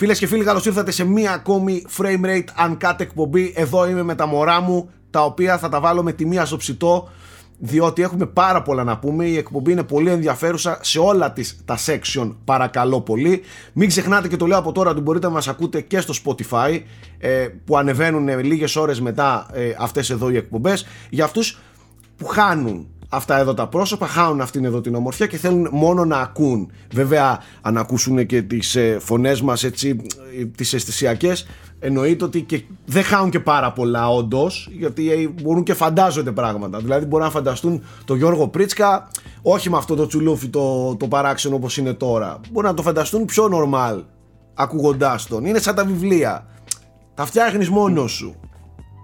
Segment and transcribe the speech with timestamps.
[0.00, 3.52] Φίλες και φίλοι, καλώς ήρθατε σε μία ακόμη frame rate uncut εκπομπή.
[3.56, 6.56] Εδώ είμαι με τα μωρά μου, τα οποία θα τα βάλω με τη μία στο
[6.56, 7.08] ψητό,
[7.58, 9.24] διότι έχουμε πάρα πολλά να πούμε.
[9.24, 13.42] Η εκπομπή είναι πολύ ενδιαφέρουσα σε όλα τις, τα section, παρακαλώ πολύ.
[13.72, 16.80] Μην ξεχνάτε και το λέω από τώρα ότι μπορείτε να μας ακούτε και στο Spotify,
[17.18, 20.86] ε, που ανεβαίνουν λίγες ώρες μετά ε, αυτές εδώ οι εκπομπές.
[21.10, 21.58] Για αυτούς
[22.16, 26.16] που χάνουν αυτά εδώ τα πρόσωπα, χάνουν αυτήν εδώ την ομορφιά και θέλουν μόνο να
[26.16, 26.70] ακούν.
[26.92, 30.02] Βέβαια, αν ακούσουν και τις ε, φωνές μας έτσι,
[30.40, 31.46] ε, τις αισθησιακές,
[31.78, 36.78] εννοείται ότι και δεν χάνουν και πάρα πολλά όντως, γιατί ε, μπορούν και φαντάζονται πράγματα.
[36.78, 39.08] Δηλαδή, μπορούν να φανταστούν τον Γιώργο Πρίτσκα,
[39.42, 42.40] όχι με αυτό το τσουλούφι το, το παράξενο όπως είναι τώρα.
[42.50, 44.02] Μπορούν να το φανταστούν πιο normal,
[44.54, 45.44] ακούγοντάς τον.
[45.44, 46.46] Είναι σαν τα βιβλία.
[47.14, 48.34] Τα φτιάχνεις μόνος σου.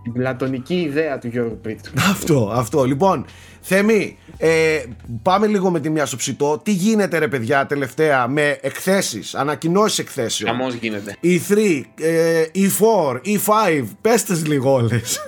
[0.07, 2.03] Η πλατωνική ιδέα του Γιώργου Πρίτσκα.
[2.15, 2.85] Αυτό, αυτό.
[2.85, 3.25] Λοιπόν,
[3.61, 4.83] Θέμη, ε,
[5.23, 6.61] πάμε λίγο με τη μία στο ψητό.
[6.65, 11.17] Τι γίνεται ρε παιδιά τελευταία με εκθέσεις, ανακοινώσεις εκθέσεων; Χαμός γίνεται.
[11.23, 15.19] E3, ε, E4, E5, πέστε λίγο όλες.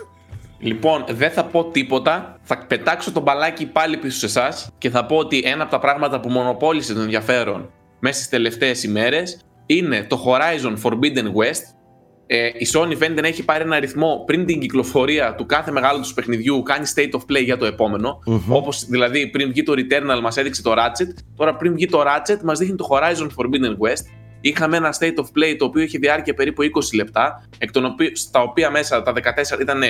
[0.59, 2.39] Λοιπόν, δεν θα πω τίποτα.
[2.43, 5.79] Θα πετάξω το μπαλάκι πάλι πίσω σε εσάς και θα πω ότι ένα από τα
[5.79, 11.63] πράγματα που μονοπόλησε τον ενδιαφέρον μέσα στις τελευταίες ημέρες είναι το Horizon Forbidden West,
[12.31, 16.01] ε, η Sony φαίνεται να έχει πάρει ένα αριθμό πριν την κυκλοφορία του κάθε μεγάλου
[16.01, 19.73] τους παιχνιδιού, κάνει state of play για το επομενο mm Όπως δηλαδή πριν βγει το
[19.77, 23.89] Returnal μας έδειξε το Ratchet, τώρα πριν βγει το Ratchet μας δείχνει το Horizon Forbidden
[23.89, 24.05] West.
[24.41, 28.17] Είχαμε ένα state of play το οποίο είχε διάρκεια περίπου 20 λεπτά, εκ των οποίων,
[28.17, 29.13] στα οποία μέσα τα
[29.57, 29.83] 14 ήταν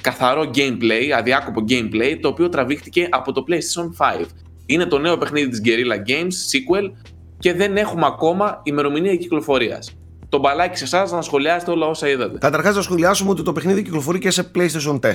[0.00, 4.24] καθαρό gameplay, αδιάκοπο gameplay, το οποίο τραβήχτηκε από το PlayStation 5.
[4.66, 6.90] Είναι το νέο παιχνίδι της Guerrilla Games, sequel,
[7.38, 9.96] και δεν έχουμε ακόμα ημερομηνία κυκλοφορίας
[10.32, 12.38] το μπαλάκι σε εσάς να σχολιάσετε όλα όσα είδατε.
[12.38, 15.10] Καταρχάς, να σχολιάσουμε ότι το παιχνίδι κυκλοφορεί και σε PlayStation 4.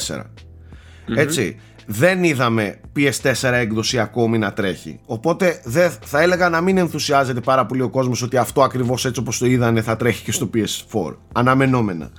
[1.16, 1.60] Έτσι.
[1.86, 5.00] Δεν είδαμε PS4 έκδοση ακόμη να τρέχει.
[5.06, 9.20] Οπότε δεν, θα έλεγα να μην ενθουσιάζεται πάρα πολύ ο κόσμος ότι αυτό ακριβώς έτσι
[9.20, 11.16] όπως το είδανε θα τρέχει και στο PS4.
[11.33, 12.11] Αναμενόμενα.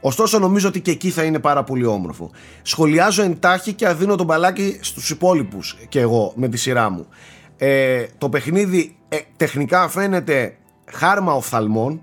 [0.00, 2.30] Ωστόσο νομίζω ότι και εκεί θα είναι πάρα πολύ όμορφο.
[2.62, 7.06] Σχολιάζω εντάχει και αδίνω τον μπαλάκι στους υπόλοιπους και εγώ με τη σειρά μου.
[7.56, 10.56] Ε, το παιχνίδι ε, τεχνικά φαίνεται
[10.92, 12.02] χάρμα οφθαλμών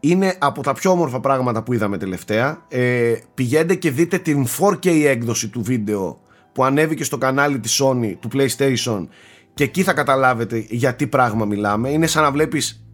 [0.00, 2.64] είναι από τα πιο όμορφα πράγματα που είδαμε τελευταία.
[2.68, 6.20] Ε, πηγαίνετε και δείτε την 4K έκδοση του βίντεο
[6.52, 9.06] που ανέβηκε στο κανάλι της Sony, του PlayStation
[9.54, 11.90] και εκεί θα καταλάβετε για τι πράγμα μιλάμε.
[11.90, 12.84] Είναι σαν να βλέπεις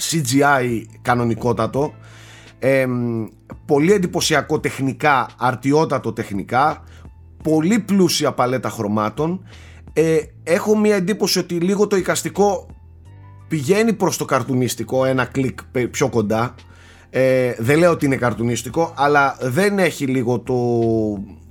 [0.00, 1.94] CGI κανονικότατο.
[2.58, 2.86] Ε,
[3.66, 6.84] πολύ εντυπωσιακό τεχνικά, αρτιότατο τεχνικά,
[7.42, 9.44] πολύ πλούσια παλέτα χρωμάτων.
[9.92, 12.66] Ε, έχω μια εντύπωση ότι λίγο το εικαστικό
[13.52, 15.58] πηγαίνει προς το καρτουνίστικο ένα κλικ
[15.90, 16.54] πιο κοντά.
[17.10, 20.56] Ε, δεν λέω ότι είναι καρτουνίστικο αλλά δεν έχει λίγο το,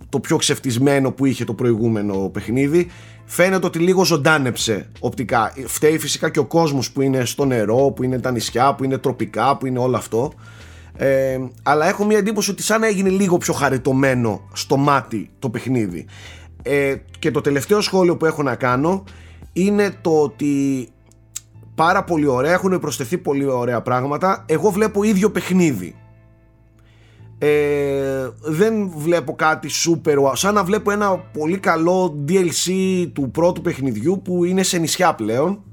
[0.10, 2.92] το πιο ξεφτισμένο που είχε το προηγούμενο παιχνίδι.
[3.26, 5.54] Φαίνεται ότι λίγο ζωντάνεψε οπτικά.
[5.66, 8.98] Φταίει φυσικά και ο κόσμος που είναι στο νερό που είναι τα νησιά, που είναι
[8.98, 10.34] τροπικά που είναι όλο αυτό.
[10.96, 15.50] Ε, αλλά έχω μια εντύπωση ότι σαν να έγινε λίγο πιο χαριτωμένο στο μάτι το
[15.50, 16.06] παιχνίδι.
[16.62, 19.04] Ε, και το τελευταίο σχόλιο που έχω να κάνω
[19.54, 20.90] είναι το ότι
[21.76, 24.46] πάρα πολύ ωραία, έχουν προσθεθεί πολύ ωραία πράγματα.
[24.48, 25.96] Εγώ βλέπω ίδιο παιχνίδι.
[27.38, 32.72] Ε, δεν βλέπω κάτι super σαν να βλέπω ένα πολύ καλό DLC
[33.14, 35.64] του πρώτου παιχνιδιού που είναι σε νησιά πλέον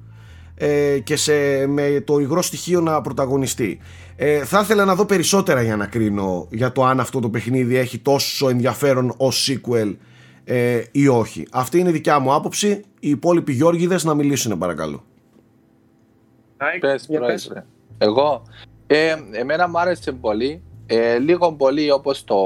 [0.55, 3.79] ε, και σε, με το υγρό στοιχείο να πρωταγωνιστεί.
[4.17, 7.77] Ε, θα ήθελα να δω περισσότερα για να κρίνω για το αν αυτό το παιχνίδι
[7.77, 9.97] έχει τόσο ενδιαφέρον ως sequel
[10.45, 11.47] ε, ή όχι.
[11.51, 12.69] Αυτή είναι η δικιά μου άποψη.
[13.01, 15.05] Οι υπόλοιποι Γιώργιδες να μιλήσουν παρακαλώ
[16.81, 17.65] Πες, πρόεδρε.
[17.99, 18.43] Εγώ,
[18.87, 20.63] ε, εμένα μου άρεσε πολύ.
[20.87, 22.37] Ε, λίγο πολύ όπως το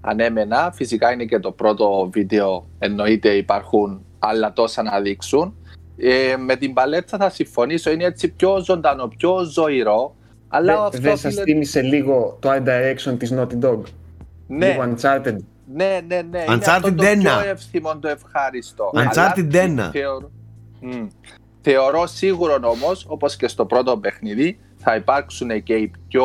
[0.00, 0.72] ανέμενα.
[0.74, 2.66] Φυσικά είναι και το πρώτο βίντεο.
[2.78, 5.54] Εννοείται υπάρχουν άλλα τόσα να δείξουν.
[5.96, 7.90] Ε, με την παλέτσα θα συμφωνήσω.
[7.90, 10.14] Είναι έτσι πιο ζωντανό, πιο ζωηρό.
[10.48, 13.80] Αλλά Δε, αυτό δεν σας θύμισε λίγο το art direction της Naughty Dog;
[14.46, 14.66] Ναι.
[14.66, 15.36] Λίγο Uncharted;
[15.74, 16.44] Ναι, ναι, ναι.
[16.48, 17.18] Uncharted είναι αυτό το 1.
[17.18, 18.90] πιο εύθυμο, το ευχάριστο.
[18.94, 19.92] Uncharted Αλλά 1.
[19.92, 20.30] Θεωρώ,
[20.80, 21.06] Μμ.
[21.70, 26.24] Θεωρώ σίγουρο όμως, όπως και στο πρώτο παιχνίδι, θα υπάρξουν και οι πιο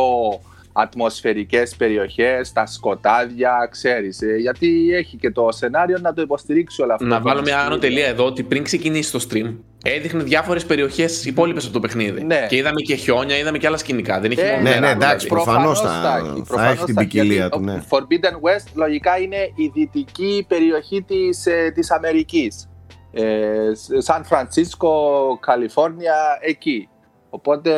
[0.74, 6.94] ατμοσφαιρικές περιοχές, τα σκοτάδια, ξέρεις, ε, γιατί έχει και το σενάριο να το υποστηρίξει όλα
[6.94, 7.06] αυτά.
[7.06, 11.64] Να βάλω μια άνω τελεία εδώ ότι πριν ξεκινήσει το stream έδειχνε διάφορες περιοχές υπόλοιπες
[11.64, 12.24] από το παιχνίδι.
[12.24, 12.46] Ναι.
[12.50, 14.20] Και είδαμε και χιόνια, είδαμε και άλλα σκηνικά.
[14.20, 15.44] Δεν είχε Ε, μόνο ναι, νερά, ναι, εντάξει, δηλαδή.
[15.44, 17.84] προφανώς θα- έχει, θα προφανώς έχει την θα ποικιλία γιατί του, ναι.
[17.90, 22.68] Το Forbidden West λογικά είναι η δυτική περιοχή της, ε, της Αμερικής.
[23.14, 26.90] Ε, Σαν Φρανσίσκο, Καλιφόρνια, εκεί.
[27.30, 27.72] Οπότε,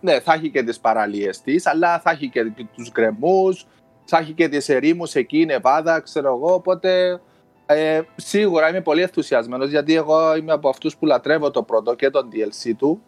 [0.00, 3.66] ναι, θα έχει και τις παραλίες της, αλλά θα έχει και τους γκρεμούς,
[4.04, 7.20] θα έχει και τις ερήμους εκεί, η Νεβάδα, ξέρω εγώ, οπότε
[7.66, 12.10] ε, σίγουρα είμαι πολύ ενθουσιασμένος γιατί εγώ είμαι από αυτούς που λατρεύω το πρώτο και
[12.10, 13.02] τον DLC του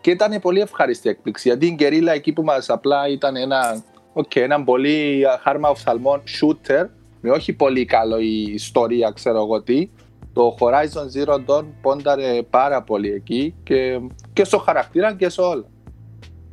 [0.00, 1.48] και ήταν πολύ ευχαριστή έκπληξη.
[1.48, 3.82] Γιατί η Γκερίλα εκεί που μας απλά ήταν ένα,
[4.14, 6.86] okay, ένα πολύ χάρμα οφθαλμών shooter,
[7.20, 9.88] με όχι πολύ καλό η ιστορία, ξέρω εγώ τι.
[10.36, 14.00] Το Horizon Zero Dawn πόνταρε πάρα πολύ εκεί και,
[14.32, 15.64] και στο χαρακτήρα και σε όλα.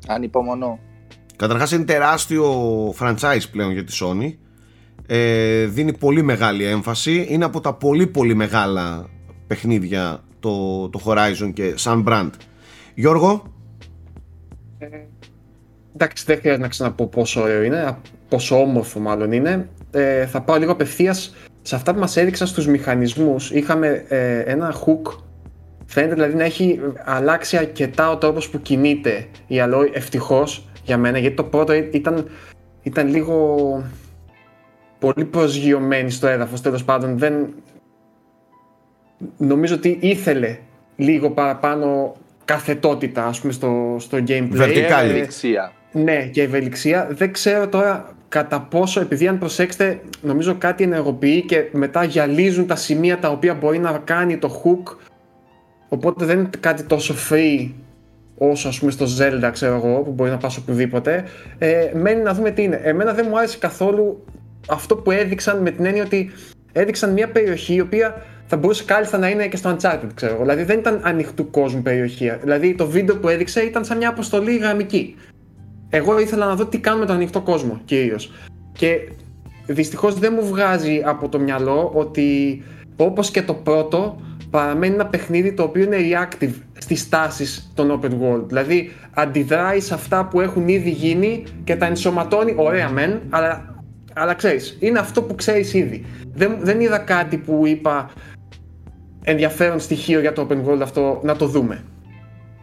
[0.07, 0.79] Ανυπομονώ.
[1.35, 2.53] Καταρχάς είναι τεράστιο
[2.99, 4.33] franchise πλέον για τη Sony.
[5.07, 7.25] Ε, δίνει πολύ μεγάλη έμφαση.
[7.29, 9.09] Είναι από τα πολύ πολύ μεγάλα
[9.47, 12.29] παιχνίδια το, το Horizon και σαν brand.
[12.95, 13.43] Γιώργο;
[14.77, 14.87] Ε,
[15.93, 17.97] εντάξει, δεν χρειάζεται να ξαναπώ πόσο ωραίο είναι,
[18.29, 19.69] πόσο όμορφο μάλλον είναι.
[19.91, 21.33] Ε, θα πάω λίγο απευθείας
[21.65, 23.51] σε αυτά που μας έδειξαν στους μηχανισμούς.
[23.51, 25.17] Είχαμε ε, ένα hook,
[25.85, 31.17] φαίνεται δηλαδή να έχει αλλάξει αρκετά ο τρόπος που κινείται η Alloy, ευτυχώς για μένα,
[31.17, 32.29] γιατί το πρώτο ήταν,
[32.81, 33.57] ήταν λίγο
[34.99, 37.53] πολύ προσγειωμένη στο έδαφος, τέλος πάντων δεν...
[39.37, 40.57] Νομίζω ότι ήθελε
[40.95, 44.47] λίγο παραπάνω καθετότητα ας πούμε στο, στο gameplay.
[44.49, 45.09] Βερτικάλη.
[45.09, 45.71] Ευελιξία.
[45.91, 47.07] Ναι, και ευελιξία.
[47.11, 52.75] Δεν ξέρω τώρα κατά πόσο, επειδή αν προσέξετε, νομίζω κάτι ενεργοποιεί και μετά γυαλίζουν τα
[52.75, 54.95] σημεία τα οποία μπορεί να κάνει το hook.
[55.89, 57.71] Οπότε δεν είναι κάτι τόσο free
[58.37, 61.23] όσο ας πούμε στο Zelda, ξέρω εγώ, που μπορεί να πας οπουδήποτε.
[61.57, 62.79] Ε, μένει να δούμε τι είναι.
[62.83, 64.25] Εμένα δεν μου άρεσε καθόλου
[64.67, 66.31] αυτό που έδειξαν με την έννοια ότι
[66.71, 70.41] έδειξαν μια περιοχή η οποία θα μπορούσε κάλλιστα να είναι και στο Uncharted, ξέρω εγώ.
[70.41, 72.31] Δηλαδή δεν ήταν ανοιχτού κόσμου περιοχή.
[72.41, 75.15] Δηλαδή το βίντεο που έδειξε ήταν σαν μια αποστολή γραμμική.
[75.95, 78.31] Εγώ ήθελα να δω τι κάνουμε τον ανοιχτό κόσμο κυρίως.
[78.71, 79.11] Και
[79.65, 82.61] δυστυχώς δεν μου βγάζει από το μυαλό ότι
[82.97, 88.09] όπως και το πρώτο παραμένει ένα παιχνίδι το οποίο είναι reactive στις τάσεις των open
[88.09, 88.43] world.
[88.47, 93.75] Δηλαδή αντιδράει σε αυτά που έχουν ήδη γίνει και τα ενσωματώνει, ωραία μεν, αλλά,
[94.13, 96.05] αλλά ξέρεις, είναι αυτό που ξέρεις ήδη.
[96.33, 98.09] Δεν, δεν είδα κάτι που είπα
[99.23, 101.83] ενδιαφέρον στοιχείο για το open world αυτό να το δούμε.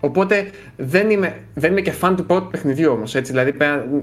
[0.00, 3.20] Οπότε δεν είμαι, δεν είμαι και φαν του πρώτου παιχνιδιού όμως.
[3.20, 3.54] Δηλαδή,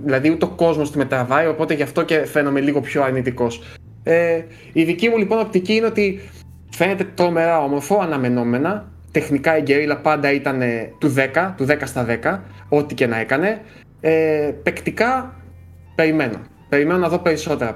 [0.04, 3.62] δηλαδή ούτε ο κόσμος του μεταβάει, οπότε γι' αυτό και φαίνομαι λίγο πιο αρνητικός.
[4.04, 4.42] Ε,
[4.74, 6.30] η δική μου λοιπόν οπτική είναι ότι
[6.70, 8.92] φαίνεται τρομερά όμορφο, αναμενόμενα.
[9.12, 10.62] Τεχνικά η Guerrilla πάντα ήταν
[10.98, 12.40] του 10, του 10 στα 10,
[12.70, 13.62] ό,τι και να έκανε.
[14.00, 15.36] Ε, παικτικά
[15.96, 16.40] περιμένω.
[16.70, 17.74] Περιμένω να δω περισσότερα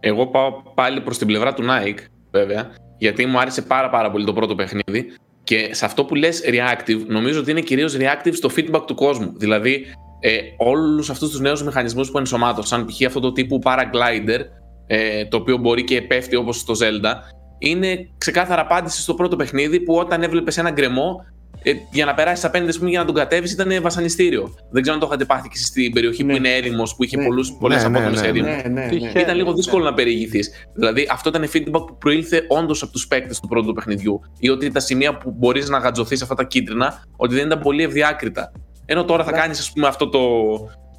[0.00, 1.98] Εγώ πάω πάλι προς την πλευρά του Nike,
[2.30, 5.12] βέβαια, γιατί μου άρεσε πάρα πάρα πολύ το πρώτο παιχνίδι
[5.44, 9.32] και σε αυτό που λες reactive, νομίζω ότι είναι κυρίως reactive στο feedback του κόσμου.
[9.36, 9.86] Δηλαδή,
[10.20, 13.06] ε, όλους αυτούς τους νέους μηχανισμούς που ενσωμάτωσαν, π.χ.
[13.06, 14.40] αυτό το τύπου paraglider,
[14.86, 17.14] ε, το οποίο μπορεί και πέφτει όπως στο Zelda,
[17.58, 21.24] είναι ξεκάθαρα απάντηση στο πρώτο παιχνίδι που όταν έβλεπες ένα γκρεμό,
[21.62, 24.54] ε, για να περάσεις απέναντι πούμε, για να τον κατέβεις ήταν βασανιστήριο.
[24.70, 26.32] Δεν ξέρω αν το είχατε πάθει και στην περιοχή ναι.
[26.32, 27.26] που είναι έρημος, που είχε ναι.
[27.60, 28.46] πολλές ναι, απόκομες ναι, έρημο.
[28.46, 30.50] Ναι, ναι, ναι, ήταν λίγο δύσκολο να περιηγηθείς.
[30.74, 34.20] Δηλαδή αυτό ήταν feedback που προήλθε όντως από τους παίκτες του πρώτου παιχνιδιού.
[34.38, 37.82] Ή ότι τα σημεία που μπορείς να γατζωθείς αυτά τα κίτρινα, ότι δεν ήταν πολύ
[37.82, 38.52] ευδιάκριτα.
[38.84, 40.20] Ενώ τώρα θα κάνεις, ας πούμε, αυτό το,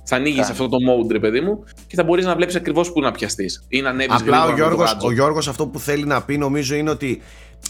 [0.04, 3.01] θα ανοίγεις αυτό το mode, ρε παιδί μου, και θα μπορείς να βλέπεις ακριβώς πού
[3.01, 6.38] να πιαστείς ή να ανέβεις Απλά ο Γιώργος, ο Γιώργος αυτό που θέλει να πει
[6.38, 7.21] νομίζω είναι ότι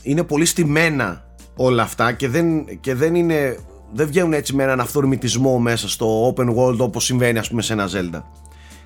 [0.04, 3.58] είναι πολύ στημένα όλα αυτά και δεν, και δεν είναι.
[3.96, 7.74] Δεν βγαίνουν έτσι με έναν αυθορμητισμό μέσα στο open world όπως συμβαίνει ας πούμε σε
[7.74, 8.22] ένα Zelda.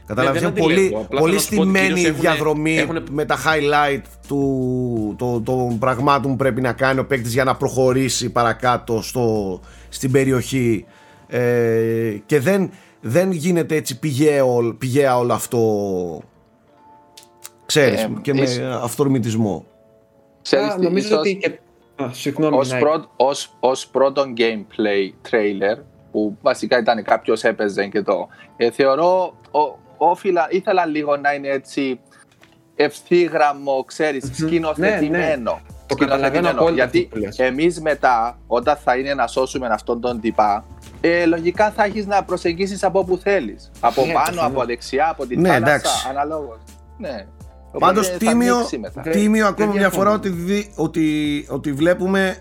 [0.06, 6.38] Κατάλαβε, είναι πολύ, πολύ στημένη η διαδρομή με τα highlight του, το, των πραγμάτων που
[6.38, 9.60] πρέπει να κάνει ο παίκτης για να προχωρήσει παρακάτω στο,
[9.90, 10.86] στην περιοχή
[11.28, 12.70] ε, και δεν,
[13.02, 16.22] δεν γίνεται έτσι πηγαίο, πηγαία όλο αυτό
[17.66, 18.46] ξέρεις ε, και με
[18.82, 19.66] αυθορμητισμό
[20.42, 21.60] Ξέρεις, νομίζω ότι και...
[22.52, 22.74] ως,
[23.16, 25.78] ως, ως πρώτον gameplay trailer
[26.12, 28.28] που βασικά ήταν κάποιος έπαιζε και το
[28.58, 29.34] ε, θεωρώ
[29.98, 32.00] όφιλα, ήθελα λίγο να είναι έτσι
[32.76, 35.52] ευθύγραμμο, ξέρεις, σκηνοθετημένο.
[35.52, 35.76] Ναι, ναι.
[35.88, 40.66] Το καταλαβαίνω Γιατί εμείς μετά, όταν θα είναι να σώσουμε αυτόν τον τυπά,
[41.02, 43.72] ε, λογικά θα έχεις να προσεγγίσεις από όπου θέλεις.
[43.80, 46.60] Από ναι, πάνω, από δεξιά, από την ναι, θάλασσα, αναλόγως.
[46.98, 47.26] Ναι.
[47.80, 48.56] Πάντως τίμιο,
[49.12, 50.34] τίμιο ακόμα μια φορά ότι,
[50.76, 52.38] ότι, ότι βλέπουμε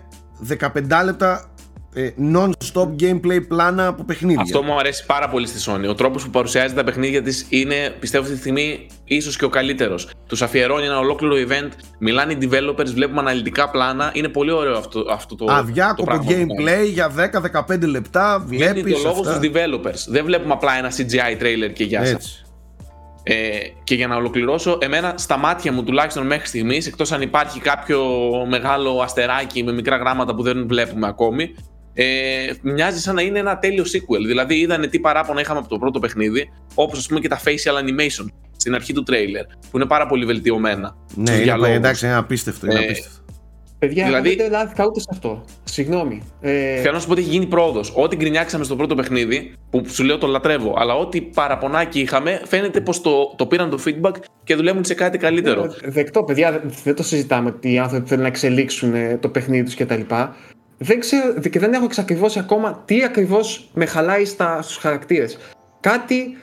[0.59, 1.50] 15 λεπτά
[1.97, 4.42] ε, non-stop gameplay πλάνα από παιχνίδια.
[4.42, 5.88] Αυτό μου αρέσει πάρα πολύ στη Sony.
[5.88, 9.49] Ο τρόπος που παρουσιάζει τα παιχνίδια της είναι, πιστεύω, αυτή τη στιγμή ίσως και ο
[9.49, 10.11] καλύτερος.
[10.26, 11.68] Τους αφιερώνει ένα ολόκληρο event,
[11.99, 14.11] μιλάνε οι developers, βλέπουμε αναλυτικά πλάνα.
[14.14, 15.47] Είναι πολύ ωραίο αυτό, αυτό το.
[15.50, 17.11] Αδιάκοπο gameplay για
[17.68, 18.45] 10-15 λεπτά.
[18.47, 18.83] Βλέπεις.
[18.83, 20.09] Είναι το λόγο στους developers.
[20.09, 22.46] Δεν βλέπουμε απλά ένα CGI trailer και γεια σας.
[23.28, 27.61] Ε, και για να ολοκληρώσω, εμένα στα μάτια μου τουλάχιστον μέχρι στιγμής, εκτός αν υπάρχει
[27.61, 28.00] κάποιο
[28.49, 31.54] μεγάλο αστεράκι με μικρά γράμματα που δεν βλέπουμε ακόμη,
[31.95, 32.04] ε,
[32.62, 34.25] μοιάζει σαν να είναι ένα τέλειο sequel.
[34.26, 37.75] Δηλαδή, είδανε τι παράπονα είχαμε από το πρώτο παιχνίδι, όπως ας πούμε και τα facial
[37.83, 40.97] animation στην αρχή του τρέιλερ, που είναι πάρα πολύ βελτιωμένα.
[41.14, 42.66] Ναι, είναι, εντάξει, είναι απίστευτο.
[42.66, 43.25] Είναι ε, απίστευτο.
[43.87, 44.35] Παιδιά, δηλαδή...
[44.35, 45.45] δεν λάθηκα ούτε σε αυτό.
[45.64, 46.23] Συγγνώμη.
[46.40, 46.81] Ε...
[46.81, 47.93] Θέλω να σου πω ότι έχει γίνει πρόοδος.
[47.97, 52.81] Ό,τι γκρινιάξαμε στο πρώτο παιχνίδι, που σου λέω το λατρεύω, αλλά ό,τι παραπονάκι είχαμε, φαίνεται
[52.81, 54.14] πως το, το πήραν το feedback
[54.45, 55.64] και δουλεύουν σε κάτι καλύτερο.
[55.64, 59.64] Ε, δεκτό, παιδιά, δεν το συζητάμε ότι οι άνθρωποι θέλουν να εξελίξουν ε, το παιχνίδι
[59.64, 60.00] τους κτλ.
[60.78, 64.25] Δεν ξέρω και δεν έχω εξακριβώσει ακόμα τι ακριβώς με χαλάει
[64.61, 65.38] στους χαρακτήρες.
[65.81, 66.37] Κάτι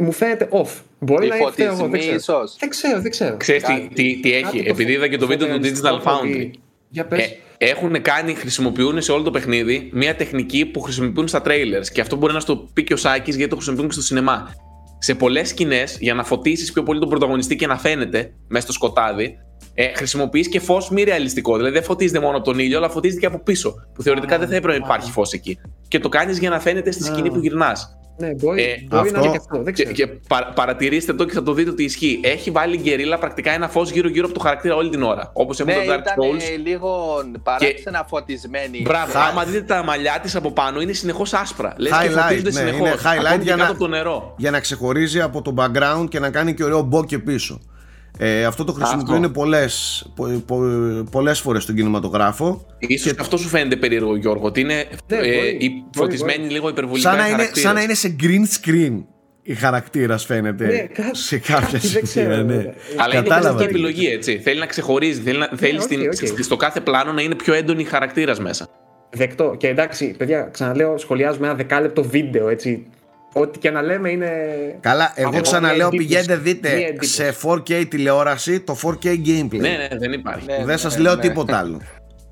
[0.00, 0.68] μου φαίνεται off.
[0.98, 2.16] Μπορεί να είναι εγώ, δεν ξέρω.
[2.16, 2.56] Ίσως.
[2.58, 3.36] Δεν ξέρω, δεν ξέρω.
[3.36, 6.50] Ξέρεις τι, τι, τι έχει, επειδή είδα και το βίντεο του Digital Foundry.
[6.90, 7.20] Για πες.
[7.58, 11.86] Ε, έχουν κάνει, χρησιμοποιούν σε όλο το παιχνίδι μια τεχνική που χρησιμοποιούν στα trailers.
[11.92, 14.54] Και αυτό μπορεί να στο πει και ο Σάκης γιατί το χρησιμοποιούν και στο σινεμά.
[14.98, 18.72] Σε πολλές σκηνές, για να φωτίσεις πιο πολύ τον πρωταγωνιστή και να φαίνεται μέσα στο
[18.72, 19.36] σκοτάδι,
[19.74, 21.56] ε, χρησιμοποιείς και φως μη ρεαλιστικό.
[21.56, 23.74] Δηλαδή δεν φωτίζεται μόνο από τον ήλιο, αλλά φωτίζεται και από πίσω.
[23.94, 25.58] Που θεωρητικά δεν θα έπρεπε να υπάρχει φως εκεί.
[25.88, 27.94] Και το κάνεις για να φαίνεται στη σκηνή που γυρνάς.
[28.20, 29.62] Ναι, μπορεί, ε, μπορεί αυτό, να είναι και αυτό.
[29.62, 29.90] Δεν ξέρω.
[29.90, 32.20] Και, και πα, παρατηρήστε το και θα το δείτε ότι ισχύει.
[32.22, 35.30] Έχει βάλει γκερίλα πρακτικά ένα φως γύρω-γύρω από το χαρακτήρα όλη την ώρα.
[35.32, 36.50] Όπως ναι, το Dark Souls.
[36.50, 38.04] Είναι λίγο παράξενα και...
[38.08, 38.82] φωτισμένη.
[38.82, 39.10] Μπράβο.
[39.10, 39.20] Θα...
[39.20, 41.74] Άμα δείτε τα μαλλιά της από πάνω είναι συνεχώς άσπρα.
[41.76, 42.88] Λες και φωτίζονται ναι, συνεχώς.
[42.88, 44.34] Είναι highlight για να, από το νερό.
[44.36, 47.60] για να ξεχωρίζει από το background και να κάνει και ωραίο μπόκε πίσω.
[48.22, 50.58] Ε, αυτό το χρησιμοποιούν πολλές, πο, πο,
[51.10, 52.66] πολλές φορές στον κινηματογράφο.
[52.78, 57.10] Ίσως και αυτό σου φαίνεται περίεργο Γιώργο, ότι είναι ναι, ε, μπορεί, φωτισμένοι λίγο υπερβολικά
[57.10, 59.02] σαν να, είναι, σαν να είναι σε green screen
[59.42, 62.42] η χαρακτήρας φαίνεται ναι, σε κάποια σημεία.
[62.42, 62.74] Ναι.
[62.96, 64.38] Αλλά είναι και επιλογή έτσι.
[64.38, 66.42] Θέλει να ξεχωρίζει, θέλει, να, ναι, θέλει okay, στην, okay.
[66.42, 68.68] στο κάθε πλάνο να είναι πιο έντονη η χαρακτήρας μέσα.
[69.10, 69.54] Δεκτό.
[69.58, 72.86] Και εντάξει, παιδιά, ξαναλέω, σχολιάζουμε ένα δεκάλεπτο βίντεο έτσι.
[73.32, 74.30] Ό,τι και να λέμε είναι.
[74.80, 79.60] Καλά, εγώ ξαναλέω πηγαίνετε δείτε σε 4K τηλεόραση το 4K gameplay.
[79.60, 80.46] Ναι, ναι, δεν υπάρχει.
[80.46, 81.80] Ναι, δεν σας λέω τίποτα άλλο.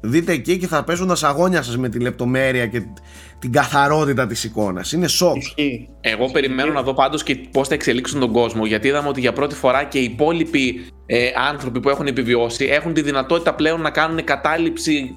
[0.01, 2.83] Δείτε εκεί και θα πέσουν τα σαγόνια σας με τη λεπτομέρεια και
[3.39, 4.93] την καθαρότητα της εικόνας.
[4.93, 5.43] Είναι σοκ.
[6.01, 8.67] Εγώ περιμένω να δω πάντως και πώς θα εξελίξουν τον κόσμο.
[8.67, 12.93] Γιατί είδαμε ότι για πρώτη φορά και οι υπόλοιποι ε, άνθρωποι που έχουν επιβιώσει έχουν
[12.93, 15.15] τη δυνατότητα πλέον να κάνουν κατάληψη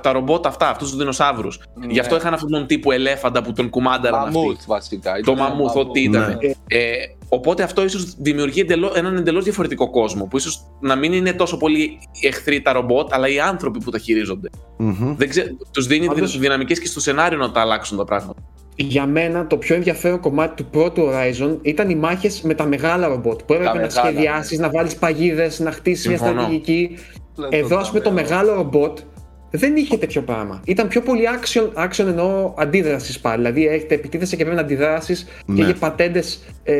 [0.00, 1.60] τα ρομπότ αυτά, αυτούς τους δεινοσαύρους.
[1.74, 1.86] Ναι.
[1.92, 5.12] Γι' αυτό είχαν αυτόν τον τύπο ελέφαντα που τον κουμάνταραν Μαμούθ, βασικά.
[5.24, 6.38] Το μαμούθ, ό,τι ήταν.
[6.42, 6.50] Ναι.
[6.78, 6.92] Ε,
[7.28, 10.24] οπότε αυτό ίσως δημιουργεί εντελώς, έναν εντελώς διαφορετικό κόσμο.
[10.24, 13.98] Που ίσως να μην είναι τόσο πολύ εχθροί τα ρομπότ, αλλά οι άνθρωποι που τα
[13.98, 14.48] χειρίζονται.
[14.78, 15.16] Mm-hmm.
[15.70, 16.38] Τους δίνει Πάντως...
[16.38, 18.40] δυναμικές και στο σενάριο να τα αλλάξουν τα πράγματα.
[18.76, 23.08] Για μένα το πιο ενδιαφέρον κομμάτι του πρώτου Horizon ήταν οι μάχες με τα μεγάλα
[23.08, 23.40] ρομπότ.
[23.42, 24.62] Που έπρεπε να σχεδιάσει, ναι.
[24.62, 26.98] να βάλεις παγίδες, να χτίσεις μια στρατηγική.
[27.48, 28.98] Εδώ, ας πούμε, το μεγάλο ρομπότ
[29.50, 30.60] δεν είχε τέτοιο πράγμα.
[30.64, 33.36] Ήταν πιο πολύ action, action εννοώ αντίδρασης πάλι.
[33.36, 35.56] Δηλαδή έχετε επιτίθεση και πρέπει να αντιδράσει ναι.
[35.56, 36.74] και είχε πατέντες ε,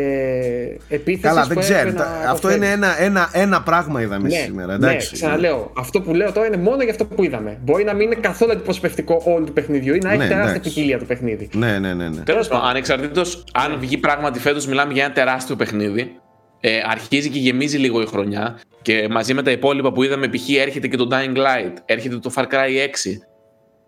[0.88, 1.20] επίθεσης.
[1.20, 1.92] Καλά, δεν ξέρω.
[2.28, 4.78] Αυτό είναι ένα, ένα, ένα πράγμα είδαμε ναι, σήμερα.
[4.78, 5.08] Ναι, εντάξει.
[5.12, 5.72] Ναι, ξαναλέω.
[5.76, 7.58] Αυτό που λέω τώρα είναι μόνο για αυτό που είδαμε.
[7.64, 10.98] Μπορεί να μην είναι καθόλου αντιπροσωπευτικό όλο του παιχνιδιού ή να έχει ναι, τεράστια ποικιλία
[10.98, 11.48] το παιχνίδι.
[11.54, 12.08] Ναι, ναι, ναι.
[12.08, 12.22] ναι.
[12.22, 16.20] Τέλος πάντων, ανεξαρτήτως αν βγει πράγματι φέτος, μιλάμε για ένα τεράστιο παιχνίδι
[16.60, 20.48] ε, αρχίζει και γεμίζει λίγο η χρονιά και μαζί με τα υπόλοιπα που είδαμε π.χ.
[20.48, 22.88] έρχεται και το Dying Light, έρχεται το Far Cry 6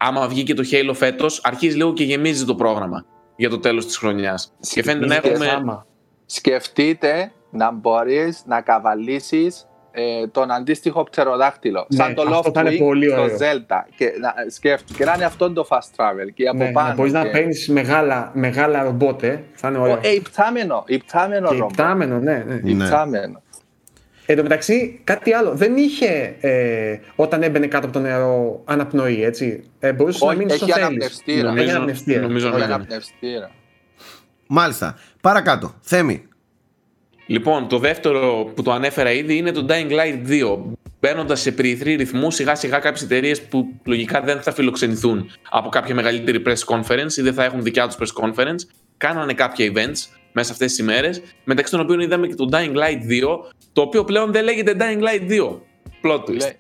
[0.03, 3.05] άμα βγει και το Halo φέτος, αρχίζει λίγο και γεμίζει το πρόγραμμα
[3.37, 4.53] για το τέλος της χρονιάς.
[4.61, 5.85] Και φαίνεται να έχουμε...
[6.27, 11.87] Σκεφτείτε να μπορείς να καβαλήσεις ε, τον αντίστοιχο πτεροδάκτυλο.
[11.89, 13.85] Ναι, σαν το Loft Wing στο Zelda.
[13.97, 16.33] Και να, σκέφτου, και να είναι αυτό το fast travel.
[16.35, 16.89] Και από ναι, πάνω.
[16.89, 17.19] Να μπορείς και...
[17.19, 19.45] να παίρνεις μεγάλα, μεγάλα ρομπότ, ε.
[19.55, 19.99] θα είναι ωραίο.
[20.03, 21.71] Ε, υπτάμενο, υπτάμενο ρομπότ.
[21.71, 22.45] Υπτάμενο, ναι.
[22.47, 22.71] ναι.
[22.71, 23.43] Υπτάμενο.
[24.27, 25.53] Εν τω μεταξύ, κάτι άλλο.
[25.55, 29.65] Δεν είχε ε, όταν έμπαινε κάτω από το νερό αναπνοή, έτσι.
[29.79, 30.85] Ε, μπορούσες να μείνεις στο θέλεις.
[31.57, 32.21] Έχει αναπνευστήρα.
[32.21, 33.51] Νομίζω, έχει αναπνευστήρα.
[34.47, 34.99] Μάλιστα.
[35.21, 35.75] Παρακάτω.
[35.81, 36.27] Θέμη.
[37.33, 40.59] Λοιπόν, το δεύτερο που το ανέφερα ήδη είναι το Dying Light 2.
[41.01, 45.95] Μπαίνοντας σε περιθρή ρυθμού, σιγά σιγά κάποιες εταιρείες που λογικά δεν θα φιλοξενηθούν από κάποια
[45.95, 48.61] μεγαλύτερη press conference ή δεν θα έχουν δικιά τους press conference,
[48.97, 53.25] κάνανε κάποια events μέσα αυτές τις ημέρες, μεταξύ των οποίων είδαμε και το Dying Light
[53.25, 53.39] 2,
[53.73, 55.61] το οποίο πλέον δεν λέγεται Dying Light 2.
[56.03, 56.53] Plot twist.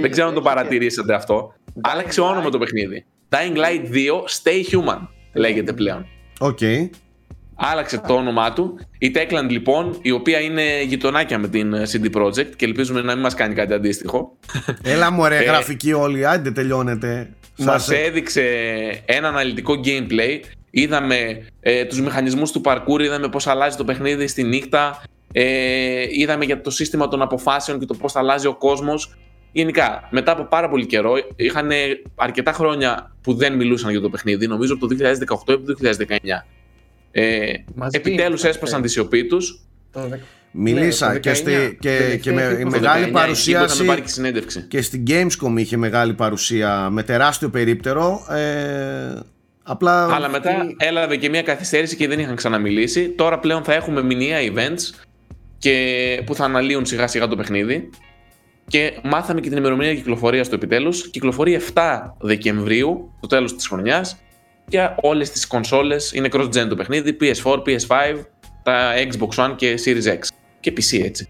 [0.00, 1.54] δεν ξέρω αν το παρατηρήσατε αυτό.
[1.80, 3.04] Άλλαξε όνομα το παιχνίδι.
[3.28, 4.06] Dying Light 2
[4.42, 6.06] Stay Human λέγεται πλέον.
[6.38, 6.58] OK.
[6.60, 6.88] Okay
[7.70, 8.78] άλλαξε το όνομά του.
[8.98, 13.12] Η Techland λοιπόν, η οποία είναι γειτονάκια με την ε, CD Projekt και ελπίζουμε να
[13.12, 14.36] μην μας κάνει κάτι αντίστοιχο.
[14.82, 17.30] Έλα μου ρε, ε, γραφικοί όλοι, άντε τελειώνετε.
[17.58, 18.42] Μας έδειξε
[19.04, 20.40] ένα αναλυτικό gameplay.
[20.70, 25.02] Είδαμε ε, τους μηχανισμούς του parkour, είδαμε πώς αλλάζει το παιχνίδι στη νύχτα.
[25.32, 29.16] Ε, είδαμε για το σύστημα των αποφάσεων και το πώς θα αλλάζει ο κόσμος.
[29.52, 31.70] Γενικά, μετά από πάρα πολύ καιρό, είχαν
[32.14, 34.96] αρκετά χρόνια που δεν μιλούσαν για το παιχνίδι, νομίζω από το
[35.46, 35.74] 2018 ή το
[36.08, 36.16] 2019.
[37.16, 37.52] Ε,
[37.90, 39.60] Επιτέλους έσπασαν τη σιωπή τους.
[40.50, 43.84] Μιλήσα ναι, και, στη, και, και με μεγάλη παρουσίαση
[44.68, 49.20] και στην Gamescom είχε μεγάλη παρουσία με τεράστιο περίπτερο ε,
[49.62, 50.14] απλά...
[50.14, 53.08] Αλλά μετά έλαβε και μια καθυστέρηση και δεν είχαν ξαναμιλήσει.
[53.08, 55.04] Τώρα πλέον θα έχουμε μηνιαία events
[55.58, 57.90] και που θα αναλύουν σιγά σιγά το παιχνίδι.
[58.66, 61.10] Και μάθαμε και την ημερομηνία κυκλοφορίας του επιτέλους.
[61.10, 61.82] Κυκλοφορεί 7
[62.18, 64.23] Δεκεμβρίου, το τέλος της χρονιάς,
[64.68, 66.12] για όλες τις κονσόλες.
[66.12, 68.24] Είναι cross-gen το παιχνίδι, PS4, PS5,
[68.62, 70.18] τα Xbox One και Series X.
[70.60, 71.28] Και PC έτσι.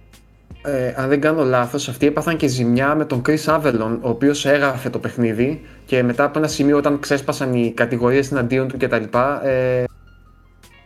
[0.66, 4.46] Ε, αν δεν κάνω λάθος, αυτοί έπαθαν και ζημιά με τον Chris Avellon, ο οποίος
[4.46, 9.18] έγραφε το παιχνίδι και μετά από ένα σημείο, όταν ξέσπασαν οι κατηγορίες εναντίον του κτλ.,
[9.44, 9.84] ε,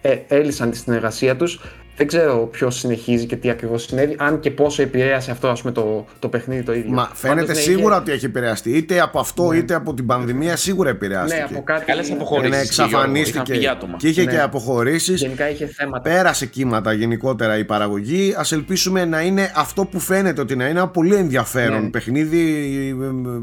[0.00, 1.60] ε, έλυσαν τη συνεργασία τους
[1.98, 5.72] δεν ξέρω ποιος συνεχίζει και τι ακριβώς συνέβη, αν και πόσο επηρέασε αυτό ας πούμε,
[5.72, 6.92] το, το παιχνίδι το ίδιο.
[6.92, 8.02] Μα φαίνεται ναι, σίγουρα είχε...
[8.02, 8.70] ότι έχει επηρεαστεί.
[8.70, 9.56] Είτε από αυτό ναι.
[9.56, 11.40] είτε από την πανδημία σίγουρα επηρεάστηκε.
[11.40, 11.84] Ναι, από κάτι.
[11.84, 12.50] Καλές αποχωρήσεις.
[12.50, 13.58] Ναι, εξαφανίστηκε.
[13.96, 14.30] Και είχε ναι.
[14.30, 15.20] και αποχωρήσεις.
[15.20, 16.10] Γενικά είχε θέματα.
[16.10, 18.32] Πέρασε κύματα γενικότερα η παραγωγή.
[18.32, 21.88] Α ελπίσουμε να είναι αυτό που φαίνεται ότι να είναι ένα πολύ ενδιαφέρον ναι.
[21.88, 22.42] παιχνίδι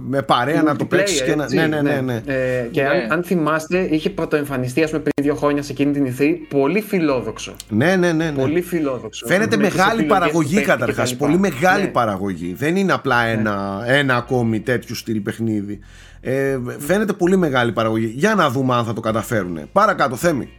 [0.08, 1.22] με παρέα να το παίξεις.
[1.22, 1.54] Και να...
[1.54, 2.02] Ναι, ναι, ναι.
[2.02, 2.22] ναι.
[2.26, 6.06] Ε, και αν, αν θυμάστε, είχε πρωτοεμφανιστεί ας πούμε, πριν δύο χρόνια σε εκείνη την
[6.06, 7.56] ηθή πολύ φιλόδοξο.
[7.70, 8.34] Ναι, ναι, ναι.
[8.48, 9.28] Πολύ φιλόδοξο.
[9.28, 11.16] Φαίνεται μεγάλη παραγωγή καταρχάς.
[11.16, 11.90] Πολύ μεγάλη ναι.
[11.90, 12.54] παραγωγή.
[12.54, 13.32] Δεν είναι απλά ναι.
[13.32, 15.80] ένα, ένα ακόμη τέτοιο στυλ παιχνίδι.
[16.22, 18.06] Ε, φαίνεται πολύ μεγάλη παραγωγή.
[18.06, 19.60] Για να δούμε αν θα το καταφέρουν.
[19.72, 20.50] Παρακάτω, Θέμη.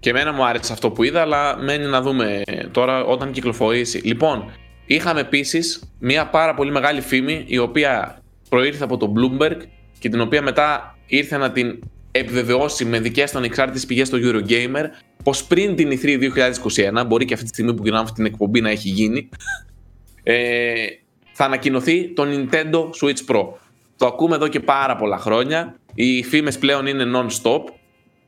[0.00, 3.98] Και εμένα μου άρεσε αυτό που είδα, αλλά μένει να δούμε τώρα όταν κυκλοφορήσει.
[3.98, 4.50] Λοιπόν,
[4.86, 9.56] είχαμε επίσης μια πάρα πολύ μεγάλη φήμη η οποία προήρθε από το Bloomberg
[9.98, 11.78] και την οποία μετά ήρθε να την
[12.18, 14.84] επιβεβαιώσει με δικές των εξάρτητε πηγές στο Eurogamer
[15.22, 16.18] πως πριν την E3
[17.00, 19.28] 2021, μπορεί και αυτή τη στιγμή που γυρνάμε αυτή την εκπομπή να έχει γίνει,
[20.22, 20.74] ε,
[21.32, 23.44] θα ανακοινωθεί το Nintendo Switch Pro.
[23.96, 25.76] Το ακούμε εδώ και πάρα πολλά χρόνια.
[25.94, 27.62] Οι φήμες πλέον είναι non-stop.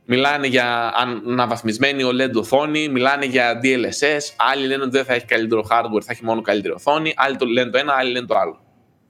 [0.04, 0.92] Μιλάνε για
[1.26, 4.34] αναβαθμισμένη OLED οθόνη, μιλάνε για DLSS.
[4.52, 7.12] Άλλοι λένε ότι δεν θα έχει καλύτερο hardware, θα έχει μόνο καλύτερη οθόνη.
[7.16, 8.60] Άλλοι το λένε το ένα, άλλοι λένε το άλλο.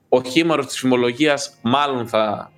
[0.09, 2.53] Ο χήμαρος της φημολογίας μάλλον θα,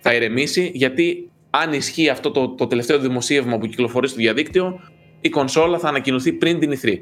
[0.00, 1.30] θα ηρεμήσει, γιατί
[1.62, 4.80] αν ισχύει αυτό το, το τελευταίο δημοσίευμα που κυκλοφορεί στο διαδίκτυο,
[5.20, 6.98] η κονσόλα θα ανακοινωθεί πριν την E3.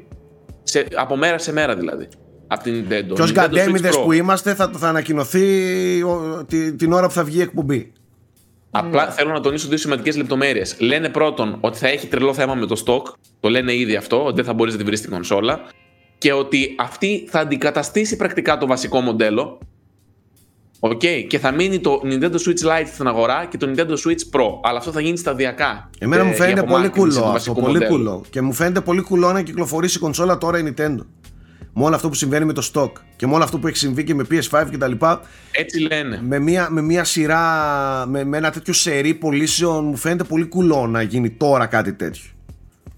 [0.63, 2.07] Σε, από μέρα σε μέρα δηλαδή.
[2.47, 3.13] Από την Nintendo.
[3.13, 5.61] Και ως γκαντέμιδε που είμαστε, θα, θα ανακοινωθεί
[6.47, 7.91] την, την ώρα που θα βγει η εκπομπή.
[8.71, 10.75] Απλά θέλω να τονίσω δύο σημαντικές λεπτομέρειες.
[10.79, 13.13] Λένε πρώτον ότι θα έχει τρελό θέμα με το stock.
[13.39, 15.61] Το λένε ήδη αυτό, ότι δεν θα μπορείς να την βρεις στην κονσόλα.
[16.17, 19.59] Και ότι αυτή θα αντικαταστήσει πρακτικά το βασικό μοντέλο
[20.91, 21.25] Okay.
[21.27, 24.59] Και θα μείνει το Nintendo Switch Lite στην αγορά και το Nintendo Switch Pro.
[24.63, 25.89] Αλλά αυτό θα γίνει σταδιακά.
[25.99, 27.53] Εμένα μου φαίνεται πολύ κουλό αυτό.
[27.53, 28.23] Πολύ κουλό.
[28.29, 31.05] Και μου φαίνεται πολύ κουλό να κυκλοφορήσει η κονσόλα τώρα η Nintendo.
[31.77, 34.03] Με όλο αυτό που συμβαίνει με το stock και με όλο αυτό που έχει συμβεί
[34.03, 34.91] και με PS5 κτλ.
[35.51, 36.21] Έτσι λένε.
[36.27, 40.87] Με μια, με μια σειρά, με, με ένα τέτοιο σερί πωλήσεων, μου φαίνεται πολύ κουλό
[40.87, 42.23] να γίνει τώρα κάτι τέτοιο.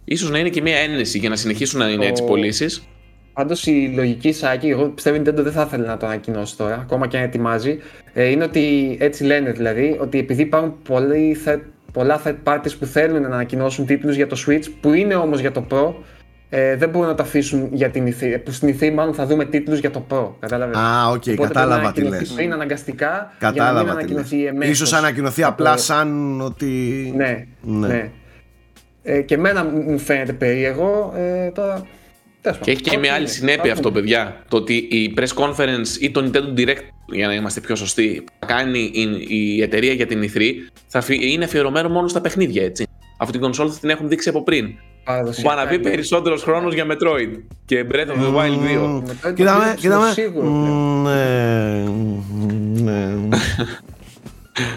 [0.03, 2.87] Ίσως να είναι και μια ένεση για να συνεχίσουν να είναι έτσι πωλήσεις.
[3.37, 6.75] Πάντως η λογική Σάκη, εγώ πιστεύω ότι Nintendo δεν θα ήθελε να το ανακοινώσει τώρα,
[6.75, 7.79] ακόμα και αν ετοιμάζει,
[8.13, 11.37] ε, είναι ότι έτσι λένε δηλαδή, ότι επειδή υπάρχουν πολλοί,
[11.93, 15.51] πολλά third parties που θέλουν να ανακοινώσουν τίτλους για το Switch, που είναι όμως για
[15.51, 15.93] το Pro,
[16.49, 18.41] ε, δεν μπορούν να το αφήσουν για την E3.
[18.43, 20.29] Που στην E3 μάλλον θα δούμε τίτλους για το Pro.
[20.39, 22.35] Κατάλαβες; Α, OK, okay, κατάλαβα τι λες.
[22.39, 24.89] Είναι αναγκαστικά κατάλαβα για να μην ανακοινωθεί εμμέσως.
[24.89, 26.65] σω ανακοινωθεί απλά σαν ότι.
[27.15, 27.87] Ναι, ναι.
[27.87, 28.11] ναι.
[29.03, 31.13] Ε, και εμένα μου φαίνεται περίεργο.
[31.17, 31.85] Ε, τώρα
[32.61, 34.43] και έχει και μια άλλη συνέπεια αυτό, παιδιά.
[34.47, 38.47] Το ότι η press conference ή το Nintendo Direct, για να είμαστε πιο σωστοί, που
[38.47, 38.91] κάνει
[39.27, 40.51] η, εταιρεία για την E3,
[40.87, 42.87] θα είναι αφιερωμένο μόνο στα παιχνίδια, έτσι.
[43.17, 44.67] Αυτή την κονσόλα θα την έχουν δείξει από πριν.
[45.41, 49.33] Που να μπει περισσότερος χρόνος για Metroid και Breath of the Wild 2.
[49.35, 50.13] Κοίταμε, κοίταμε.
[51.03, 51.83] Ναι,
[52.81, 53.13] ναι.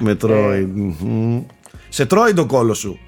[0.05, 0.69] Metroid.
[1.89, 2.99] Σε τρώει το κόλο σου.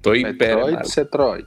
[0.00, 0.54] Το είπε.
[0.54, 1.44] Metroid σε τρώει.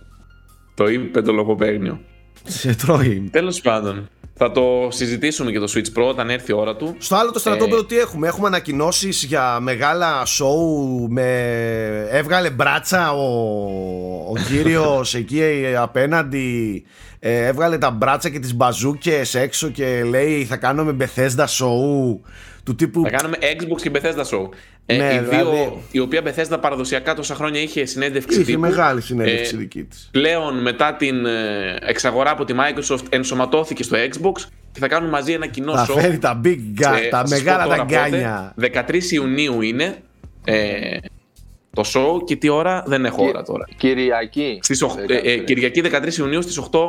[0.77, 1.99] Το είπε το λογοπαίγνιο.
[2.43, 3.29] Σε τρώει.
[3.31, 4.09] Τέλος πάντων.
[4.33, 6.95] Θα το συζητήσουμε και το Switch Pro όταν έρθει η ώρα του.
[6.97, 7.85] Στο άλλο το στρατόπεδο ε...
[7.85, 11.27] τι έχουμε; Έχουμε ανακοινώσεις για μεγάλα show με.
[12.11, 13.23] Έβγαλε μπράτσα ο,
[14.29, 15.41] ο κύριος εκεί
[15.77, 16.83] απέναντι.
[17.19, 22.19] Ε, έβγαλε τα μπράτσα και τις μπαζούκες έξω και λέει θα κάνουμε Bethesda show
[22.63, 23.01] του τύπου...
[23.01, 24.49] Θα κάνουμε Xbox και Bethesda show.
[24.89, 25.83] Ε, ναι, η, δηλαδή...
[25.91, 30.09] η οποία Bethesda παραδοσιακά τόσα χρόνια είχε συνέντευξη είχε μεγάλη συνέντευξη ε, δική της.
[30.11, 35.33] Πλέον μετά την ε, εξαγορά από τη Microsoft ενσωματώθηκε στο Xbox και θα κάνουν μαζί
[35.33, 35.93] ένα κοινό θα show.
[35.93, 38.55] Θα φέρει τα big ga, τα μεγάλα τα γκάνια.
[38.61, 39.95] 13 Ιουνίου είναι
[40.45, 40.97] ε,
[41.73, 43.67] το show και τι ώρα δεν έχω ώρα τώρα.
[43.77, 44.59] Κυριακή.
[44.61, 46.79] Στις 8, ε, ε, Κυριακή 13 Ιουνίου στις 8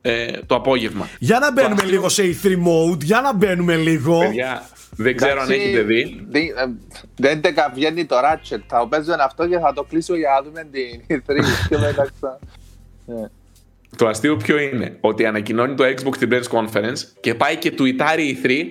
[0.00, 1.08] ε, το απόγευμα.
[1.18, 4.18] Για να μπαίνουμε λίγο σε E3 mode, για να μπαίνουμε λίγο.
[4.18, 6.26] Παιδιά, δεν ξέρω αν έχετε δει.
[7.16, 7.40] Δεν
[7.74, 8.60] βγαίνει το Ratchet.
[8.66, 11.34] Θα παίζω αυτό και θα το κλείσω για να δούμε την E3.
[13.06, 13.28] Ναι.
[13.96, 18.40] Το αστείο ποιο είναι, ότι ανακοινώνει το Xbox την press conference και πάει και τουιτάρει
[18.42, 18.64] E3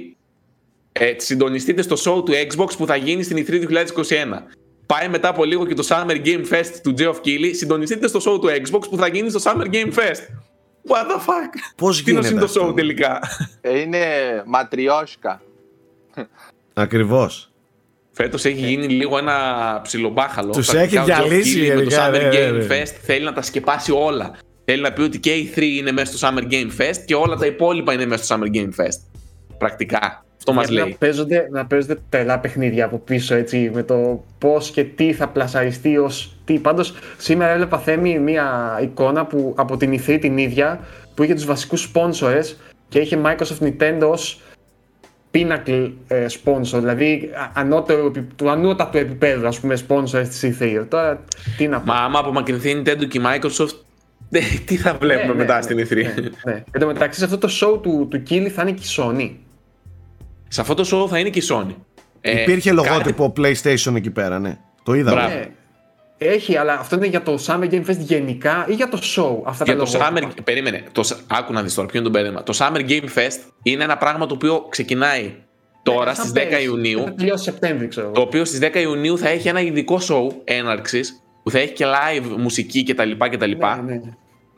[0.92, 3.84] ε, συντονιστείτε στο show του Xbox που θα γίνει στην E3 2021.
[4.86, 8.42] Πάει μετά από λίγο και το Summer Game Fest του Geoff Keighley, συντονιστείτε στο show
[8.42, 10.22] του Xbox που θα γίνει στο Summer Game Fest.
[10.88, 13.20] What the fuck; Πώς γίνεται είναι το αυτό; show τελικά;
[13.62, 13.98] Ε, είναι
[14.46, 15.42] ματριόσκα.
[16.74, 17.50] Ακριβώς.
[18.12, 20.52] Φέτος έχει γίνει λίγο ένα ψιλομπάχαλο.
[20.52, 22.82] Τους Πρακτικά έχει ο Geoff διαλύσει Keighley Με το γενικά, Summer ναι, ναι, Game ναι.
[22.82, 24.36] Fest θέλει να τα σκεπάσει όλα.
[24.66, 27.36] Θέλει να πει ότι και οι 3 είναι μέσα στο Summer Game Fest και όλα
[27.36, 29.00] τα υπόλοιπα είναι μέσα στο Summer Game Fest.
[29.58, 30.26] Πρακτικά.
[30.38, 30.90] Αυτό μας Για λέει.
[30.90, 35.28] Να παίζονται, να παίζονται τρελά παιχνίδια από πίσω έτσι με το πώς και τι θα
[35.28, 36.60] πλασαριστεί ως τι.
[36.60, 40.80] Πάντως σήμερα έβλεπα θέμη μια εικόνα που από την E3 την ίδια
[41.16, 42.56] που είχε τους βασικούς sponsors
[42.90, 44.42] και είχε Microsoft Nintendo ως
[45.36, 50.86] pinnacle ε, sponsor, δηλαδή α- ανώτερο, επι- του ανώτατου επίπεδου ας πούμε sponsor της E3.
[50.90, 51.24] Τώρα
[51.58, 51.86] τι να πω.
[51.86, 53.76] Μα άμα απομακρυνθεί η Nintendo και η Microsoft,
[54.30, 55.96] ε, τι θα βλέπουμε Ναι, ναι, μετά ναι, στην E3.
[55.96, 56.64] Ναι, ναι.
[56.72, 59.32] Εν τω μεταξύ σε αυτό το show του, του Kili θα είναι και η Sony.
[60.48, 61.76] Σε αυτό το show θα είναι και η Sony.
[62.22, 64.58] Ε, Υπήρχε κάτι- λογότυπο PlayStation εκεί πέρα, ναι.
[64.84, 65.52] Το είδαμε.
[66.18, 66.34] Μπράβο.
[66.34, 66.38] Ναι.
[66.38, 69.42] Έχει, αλλά αυτό είναι για το Summer Game Fest γενικά ή για το show.
[69.44, 70.30] Αυτά Για τα το λογότυπα.
[70.30, 70.44] Summer.
[70.44, 70.84] Περίμενε.
[70.92, 72.44] Το, σ- άκου να δεις τώρα, ποιο είναι το μπέρδεμα.
[72.44, 75.34] Το Summer Game Fest είναι ένα πράγμα το οποίο ξεκινάει
[75.84, 76.64] τώρα Ναι, στις σαν 10 πέρυσι.
[76.64, 77.00] Ιουνίου.
[77.04, 78.12] Θα τελειώσει Σεπτέμβρη, ξέρω.
[78.12, 81.86] Το οποίο στις 10 Ιουνίου θα έχει ένα ειδικό show έναρξης που θα έχει και
[81.86, 83.12] live μουσική κτλ.
[83.30, 83.52] κτλ.
[83.52, 84.00] Ναι, ναι.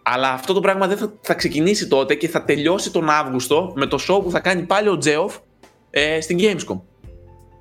[0.03, 3.85] Αλλά αυτό το πράγμα δεν θα, θα ξεκινήσει τότε και θα τελειώσει τον Αύγουστο με
[3.85, 5.35] το show που θα κάνει πάλι ο Τζέοφ
[5.89, 6.79] ε, στην Gamescom.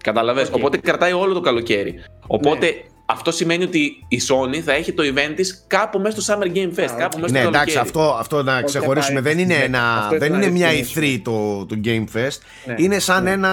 [0.03, 0.47] Καταλαβες.
[0.49, 0.55] Οκ.
[0.55, 0.61] Ναι.
[0.61, 1.95] Οπότε κρατάει όλο το καλοκαίρι.
[2.27, 2.75] Οπότε
[3.07, 6.79] αυτό σημαίνει ότι η Sony θα έχει το event της κάπου μέσα στο Summer Game
[6.79, 6.91] Fest.
[6.93, 7.21] Α, κάπου οκ.
[7.21, 7.79] μέσα Ναι, στο εντάξει, καλοκαίρι.
[7.79, 9.21] αυτό, αυτό να ξεχωρίσουμε.
[9.21, 11.07] Δεν είναι, ναι, ένα, αυτό δεν ήθελα είναι να μια ρυθμίσουμε.
[11.07, 12.39] E3 το, το Game Fest.
[12.67, 13.31] Ναι, είναι σαν ναι.
[13.31, 13.53] ένα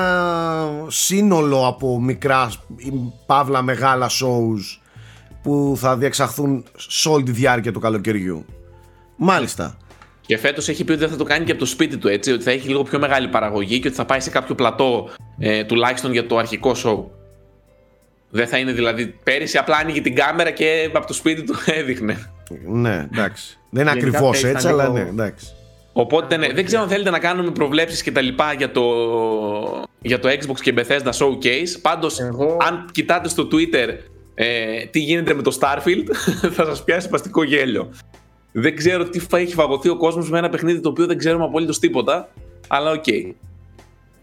[0.88, 2.92] σύνολο από μικρά ή
[3.26, 4.80] παύλα μεγάλα shows
[5.42, 8.46] που θα διεξαχθούν σε όλη τη διάρκεια του καλοκαιριού.
[9.16, 9.78] Μάλιστα.
[10.26, 12.32] Και φέτος έχει πει ότι δεν θα το κάνει και από το σπίτι του, έτσι.
[12.32, 15.64] Ότι θα έχει λίγο πιο μεγάλη παραγωγή και ότι θα πάει σε κάποιο πλατό ε,
[15.64, 17.23] τουλάχιστον για το αρχικό show.
[18.36, 19.16] Δεν θα είναι δηλαδή.
[19.24, 22.18] Πέρυσι απλά άνοιγε την κάμερα και από το σπίτι του έδειχνε.
[22.68, 23.58] Ναι, εντάξει.
[23.70, 25.46] Δεν είναι Γενικά ακριβώς πέρυσι έτσι, ήταν αλλά λίγο- ναι, εντάξει.
[25.94, 28.84] Οπότε ναι, δεν ξέρω αν θέλετε να κάνουμε προβλέψεις και τα λοιπά για το,
[30.02, 31.80] για το Xbox και Bethesda Showcase.
[31.82, 33.88] Πάντως, Εγώ- αν κοιτάτε στο Twitter
[34.36, 36.06] ε, τι γίνεται με το Starfield,
[36.56, 37.90] θα σας πιάσει παστικό γέλιο.
[38.52, 41.44] Δεν ξέρω τι θα έχει φαγωθεί ο κόσμος με ένα παιχνίδι το οποίο δεν ξέρουμε
[41.44, 42.30] απολύτως τίποτα,
[42.68, 43.06] αλλά οκ.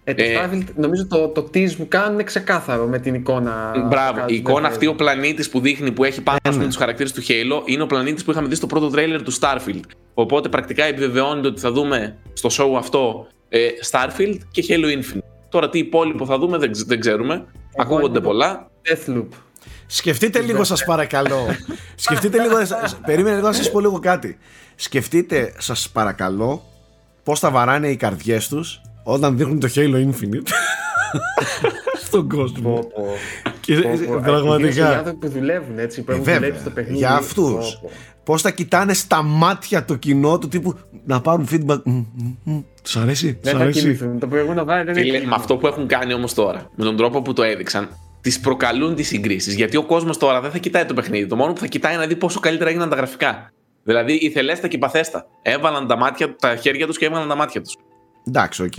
[0.04, 3.72] Ε, το Ε, Starfield, νομίζω το, το tease που κάνουν είναι ξεκάθαρο με την εικόνα.
[3.88, 4.70] Μπράβο, που η εικόνα κάνουν.
[4.70, 6.64] αυτή, ο πλανήτης που δείχνει που έχει πάνω Ε, με ναι.
[6.64, 9.80] τους χαρακτήρες του Halo, είναι ο πλανήτης που είχαμε δει στο πρώτο τρέιλερ του Starfield.
[10.14, 15.22] Οπότε πρακτικά επιβεβαιώνεται ότι θα δούμε στο show αυτό ε, Starfield και Halo Infinite.
[15.48, 17.44] Τώρα τι υπόλοιπο θα δούμε δεν, ξε- δεν ξέρουμε.
[17.76, 18.70] Ακούγονται είμαι το- πολλά.
[18.88, 19.26] Deathloop.
[19.86, 21.46] Σκεφτείτε λίγο σας παρακαλώ
[21.94, 22.56] Σκεφτείτε λίγο
[23.06, 24.38] Περίμενε λίγο να σας πω λίγο κάτι
[24.74, 26.62] Σκεφτείτε σας παρακαλώ
[27.22, 30.48] Πώς θα βαράνε οι καρδιές τους Όταν δείχνουν το Halo Infinite
[32.06, 33.06] Στον κόσμο Πω, πω.
[33.60, 33.92] Και Πω, πω.
[33.92, 36.98] Ιδίως Οι πραγματικά άνθρωποι που δουλεύουν έτσι, που Ε, έχουν βέβαια, δουλέψει στο παιχνίδι.
[36.98, 37.90] για αυτούς Πω, πω.
[38.24, 42.60] Πώς θα κοιτάνε στα μάτια το κοινό του τύπου Να πάρουν feedback Μμ, μμ, μμ.
[42.82, 44.18] Τους αρέσει, τους Δεν θα αρέσει κοιμηθούν.
[44.18, 46.96] Το προηγούμενο βράδυ δεν Φίλε, είναι με αυτό που έχουν κάνει όμως τώρα, με τον
[46.96, 47.88] τρόπο που το έδειξαν,
[48.20, 49.54] τις προκαλούν τις συγκρίσεις.
[49.54, 51.26] Γιατί ο κόσμος τώρα δεν θα κοιτάει το παιχνίδι.
[51.26, 53.52] Το μόνο που θα κοιτάει είναι να δει πόσο καλύτερα έγιναν τα γραφικά.
[53.82, 55.26] Δηλαδή η Θελέστα και η Παθέστα.
[55.42, 57.74] Έβαλαν τα, μάτια, τα χέρια τους και έβαλαν τα μάτια τους.
[58.28, 58.72] Εντάξει, οκ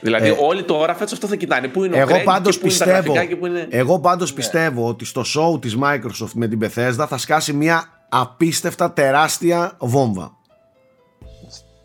[0.00, 1.68] Δηλαδή Ε, όλοι τώρα φέτο αυτό θα κοιτάνε.
[1.68, 3.66] Πού είναι ο Εγώ Craig πάντως και πού είναι τα πιστεύω, γραφικά και πού είναι.
[3.70, 8.92] εγώ πάντως πιστεύω ότι στο show της Microsoft με την Bethesda θα σκάσει μια απίστευτα
[8.92, 10.36] τεράστια βόμβα.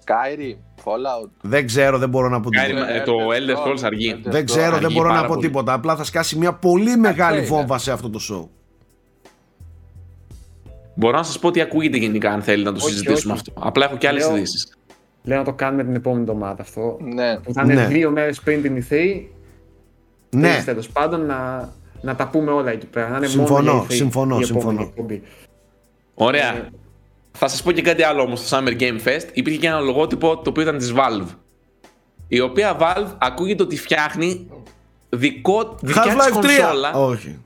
[0.05, 1.29] Skyrim, Fallout.
[1.41, 2.89] Δεν ξέρω, δεν μπορώ να πω Skyrim, τίποτα.
[2.89, 4.15] ε, το Elder Scrolls αργεί.
[4.15, 5.47] Elder Δεν ξέρω, δεν αργεί μπορώ να πάρα πω πολύ.
[5.47, 5.73] τίποτα.
[5.73, 7.47] Απλά θα σκάσει μια πολύ μεγάλη είναι.
[7.47, 8.47] βόμβα σε αυτό το show.
[10.95, 13.41] Μπορώ να σας πω τι ακούγεται γενικά αν θέλετε να το Όχι, συζητήσουμε όχι.
[13.49, 13.67] αυτό.
[13.67, 14.77] Απλά έχω και άλλες Λέω- ειδήσεις.
[15.23, 16.97] Λέω να το κάνουμε την επόμενη εβδομάδα αυτό.
[17.01, 17.37] Ναι.
[17.39, 17.85] Που θα είναι Ναι.
[17.85, 19.21] δύο μέρες πριν την E3.
[20.35, 21.69] Ναι, Τέλος πάντων να,
[22.01, 23.09] να τα πούμε όλα εκεί πέρα.
[23.09, 24.81] Να είναι Συμφωνώ, μόνο για E3 συμφωνώ, η επόμενη συμφωνώ.
[24.81, 25.21] εκπομπή.
[26.13, 26.55] Ωραία.
[26.55, 26.69] Ε,
[27.31, 29.25] Θα σας πω και κάτι άλλο όμως στο Summer Game Fest.
[29.33, 31.27] Υπήρχε και ένα λογότυπο το οποίο ήταν της Valve.
[32.27, 34.49] Η οποία Valve ακούγεται ότι φτιάχνει
[35.09, 36.33] δικό, δικιά της Half-Life 3!
[36.33, 36.91] κονσόλα.
[36.93, 37.39] Όχι.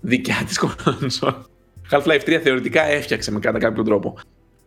[0.00, 1.44] Δικιά της κονσόλα.
[1.90, 4.18] Half-Life 3 θεωρητικά έφτιαξε με κατά κάποιο τρόπο.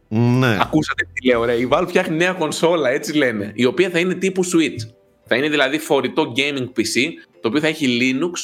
[0.07, 0.57] Ναι.
[0.61, 1.53] Ακούσατε τι λέω, ρε.
[1.53, 3.51] Η Valve φτιάχνει νέα κονσόλα, έτσι λένε.
[3.55, 4.93] Η οποία θα είναι τύπου Switch.
[5.25, 7.09] Θα είναι δηλαδή φορητό gaming PC,
[7.41, 8.41] το οποίο θα έχει Linux.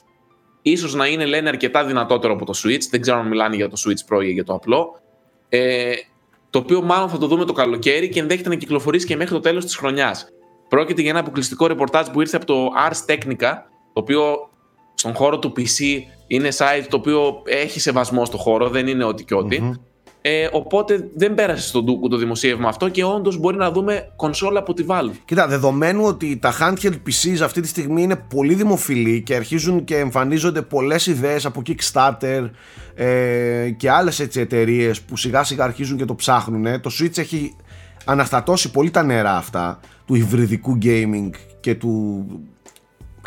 [0.61, 2.81] Ίσως να είναι, λένε, αρκετά δυνατότερο από το Switch.
[2.89, 5.01] Δεν ξέρω αν μιλάνε για το Switch Pro ή για το απλό.
[5.49, 5.91] Ε,
[6.49, 9.39] το οποίο μάλλον θα το δούμε το καλοκαίρι και ενδέχεται να κυκλοφορήσει και μέχρι το
[9.39, 10.27] τέλος της χρονιάς.
[10.67, 13.53] Πρόκειται για ένα αποκλειστικό ρεπορτάζ που ήρθε από το Ars Technica,
[13.93, 14.49] το οποίο
[14.93, 19.23] στον χώρο του PC είναι site το οποίο έχει σεβασμό στο χώρο, δεν είναι ό,τι
[19.23, 19.61] και ό,τι.
[19.61, 19.73] Μμμ.
[20.23, 24.59] Ε, οπότε δεν πέρασε στον Ντούκου το δημοσίευμα αυτό και όντως μπορεί να δούμε κονσόλα
[24.59, 25.15] από τη Valve.
[25.25, 29.97] Κοίτα, δεδομένου ότι τα handheld PCs αυτή τη στιγμή είναι πολύ δημοφιλή και αρχίζουν και
[29.97, 32.49] εμφανίζονται πολλές ιδέες από Kickstarter
[32.95, 36.81] ε, και άλλες εταιρείες που σιγά σιγά αρχίζουν και το ψάχνουν.
[36.81, 37.55] Το Switch έχει
[38.05, 41.29] αναστατώσει πολύ τα νερά αυτά του υβριδικού gaming
[41.59, 42.25] και του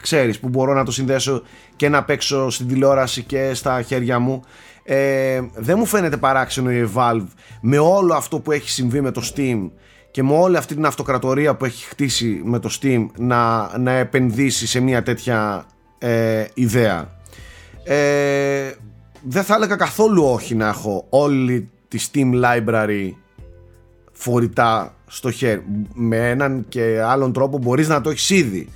[0.03, 1.43] ξέρεις που μπορώ να το συνδέσω
[1.77, 4.43] και να παίξω στην τηλεόραση και στα χέρια μου
[4.85, 7.27] ε, δεν μου φαίνεται παράξενο η Valve
[7.61, 9.71] με όλο αυτό που έχει συμβεί με το Steam
[10.11, 14.67] και με όλη αυτή την αυτοκρατορία που έχει χτίσει με το Steam να, να επενδύσει
[14.67, 15.67] σε μια τέτοια
[15.99, 17.19] ε, ιδέα.
[17.85, 18.73] Ε,
[19.23, 23.11] δεν θα έλεγα καθόλου όχι να έχω όλη τη Steam Library
[24.13, 25.65] φορητά στο χέρι.
[25.95, 28.69] Με έναν και άλλον τρόπο μπορείς να το έχεις ήδη.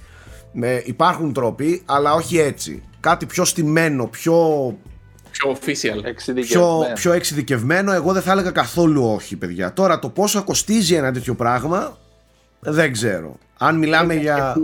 [0.52, 2.82] Με, υπάρχουν τρόποι αλλά όχι έτσι.
[3.00, 4.36] Κάτι πιο στημένο πιο
[5.30, 6.84] πιο official εξειδικευμένο.
[6.84, 11.12] Πιο, πιο εξειδικευμένο εγώ δεν θα έλεγα καθόλου όχι παιδιά τώρα το πόσο κοστίζει ένα
[11.12, 11.98] τέτοιο πράγμα
[12.60, 14.56] δεν ξέρω αν μιλάμε για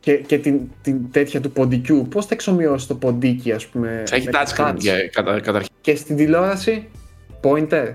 [0.00, 4.28] και, και την, την τέτοια του ποντικού πώς θα εξομοιώσει το ποντίκι ας πούμε έχει
[4.32, 4.74] touchscreen
[5.42, 6.88] καταρχήν και στην τηλεόραση
[7.42, 7.92] pointer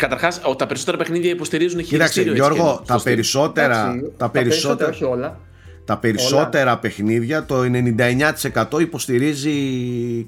[0.00, 2.32] Καταρχάς, τα περισσότερα παιχνίδια υποστηρίζουν χειριστήριο.
[2.32, 5.38] Κοίταξε, Γιώργο, τα περισσότερα, τα περισσότερα, όχι όλα.
[5.84, 7.60] Τα περισσότερα παιχνίδια, το
[8.76, 9.52] 99% υποστηρίζει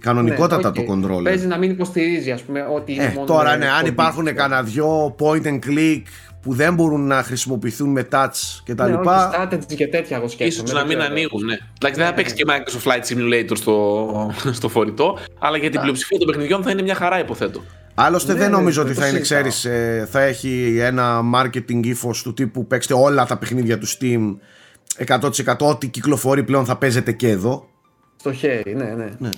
[0.00, 0.86] κανονικότατα ναι, okay.
[0.86, 1.22] το controller.
[1.22, 4.62] Παίζει να μην υποστηρίζει, ας πούμε, ότι είναι ε, μόνο Τώρα, ναι, αν υπάρχουν κανένα
[4.62, 6.02] δυο point and click
[6.42, 9.48] που δεν μπορούν να χρησιμοποιηθούν με touch και τα ναι, λοιπά.
[9.50, 10.68] strategy και τέτοια εγώ σκέφτομαι.
[10.68, 11.56] Ίσως να μην ανοίγουν, ναι.
[11.80, 16.18] Εντάξει, δεν θα παίξει και Microsoft Flight Simulator στο, στο φορητό, αλλά για την πλειοψηφία
[16.18, 17.62] των παιχνιδιών θα είναι μια χαρά, υποθέτω.
[17.94, 22.22] Άλλωστε ναι, δεν ναι, νομίζω ότι θα είναι, ξέρεις, ε, θα έχει ένα marketing ύφος
[22.22, 24.36] του τύπου παίξτε όλα τα παιχνίδια του Steam
[25.06, 27.68] 100% ό,τι κυκλοφορεί πλέον θα παίζεται και εδώ.
[28.16, 29.14] Στο χέρι, ναι, ναι.
[29.18, 29.30] ναι.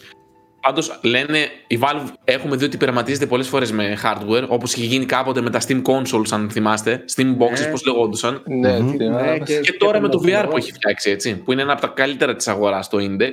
[0.60, 5.04] Πάντως λένε, η Valve έχουμε δει ότι πειραματίζεται πολλές φορές με hardware, όπως είχε γίνει
[5.04, 7.04] κάποτε με τα Steam Consoles, αν θυμάστε.
[7.16, 7.70] Steam Boxes, ναι.
[7.70, 8.42] πώς λεγόντουσαν.
[8.46, 11.72] Ναι, ναι, και, και, τώρα με το VR που έχει φτιάξει, έτσι, που είναι ένα
[11.72, 13.32] από τα καλύτερα της αγοράς στο Index.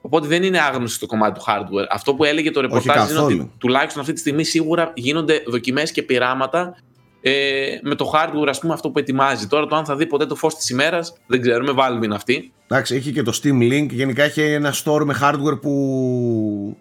[0.00, 1.86] Οπότε δεν είναι άγνωση στο κομμάτι του hardware.
[1.90, 6.02] Αυτό που έλεγε το ρεπορτάζ είναι ότι τουλάχιστον αυτή τη στιγμή σίγουρα γίνονται δοκιμές και
[6.02, 6.76] πειράματα
[7.28, 9.46] ε, με το hardware, ας πούμε, αυτό που ετοιμάζει.
[9.46, 11.72] Τώρα το αν θα δει ποτέ το φως της ημέρας, δεν ξέρουμε.
[11.76, 12.52] Valve είναι αυτή.
[12.68, 13.86] Εντάξει, έχει και το Steam Link.
[13.90, 16.76] Γενικά έχει ένα store με hardware που,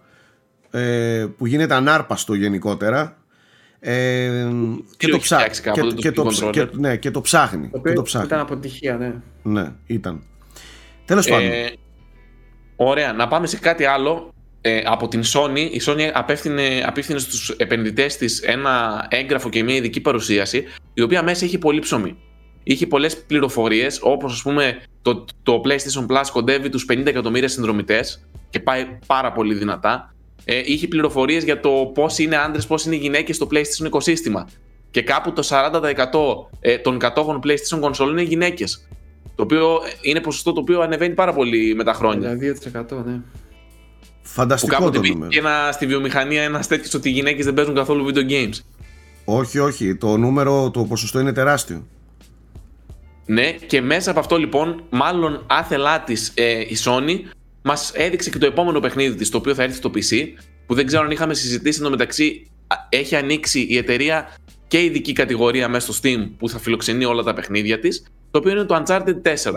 [0.72, 3.18] ε, που γίνεται ανάρπαστο γενικότερα.
[3.80, 4.48] Ε,
[4.98, 5.96] και, το ψάχνει.
[5.96, 7.70] Και, το, και, ναι, και το ψάχνει.
[7.70, 8.28] Το, το ψάχνει.
[8.28, 9.14] Ήταν αποτυχία, ναι.
[9.44, 10.24] Ναι, ήταν.
[11.06, 11.50] Τέλος ε, πάντων.
[12.76, 14.34] Ωραία, να πάμε σε κάτι άλλο.
[14.62, 19.76] Ε, από την Sony, η Sony απέφθηνε, απίφθινε στους επενδυτές της ένα έγγραφο και μια
[19.76, 22.18] ειδική παρουσίαση, η οποία μέσα είχε πολύ ψωμί.
[22.64, 28.28] Είχε πολλές πληροφορίες, όπως ας πούμε το, το PlayStation Plus κοντεύει τους 50 εκατομμύρια συνδρομητές
[28.50, 30.16] και πάει πάρα πολύ δυνατά.
[30.46, 34.48] Ε, είχε πληροφορίες για το πώς είναι άντρες, πώς είναι γυναίκες στο PlayStation οικοσύστημα.
[34.92, 38.88] Και κάπου το 40% ε, των κατόχων PlayStation console είναι γυναίκες.
[39.36, 42.38] Το οποίο είναι ποσοστό το οποίο ανεβαίνει πάρα πολύ με τα χρόνια.
[42.74, 43.20] 2% ναι.
[44.34, 45.32] Φανταστικό που κάποτε το νούμερο.
[45.34, 48.60] ένα, στη βιομηχανία ένας τέτοιος ότι οι γυναίκες δεν παίζουν καθόλου video games.
[49.26, 49.96] Όχι, όχι.
[49.96, 51.88] Το νούμερο, το ποσοστό είναι τεράστιο.
[53.26, 57.20] Ναι, και μέσα από αυτό λοιπόν, μάλλον άθελά της ε, η Sony
[57.62, 60.28] μας έδειξε και το επόμενο παιχνίδι της, το οποίο θα έρθει στο PC,
[60.66, 62.48] που δεν ξέρω αν είχαμε συζητήσει μεταξύ
[62.90, 64.30] Έχει ανοίξει η εταιρεία
[64.68, 68.52] και ειδική κατηγορία μέσα στο Steam που θα φιλοξενεί όλα τα παιχνίδια της, το οποίο
[68.52, 69.54] είναι το Uncharted 4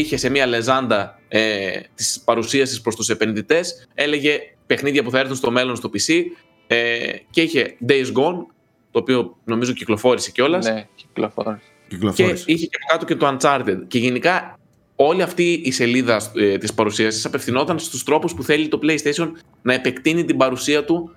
[0.00, 5.36] είχε σε μια λεζάντα ε, τη παρουσίαση προς τους επενδυτές, έλεγε παιχνίδια που θα έρθουν
[5.36, 6.22] στο μέλλον στο PC
[6.66, 6.98] ε,
[7.30, 8.46] και είχε Days Gone,
[8.90, 10.66] το οποίο νομίζω κυκλοφόρησε κιόλας.
[10.66, 12.44] Ναι, κυκλοφόρησε.
[12.44, 13.78] Και είχε και κάτω και το Uncharted.
[13.88, 14.58] Και γενικά
[14.96, 19.30] όλη αυτή η σελίδα ε, της παρουσίασης απευθυνόταν στους τρόπους που θέλει το PlayStation
[19.62, 21.16] να επεκτείνει την παρουσία του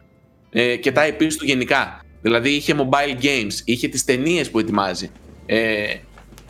[0.52, 2.06] ε, και τα IP του γενικά.
[2.22, 5.12] Δηλαδή είχε mobile games, είχε τις ταινίες που ετοιμάζει.
[5.46, 5.96] Ε,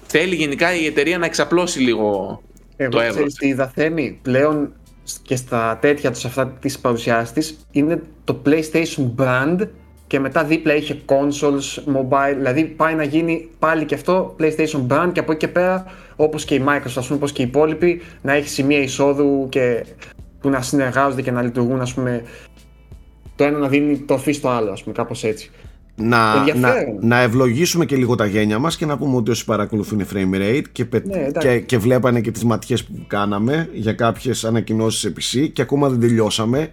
[0.08, 2.42] θέλει γενικά η εταιρεία να εξαπλώσει λίγο
[2.76, 3.34] Εγώ το εύρος.
[3.34, 4.74] Τι είδα Θέμη, πλέον
[5.22, 9.68] και στα τέτοια τους αυτά της παρουσιάσης της είναι το PlayStation brand
[10.08, 15.10] και μετά δίπλα είχε consoles, mobile, δηλαδή πάει να γίνει πάλι και αυτό PlayStation brand
[15.12, 18.02] και από εκεί και πέρα όπως και η Microsoft, ας πούμε, όπως και οι υπόλοιποι
[18.22, 19.86] να έχει σημεία εισόδου και
[20.40, 22.24] που να συνεργάζονται και να λειτουργούν ας πούμε
[23.36, 25.52] το ένα να δίνει το φύ στο άλλο, ας πούμε, κάπως έτσι
[25.96, 30.06] να, να, να ευλογήσουμε και λίγο τα γένια μας και να πούμε ότι όσοι παρακολουθούν
[30.14, 35.04] frame rate και, ναι, και, και βλέπανε και τις ματιές που κάναμε για κάποιες ανακοινώσεις
[35.04, 36.72] επί και ακόμα δεν τελειώσαμε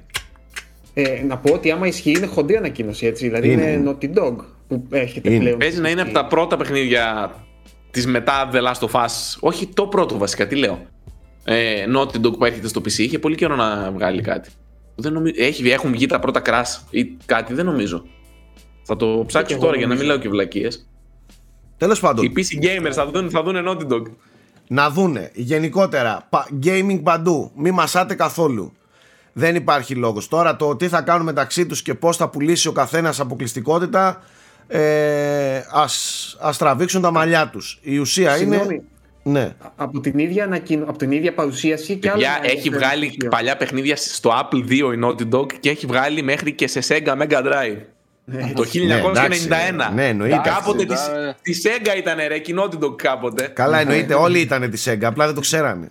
[0.95, 4.37] ε, να πω ότι άμα ισχύει είναι χοντρή ανακοίνωση έτσι, δηλαδή είναι, είναι Naughty Dog
[4.69, 5.39] που έρχεται είναι.
[5.39, 5.59] πλέον.
[5.59, 7.35] Παίζει να είναι από τα πρώτα παιχνίδια
[7.91, 10.79] της μετά The Last of Us, όχι το πρώτο βασικά, τι λέω.
[11.45, 14.51] Ε, Naughty Dog που έρχεται στο PC, είχε πολύ καιρό να βγάλει κάτι.
[14.95, 15.31] Δεν νομι...
[15.37, 18.05] Έχει, έχουν βγει τα πρώτα crash ή κάτι, δεν νομίζω.
[18.83, 20.87] Θα το ψάξω τώρα για να μην λέω και βλακίες.
[21.77, 22.25] Τέλος πάντων.
[22.25, 24.03] Οι PC gamers θα δουν, θα δουν Naughty Dog.
[24.69, 26.29] Να δούνε γενικότερα
[26.65, 27.51] gaming παντού.
[27.55, 28.73] Μη μασάτε καθόλου.
[29.33, 30.29] Δεν υπάρχει λόγος.
[30.29, 34.23] Τώρα το τι θα κάνουν μεταξύ τους και πώς θα πουλήσει ο καθένας αποκλειστικότητα
[34.67, 37.79] ε, ας, ας τραβήξουν τα μαλλιά τους.
[37.83, 38.83] Η ουσία είναι...
[39.25, 39.55] Ναι.
[39.77, 42.29] Από, την ίδια ανακοίνω, από την ίδια παρουσίαση και άλλα.
[42.43, 46.69] Έχει βγάλει παλιά παιχνίδια στο Apple 2 η Naughty Dog και έχει βγάλει μέχρι και
[46.69, 47.79] σε Sega Mega Drive.
[48.25, 48.65] Ναι, το
[49.91, 49.95] 1991.
[49.95, 50.41] Ναι, εννοείται.
[50.45, 50.95] Κάποτε τη,
[51.43, 53.47] της Sega ήταν ρε, κοινότητο κάποτε.
[53.47, 54.15] Καλά, εννοείται.
[54.15, 55.91] Όλοι ήταν της Sega, απλά δεν το ξέρανε.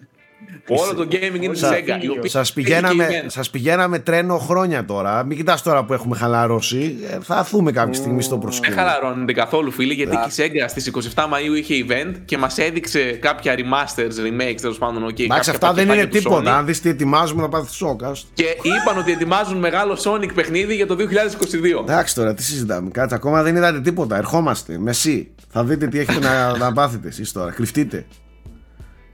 [0.67, 2.25] Όλο το gaming είναι τη Sega.
[2.25, 5.23] Σας πηγαίναμε, σας πηγαίναμε τρένο χρόνια τώρα.
[5.23, 6.95] Μην κοιτάς τώρα που έχουμε χαλαρώσει.
[7.11, 8.75] Ε, θα αθούμε κάποια στιγμή στο προσκήνιο.
[8.75, 12.99] Δεν χαλαρώνεται καθόλου, φίλοι, γιατί η Sega στις 27 Μαου είχε event και μας έδειξε
[13.11, 15.05] κάποια remasters, remakes τέλος πάντων.
[15.05, 16.57] Okay, Εντάξει, αυτά δεν είναι τίποτα.
[16.57, 18.11] Αν δεις τι ετοιμάζουμε, να πάθεις σόκα.
[18.33, 21.81] Και είπαν ότι ετοιμάζουν μεγάλο Sonic παιχνίδι για το 2022.
[21.81, 22.89] Εντάξει τώρα, τι συζητάμε.
[22.89, 24.17] Κάτσε ακόμα δεν είδατε τίποτα.
[24.17, 24.77] Ερχόμαστε.
[24.77, 25.31] Μεσή.
[25.49, 27.51] Θα δείτε τι έχετε να, να πάθετε εσείς τώρα.
[27.51, 28.05] Κρυφτείτε.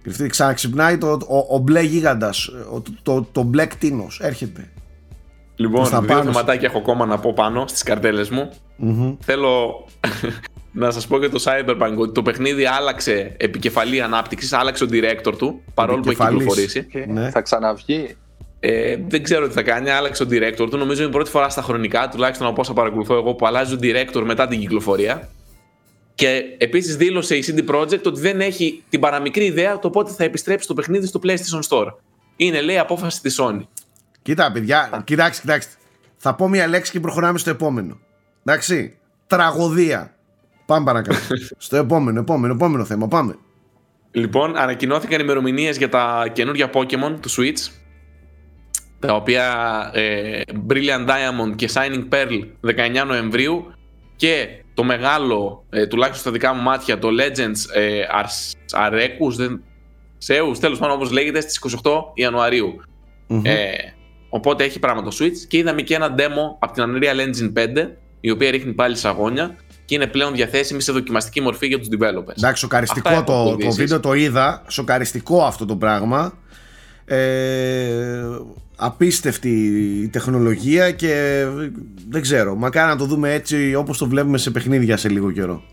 [0.08, 0.30] Κρυφτείτε.
[0.30, 2.52] Ξαναξυπνάει το, ο, ο μπλε γίγαντας.
[2.74, 4.20] Το, το, το μπλε κτίνος.
[4.22, 4.70] Έρχεται.
[5.56, 8.50] Λοιπόν, δύο θεματάκια έχω ακόμα να πω πάνω στις καρτέλες μου.
[8.84, 9.18] Mm-hmm.
[9.20, 9.86] Θέλω
[10.72, 15.34] να σας πω για το Cyberpunk ότι το παιχνίδι άλλαξε επικεφαλή ανάπτυξης, άλλαξε ο director
[15.38, 16.88] του, παρόλο που έχει κυκλοφορήσει.
[17.08, 17.30] Ναι.
[17.30, 18.16] Θα ξαναβγεί.
[18.60, 20.78] Ε, δεν ξέρω τι θα κάνει, άλλαξε ο director του.
[20.78, 23.78] Νομίζω είναι η πρώτη φορά στα χρονικά, τουλάχιστον από όσα παρακολουθώ εγώ, που αλλάζει ο
[23.82, 25.30] director μετά την κυκλοφορία.
[26.18, 30.24] Και επίσης δήλωσε η CD Projekt ότι δεν έχει την παραμικρή ιδέα το πότε θα
[30.24, 31.88] επιστρέψει το παιχνίδι στο PlayStation Store.
[32.36, 33.62] Είναι, λέει, απόφαση της Sony.
[34.22, 35.74] Κοίτα, παιδιά, κοιτάξτε, κοιτάξτε.
[36.18, 38.00] Θα πω μια λέξη και προχωράμε στο επόμενο.
[38.44, 38.98] Εντάξει.
[39.28, 40.16] Τραγωδία.
[40.66, 41.20] Πάμε παρακάτω.
[41.58, 43.08] στο επόμενο, επόμενο, επόμενο θέμα.
[43.08, 43.36] Πάμε.
[44.12, 47.72] Λοιπόν, ανακοινώθηκαν ημερομηνίες για τα καινούργια Pokémon του Switch.
[49.00, 49.46] Τα οποία
[49.94, 52.44] ε, Brilliant Diamond και Shining Pearl
[53.02, 53.74] 19 Νοεμβρίου
[54.16, 59.64] και το μεγάλο, ε, τουλάχιστον στα δικά μου μάτια, το Legends ε, Arceus, δεν...
[60.28, 62.82] Seus, τέλος πάντων όπως λέγεται, στις 28 ιανουαριου
[63.44, 63.66] Ε,
[64.30, 67.90] οπότε έχει πράγμα το Switch και είδαμε και ένα demo από την Unreal Engine 5,
[68.20, 72.38] η οποία ρίχνει πάλι σαγόνια και είναι πλέον διαθέσιμη σε δοκιμαστική μορφή για τους developers.
[72.38, 76.34] Εντάξει, σοκαριστικό το, το βίντεο το είδα, σοκαριστικό αυτό το πράγμα.
[77.10, 78.40] Ε,
[78.76, 79.50] απίστευτη
[80.04, 81.46] η τεχνολογία και
[82.10, 85.64] δεν ξέρω, μακάρι να το δούμε έτσι όπως το βλέπουμε σε παιχνίδια σε λίγο καιρό.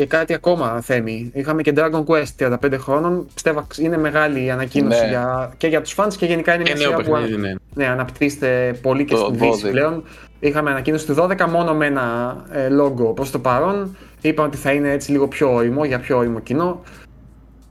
[0.00, 1.30] Και κάτι ακόμα, Θέμη.
[1.34, 3.26] Είχαμε και Dragon Quest 35 χρόνων.
[3.34, 5.08] Πιστεύω είναι μεγάλη η ανακοίνωση ναι.
[5.08, 7.54] για, και για τους fans και γενικά είναι μια σειρά που ναι.
[7.74, 10.04] ναι, αναπτύσσεται πολύ και στην Δύση πλέον.
[10.40, 13.96] Είχαμε ανακοίνωση του 12 μόνο με ένα ε, logo προς το παρόν.
[14.20, 16.80] Είπαμε ότι θα είναι έτσι λίγο πιο όριμο για πιο όριμο κοινό.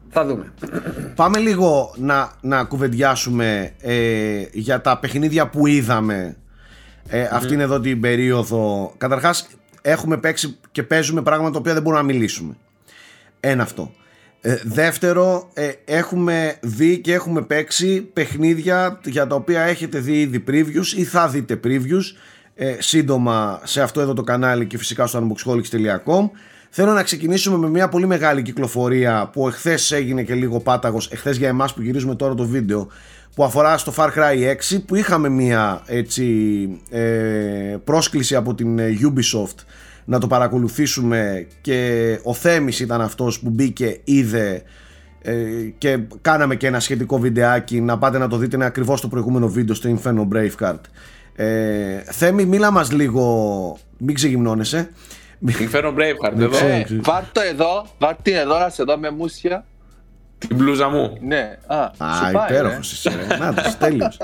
[0.10, 0.54] Θα δούμε.
[1.16, 6.36] Πάμε λίγο να, να κουβεντιάσουμε ε, για τα παιχνίδια που είδαμε
[7.08, 8.94] ε, αυτήν εδώ την περίοδο.
[8.98, 9.48] Καταρχάς
[9.82, 12.58] έχουμε παίξει και παίζουμε πράγματα τα οποία δεν μπορούμε να μιλήσουμε.
[13.40, 13.92] Ένα αυτό.
[14.42, 20.44] Ε, δεύτερο, ε, έχουμε δει και έχουμε παίξει παιχνίδια για τα οποία έχετε δει ήδη
[20.48, 22.04] previews ή θα δείτε previews
[22.56, 26.30] ε, σύντομα σε αυτό εδώ το κανάλι και φυσικά στο unboxholics.com
[26.70, 31.38] Θέλω να ξεκινήσουμε με μια πολύ μεγάλη κυκλοφορία που εχθές έγινε και λίγο πάταγος, εχθές
[31.38, 32.88] για εμάς που γυρίζουμε τώρα το βίντεο,
[33.36, 36.26] που αφορά στο Far Cry 6 που είχαμε μια έτσι,
[36.90, 39.64] ε, πρόσκληση από την ε, Ubisoft
[40.06, 44.64] να το παρακολουθήσουμε και ο Θέμης ήταν αυτός που μπήκε, είδε
[45.22, 45.34] ε,
[45.78, 49.48] και κάναμε και ένα σχετικό βιντεάκι να πάτε να το δείτε είναι ακριβώς το προηγούμενο
[49.48, 50.82] βίντεο στο Inferno Braveheart
[51.36, 54.90] ε, Θέμη μίλα μας λίγο μην ξεγυμνώνεσαι
[55.48, 56.58] Inferno Braveheart εδώ.
[56.58, 59.66] Ε, βάρ το εδώ, βάρ την εδώ να σε δω με μουσια.
[60.38, 61.18] Την μπλούζα μου.
[61.22, 61.58] Ναι.
[61.68, 63.38] Α, Α υπέροχος είσαι.
[63.40, 64.18] Να το τέλειος.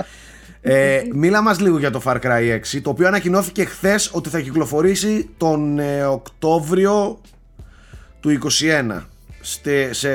[0.62, 4.40] Ε, μίλα μας λίγο για το Far Cry 6 το οποίο ανακοινώθηκε χθες ότι θα
[4.40, 7.22] κυκλοφορήσει τον ε, Οκτώβριο
[8.20, 9.02] του 2021
[9.48, 10.10] Στε, σε,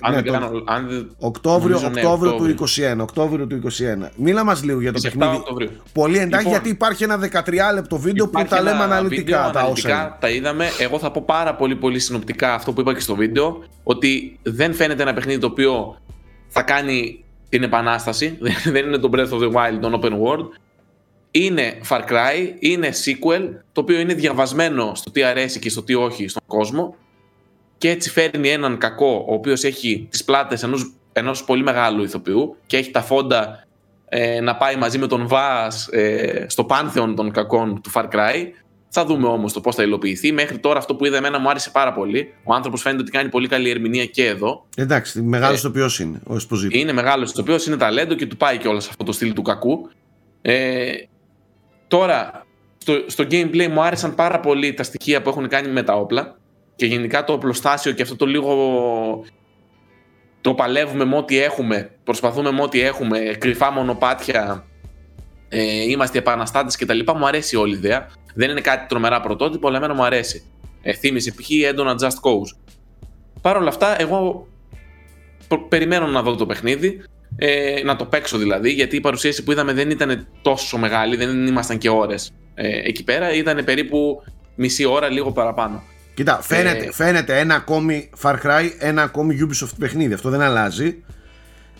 [0.00, 2.98] αν ναι, κάνω, αν Οκτώβριο, ναι, Οκτώβριο του 21.
[3.00, 3.60] Οκτώβριο του
[4.04, 4.08] 21.
[4.16, 5.42] Μίλα μας λίγο για το παιχνίδι.
[5.92, 9.50] Πολύ εντάξει, λοιπόν, γιατί υπάρχει ένα 13 λεπτό βίντεο που τα λέμε αναλυτικά.
[9.52, 10.66] Τα, αναλυτικά τα είδαμε.
[10.78, 13.64] Εγώ θα πω πάρα πολύ πολύ συνοπτικά αυτό που είπα και στο βίντεο.
[13.82, 15.96] Ότι δεν φαίνεται ένα παιχνίδι το οποίο
[16.48, 18.38] θα κάνει την επανάσταση.
[18.72, 20.46] δεν είναι το Breath of the Wild, το Open World.
[21.30, 25.94] Είναι Far Cry, είναι sequel, το οποίο είναι διαβασμένο στο τι αρέσει και στο τι
[25.94, 26.96] όχι στον κόσμο
[27.82, 32.56] και έτσι φέρνει έναν κακό ο οποίος έχει τις πλάτες ενός, ενός πολύ μεγάλου ηθοποιού
[32.66, 33.64] και έχει τα φόντα
[34.08, 38.46] ε, να πάει μαζί με τον Βάς ε, στο πάνθεον των κακών του Far Cry.
[38.88, 40.32] Θα δούμε όμως το πώς θα υλοποιηθεί.
[40.32, 42.34] Μέχρι τώρα αυτό που είδα εμένα μου άρεσε πάρα πολύ.
[42.44, 44.66] Ο άνθρωπος φαίνεται ότι κάνει πολύ καλή ερμηνεία και εδώ.
[44.76, 46.36] Εντάξει, μεγάλος ε, ηθοποιός είναι ο
[46.68, 49.90] Είναι μεγάλος ηθοποιός, είναι ταλέντο και του πάει και όλο αυτό το στυλ του κακού.
[50.42, 50.92] Ε,
[51.88, 52.46] τώρα,
[52.78, 56.36] στο, στο gameplay μου άρεσαν πάρα πολύ τα στοιχεία που έχουν κάνει με τα όπλα
[56.82, 58.54] και γενικά το οπλοστάσιο και αυτό το λίγο
[60.40, 64.66] το παλεύουμε με ό,τι έχουμε, προσπαθούμε με ό,τι έχουμε, κρυφά μονοπάτια,
[65.48, 66.98] ε, είμαστε επαναστάτες κτλ.
[67.16, 68.08] Μου αρέσει όλη η ιδέα.
[68.34, 70.42] Δεν είναι κάτι τρομερά πρωτότυπο, αλλά εμένα μου αρέσει.
[70.82, 71.50] Ε, θύμισε π.χ.
[71.50, 72.56] έντονα Just Cause.
[73.40, 74.46] Παρ' όλα αυτά, εγώ
[75.68, 77.02] περιμένω να δω το παιχνίδι,
[77.36, 81.46] ε, να το παίξω δηλαδή, γιατί η παρουσίαση που είδαμε δεν ήταν τόσο μεγάλη, δεν
[81.46, 84.22] ήμασταν και ώρες ε, εκεί πέρα, ήταν περίπου
[84.54, 85.82] μισή ώρα, λίγο παραπάνω.
[86.14, 90.14] Κοίτα, φαίνεται, ε, φαίνεται ένα ακόμη Far Cry, ένα ακόμη Ubisoft παιχνίδι.
[90.14, 91.04] Αυτό δεν αλλάζει.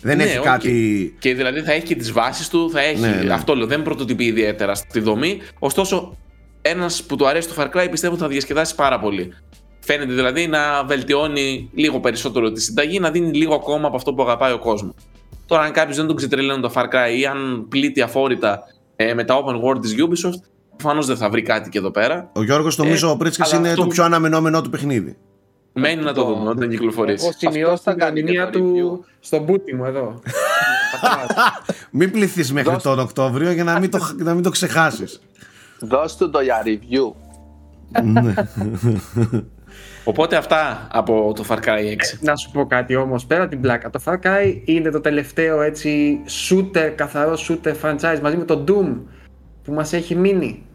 [0.01, 1.15] Δεν ναι, έχει κάτι.
[1.19, 2.99] Και δηλαδή θα έχει και τις βάσεις του, θα έχει.
[2.99, 3.33] Ναι, ναι.
[3.33, 5.41] Αυτό λέω, δεν πρωτοτυπεί ιδιαίτερα στη δομή.
[5.59, 6.17] Ωστόσο,
[6.61, 9.33] ένας που του αρέσει το Far Cry πιστεύω θα διασκεδάσει πάρα πολύ.
[9.79, 14.21] Φαίνεται δηλαδή να βελτιώνει λίγο περισσότερο τη συνταγή, να δίνει λίγο ακόμα από αυτό που
[14.21, 14.93] αγαπάει ο κόσμος.
[15.45, 18.63] Τώρα, αν κάποιος δεν τον ξετρελαίνει το Far Cry ή αν πλήττει αφόρητα
[18.95, 22.29] ε, με τα open world της Ubisoft, προφανώς δεν θα βρει κάτι και εδώ πέρα.
[22.33, 25.17] Ο Γιώργος, νομίζω, ε, ο Πρίτσκι είναι το πιο αναμενόμενο του παιχνίδι.
[25.73, 27.25] Μένει να το δούμε όταν κυκλοφορήσει.
[27.25, 30.21] Εγώ σημειώσω την κανονία του στον μπούτι μου εδώ.
[31.91, 35.21] μην πληθείς μέχρι τον Οκτώβριο για να μην το, να μην το ξεχάσεις.
[35.79, 37.13] Δώσ' του το για review.
[38.03, 38.33] Ναι.
[40.05, 41.63] Οπότε αυτά από το Far Cry 6.
[41.65, 43.89] Ε, να σου πω κάτι όμως, πέρα την πλάκα.
[43.89, 46.19] Το Far Cry είναι το τελευταίο έτσι
[46.49, 48.95] shooter, καθαρό shooter franchise μαζί με το Doom
[49.63, 50.65] που μας έχει μείνει.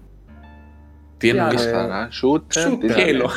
[1.16, 2.96] Τι εννοείς; τώρα, shooter, shooter.
[2.96, 3.28] Halo.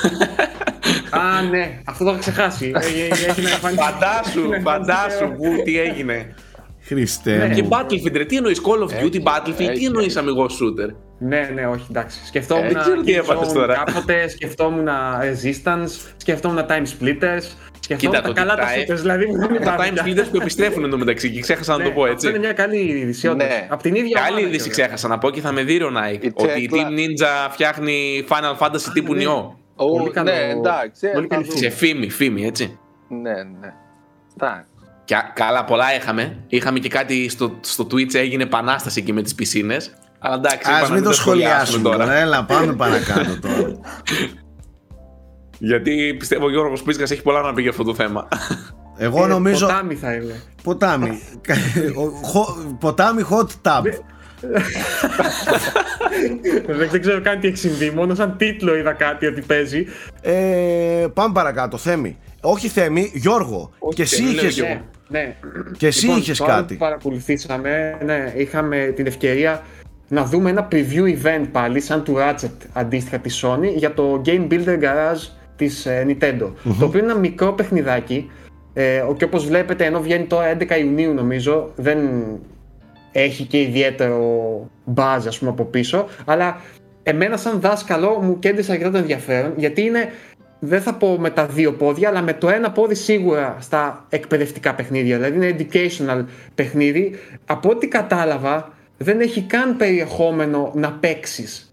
[1.10, 2.72] Α, ναι, αυτό το έχω ξεχάσει.
[3.78, 6.36] Φαντάσου, φαντάσου, τι έγινε.
[6.84, 7.54] Χριστέ ναι.
[7.54, 11.86] Και Battlefield, τι εννοείς; Call of Duty, Battlefield, τι εννοείς αμυγός shooter; Ναι, ναι, όχι,
[11.90, 12.26] εντάξει.
[12.26, 12.66] Σκεφτόμουν
[13.06, 14.88] ε, τώρα; κάποτε, σκεφτόμουν
[15.22, 17.44] Resistance, σκεφτόμουν Time Splitters,
[17.96, 19.26] σκεφτόμουν τα καλά τα shooters, δηλαδή
[19.64, 22.16] Τα Time Splitters που επιστρέφουν εντωμεταξύ και ξέχασα να το ναι, πω έτσι.
[22.16, 23.68] Αυτό είναι μια καλή είδηση, ναι.
[23.70, 26.62] Από την ίδια Καλή είδηση ξέχασα να πω και θα με δει ο Nike, ότι
[26.62, 29.60] η Team Ninja φτιάχνει Final Fantasy τύπου νιό.
[30.24, 31.08] Ναι, εντάξει.
[31.58, 32.80] Σε φήμη, φήμη, έτσι.
[33.08, 33.74] Ναι, ναι.
[34.40, 34.70] Εντάξει.
[35.06, 36.38] Και καλά, πολλά είχαμε.
[36.48, 39.92] Είχαμε και κάτι στο, στο Twitch έγινε επανάσταση εκεί με τις πισίνες.
[40.20, 42.14] Αλλά εντάξει, Ας μην το σχολιάσουμε τώρα.
[42.14, 43.80] Έλα, πάμε παρακάτω τώρα.
[45.64, 48.28] Γιατί πιστεύω ο Γιώργος Πίσκας έχει πολλά να πει για αυτό το θέμα.
[48.98, 49.66] Εγώ ε, νομίζω...
[49.66, 50.42] Ποτάμι θα είναι.
[50.64, 51.20] Ποτάμι.
[52.80, 53.84] ποτάμι hot tub.
[56.92, 57.90] Δεν ξέρω καν τι έχει συμβεί.
[57.90, 59.86] Μόνο σαν τίτλο είδα κάτι ότι παίζει.
[60.22, 61.78] Ε, πάμε παρακάτω.
[61.78, 62.18] Θέμη.
[62.42, 63.72] Όχι Θέμη, Γιώργο.
[63.94, 64.64] και εσύ είχε.
[64.64, 65.36] Ναι, ναι.
[65.78, 66.76] Και εσύ λοιπόν, είχες κάτι.
[66.76, 69.62] παρακολουθήσαμε, ναι, είχαμε την ευκαιρία
[70.08, 74.48] να δούμε ένα preview event πάλι, σαν του Ratchet αντίστοιχα της Sony, για το Game
[74.48, 76.52] Builder Garage της ε, Nintendo.
[76.80, 78.32] Το οποίο είναι ένα μικρό παιχνιδάκι
[78.74, 82.00] ε, και όπως βλέπετε ενώ βγαίνει τώρα 11 Ιουνίου νομίζω, δεν
[83.12, 84.20] έχει και ιδιαίτερο
[84.96, 86.62] buzz ας πούμε από πίσω, αλλά
[87.04, 90.10] εμένα σαν δάσκαλο μου κέντρισε αρκετά το ενδιαφέρον γιατί είναι
[90.60, 94.76] δεν θα πω με τα δύο πόδια, αλλά με το ένα πόδι σίγουρα στα εκπαιδευτικά
[94.76, 95.18] παιχνίδια.
[95.18, 97.16] Δηλαδή είναι educational παιχνίδι.
[97.46, 101.71] Από ό,τι κατάλαβα, δεν έχει καν περιεχόμενο να παίξεις.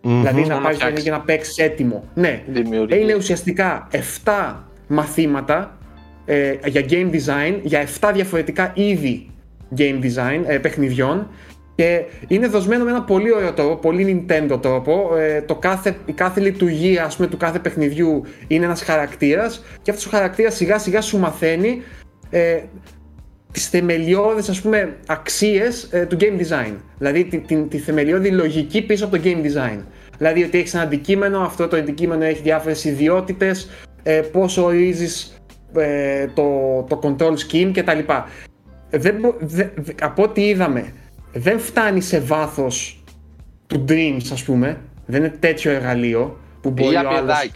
[0.00, 2.04] Δηλαδή να πάρεις και να παίξεις έτοιμο.
[2.14, 2.42] Ναι,
[2.88, 3.88] είναι ουσιαστικά
[4.24, 4.54] 7
[4.86, 5.78] μαθήματα
[6.24, 9.30] ε, για game design, για 7 διαφορετικά είδη
[9.76, 11.30] game design ε, παιχνιδιών.
[11.74, 15.16] Και είναι δοσμένο με ένα πολύ ωραίο τρόπο, πολύ Nintendo τρόπο.
[15.16, 19.64] Ε, το κάθε, η κάθε λειτουργία ας πούμε, του κάθε παιχνιδιού είναι ένας χαρακτήρας.
[19.82, 21.82] Και αυτός ο χαρακτήρας σιγά σιγά σου μαθαίνει
[22.30, 22.60] ε,
[23.56, 26.74] τις θεμελιώδες ας πούμε αξίες ε, του game design.
[26.98, 29.78] Δηλαδή τη, τη, τη θεμελιώδη λογική πίσω από το game design.
[30.18, 33.70] Δηλαδή ότι έχεις ένα αντικείμενο, αυτό το αντικείμενο έχει διάφορες ιδιότητες,
[34.02, 35.40] ε, πώς ορίζεις
[35.76, 38.12] ε, το, το control scheme κτλ.
[38.90, 39.66] Δεν, δε,
[40.00, 40.92] από ό,τι είδαμε,
[41.32, 43.04] δεν φτάνει σε βάθος
[43.66, 47.50] του Dreams ας πούμε, δεν είναι τέτοιο εργαλείο που μπορεί για ο άλλος...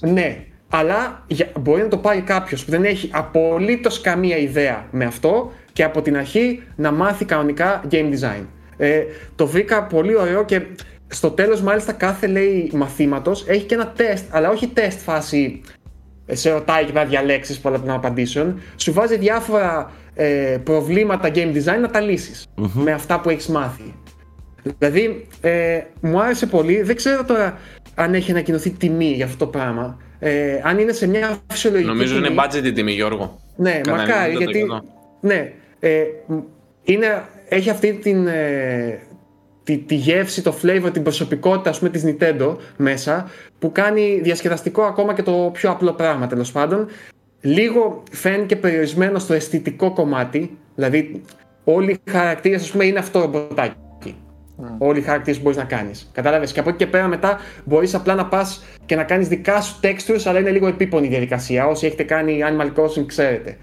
[0.00, 1.26] Ναι, αλλά
[1.60, 6.02] μπορεί να το πάρει κάποιος που δεν έχει απολύτως καμία ιδέα με αυτό και από
[6.02, 8.44] την αρχή να μάθει κανονικά game design.
[8.76, 9.02] Ε,
[9.34, 10.62] το βρήκα πολύ ωραίο και
[11.08, 15.60] στο τέλος μάλιστα κάθε λέει μαθήματος έχει και ένα τεστ, αλλά όχι τεστ φάση
[16.26, 21.54] ε, σε ρωτάει και να διαλέξεις πολλά των απαντήσεων, σου βάζει διάφορα ε, προβλήματα game
[21.54, 23.94] design να τα λυσεις με αυτά που έχεις μάθει.
[24.78, 26.82] Δηλαδή, ε, μου άρεσε πολύ.
[26.82, 27.58] Δεν ξέρω τώρα
[27.94, 29.98] αν έχει ανακοινωθεί τιμή για αυτό το πράγμα.
[30.22, 31.88] Ε, αν είναι σε μια φυσιολογική.
[31.88, 33.40] Νομίζω τιμή, είναι budget η τιμή, Γιώργο.
[33.56, 34.66] Ναι, μακάρι, γιατί.
[35.20, 36.04] Ναι, ε,
[36.82, 39.00] είναι, έχει αυτή την, ε,
[39.64, 44.82] τη, τη γεύση, το flavor, την προσωπικότητα ας πούμε, της Nintendo μέσα που κάνει διασκεδαστικό
[44.82, 46.86] ακόμα και το πιο απλό πράγμα τέλος πάντων.
[47.40, 51.22] Λίγο φαίνεται περιορισμένο στο αισθητικό κομμάτι, δηλαδή
[51.64, 53.74] όλοι οι χαρακτήρες ας πούμε είναι αυτό το ρομποτάκι.
[54.82, 56.10] Όλοι οι χαρακτήρες που μπορείς να κάνεις.
[56.12, 59.60] Κατάλαβες; Και από εκεί και πέρα μετά μπορείς απλά να πας και να κάνεις δικά
[59.60, 61.66] σου textures, αλλά είναι λίγο επίπονη η διαδικασία.
[61.66, 63.56] Όσοι έχετε κάνει Animal Crossing, ξέρετε.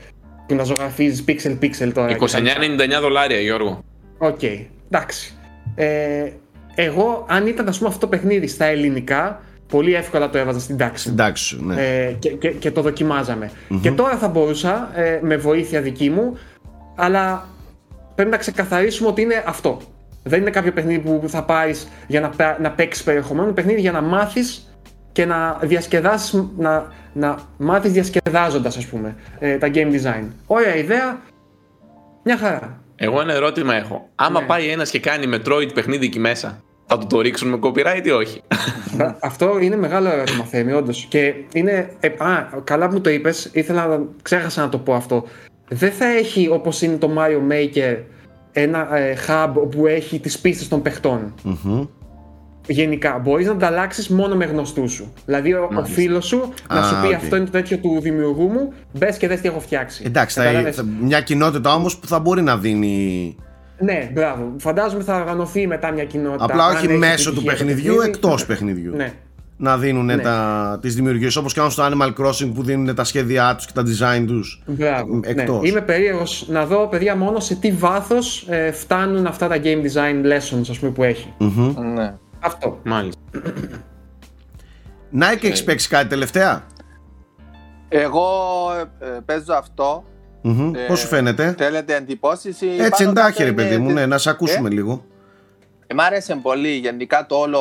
[0.47, 2.17] Που να ζωγραφίζεις pixel pixel τώρα.
[2.19, 3.83] 29,99 δολάρια, Γιώργο.
[4.17, 5.33] OK, okay, εντάξει.
[5.75, 6.29] Ε,
[6.75, 10.77] εγώ, αν ήταν ας πούμε, αυτό το παιχνίδι στα ελληνικά, πολύ εύκολα το έβαζα στην
[10.77, 11.03] τάξη.
[11.03, 11.75] Στην τάξη σου, ναι.
[11.81, 13.51] Ε, και, και, και, το δοκιμαζαμε
[13.81, 16.37] Και τώρα θα μπορούσα, ε, με βοήθεια δική μου,
[16.95, 17.47] αλλά
[18.15, 19.81] πρέπει να ξεκαθαρίσουμε ότι είναι αυτό.
[20.27, 21.75] Δεν είναι κάποιο παιχνίδι που θα πάρει
[22.07, 24.71] για να, να παίξεις περιεχομένο, είναι παιχνίδι για να μάθεις
[25.11, 30.27] και να διασκεδάσει, να, να μάθεις διασκεδάζοντας, ας πούμε, ε, τα game design.
[30.47, 31.21] Ωραία ιδέα,
[32.23, 32.81] μια χαρά.
[32.95, 34.09] Εγώ ένα ερώτημα έχω.
[34.15, 34.45] Άμα ναι.
[34.45, 38.09] πάει ένας και κάνει Metroid παιχνίδι εκεί μέσα, θα του το ρίξουν με copyright ή
[38.09, 38.41] όχι;
[39.21, 41.05] Αυτό είναι μεγάλο ερώτημα, Θέμη, όντως.
[41.09, 41.89] Και είναι.
[41.99, 44.01] Ε, α, καλά που μου το είπες, ήθελα να.
[44.21, 45.25] ξέχασα να το πω αυτό.
[45.67, 47.97] Δεν θα έχει όπως είναι το Mario Maker
[48.61, 51.33] ένα ε, hub που έχει τις πίστες των παιχτων
[52.67, 55.13] Γενικά, μπορείς να ανταλλάξεις μόνο με γνωστούς σου.
[55.25, 58.73] Δηλαδή, ο, ο φίλος σου να σου πει αυτό είναι το τέτοιο του δημιουργού μου,
[58.93, 60.03] μπες και δες τι έχω φτιάξει.
[60.05, 60.39] Εντάξει,
[60.71, 63.35] θα, μια κοινότητα όμως που θα μπορεί να δίνει.
[63.79, 64.55] Ναι, μπράβο.
[64.57, 66.45] Φαντάζομαι θα οργανωθεί μετά μια κοινότητα.
[66.45, 68.47] Απλά όχι μέσω του παιχνιδιού, εκτός ναι.
[68.47, 68.95] παιχνιδιού.
[68.95, 69.13] Ναι.
[69.59, 70.17] Να δίνουν ναι.
[70.17, 73.83] τα, τις δημιουργίες όπως κάνουν στο Animal Crossing που δίνουν τα σχέδιά τους και τα
[73.83, 75.61] design τους Μπράβο, εκτός.
[75.61, 75.67] Ναι.
[75.67, 80.25] Είμαι περίεργος να δω παιδιά μόνο σε τι βάθος ε, φτάνουν αυτά τα game design
[80.25, 81.33] lessons ας πούμε που έχει.
[81.39, 81.73] Mm-hmm.
[81.93, 82.13] Ναι.
[82.39, 82.79] Αυτό.
[82.83, 83.21] Μάλιστα.
[85.19, 86.65] Nike έχεις παίξει κάτι τελευταία;
[87.89, 88.27] Εγώ
[88.99, 90.03] ε, παίζω αυτό.
[90.43, 90.71] Mm-hmm.
[90.75, 92.69] Ε, Πώς σου φαίνεται; Θέλετε εντυπώσεις ή.
[92.79, 95.05] Έτσι εντάξει, ρε παιδί μου, ναι, να σε ακούσουμε ε; λίγο.
[95.87, 96.69] Ε, μ' άρεσε πολύ.
[96.69, 97.59] Γενικά το όλο,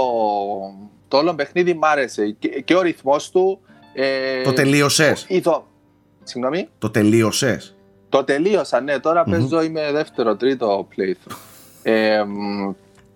[1.09, 2.37] το όλο παιχνίδι μ' άρεσε.
[2.39, 3.61] Και, και ο ρυθμός του.
[3.95, 5.67] Ε, το τελείωσες; Το...
[6.23, 7.77] Συγγνώμη; Το τελείωσες;
[8.09, 8.99] Το τελείωσα, ναι.
[8.99, 9.31] Τωρα mm-hmm.
[9.31, 11.37] παίζω, είμαι δεύτερο, τρίτο playthrough.
[11.83, 12.25] Ε,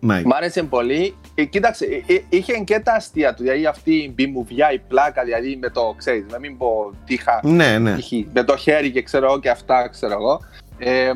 [0.01, 1.17] Μ' άρεσε πολύ.
[1.35, 3.43] Ε, κοίταξε, ε, ε, είχε και τα αστεία του.
[3.43, 7.79] Δηλαδή αυτή η μπιμουβιά, η πλάκα, δηλαδή με το, ξέρεις, να μην πω τύχα, ναι,
[7.79, 7.97] ναι.
[8.33, 10.41] με το χέρι και ξέρω εγώ και αυτά, ξέρω εγώ.
[10.79, 11.11] Ε,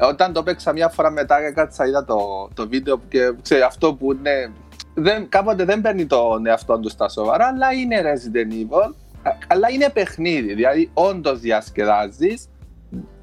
[0.00, 3.94] όταν το παίξα μια φορά μετά και κάτσα είδα το, το βίντεο και ξέρεις, αυτό
[3.94, 4.52] που είναι,
[4.94, 8.94] δεν, κάποτε δεν παίρνει τον εαυτό του στα σοβαρά, αλλά είναι Resident Evil,
[9.46, 12.48] αλλά είναι παιχνίδι, δηλαδή όντως διασκεδάζεις,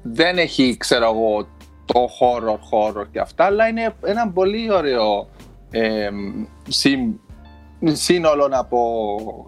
[0.02, 1.48] δεν έχει, ξέρω εγώ,
[1.84, 5.28] το horror horror και αυτά, αλλά είναι ένα πολύ ωραίο
[5.70, 6.10] ε,
[7.82, 8.78] σύνολο να πω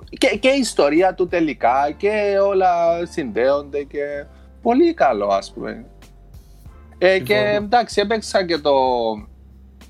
[0.08, 2.72] και, και η ιστορία του τελικά και όλα
[3.06, 4.26] συνδέονται και
[4.62, 5.84] πολύ καλό ας πούμε.
[6.98, 8.72] Ε, και εντάξει έπαιξα και το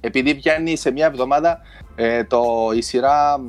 [0.00, 1.60] επειδή βγαίνει σε μια εβδομάδα
[2.04, 2.44] ε, το,
[2.76, 3.40] η σειρά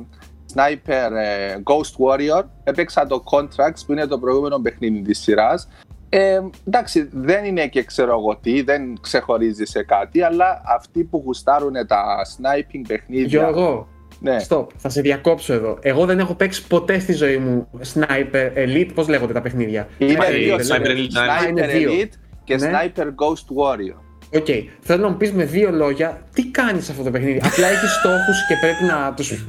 [0.54, 5.68] Sniper ε, Ghost Warrior έπαιξα το Contracts που είναι το προηγούμενο παιχνίδι της σειράς
[6.16, 11.22] ε, εντάξει, δεν είναι και ξέρω εγώ τι, δεν ξεχωρίζει σε κάτι, αλλά αυτοί που
[11.24, 12.04] γουστάρουν τα
[12.36, 13.26] sniping παιχνίδια.
[13.26, 13.88] Γιώργο,
[14.20, 14.36] ναι.
[14.48, 15.78] Stop, θα σε διακόψω εδώ.
[15.80, 20.26] Εγώ δεν έχω παίξει ποτέ στη ζωή μου Sniper Elite, πώς λέγονται τα παιχνίδια; Είναι
[20.30, 22.12] δύο, Sniper Elite, Sniper Elite
[22.44, 22.70] και ναι.
[22.72, 24.03] Sniper Ghost Warrior.
[24.34, 24.64] OK, okay.
[24.80, 28.46] θέλω να μου πεις με δύο λόγια τι κάνεις αυτό το παιχνίδι; Απλά έχεις στόχους
[28.48, 29.46] και πρέπει να τους.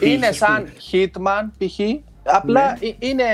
[0.00, 1.78] Είναι σαν Hitman π.χ.
[2.24, 2.88] Απλά ναι.
[2.98, 3.24] είναι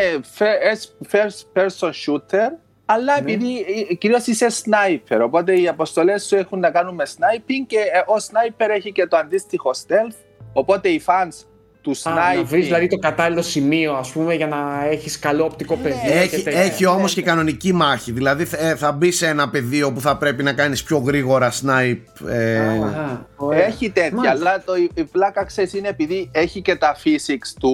[1.10, 2.48] first person shooter,
[2.84, 3.32] αλλά ναι.
[3.32, 3.64] επειδή
[4.00, 8.16] κυρίως είσαι sniper, οπότε οι αποστολές σου έχουν να κάνουν με sniping και ε, ο
[8.30, 10.16] sniper έχει και το αντίστοιχο stealth.
[10.52, 11.46] Οπότε οι fans
[11.82, 12.36] του sniping.
[12.36, 15.82] Να βρεις δηλαδή το κατάλληλο σημείο, ας πούμε, για να έχεις καλό οπτικό ναι.
[15.82, 16.20] πεδίο.
[16.20, 18.12] Έχει, έχει όμως και κανονική μάχη.
[18.12, 22.28] Δηλαδή ε, θα μπει σε ένα πεδίο που θα πρέπει να κάνεις πιο γρήγορα snipe.
[22.28, 22.70] Ε...
[23.66, 27.72] έχει τέτοια, αλλά το, η πλάκα ξέρεις είναι επειδή έχει και τα physics του,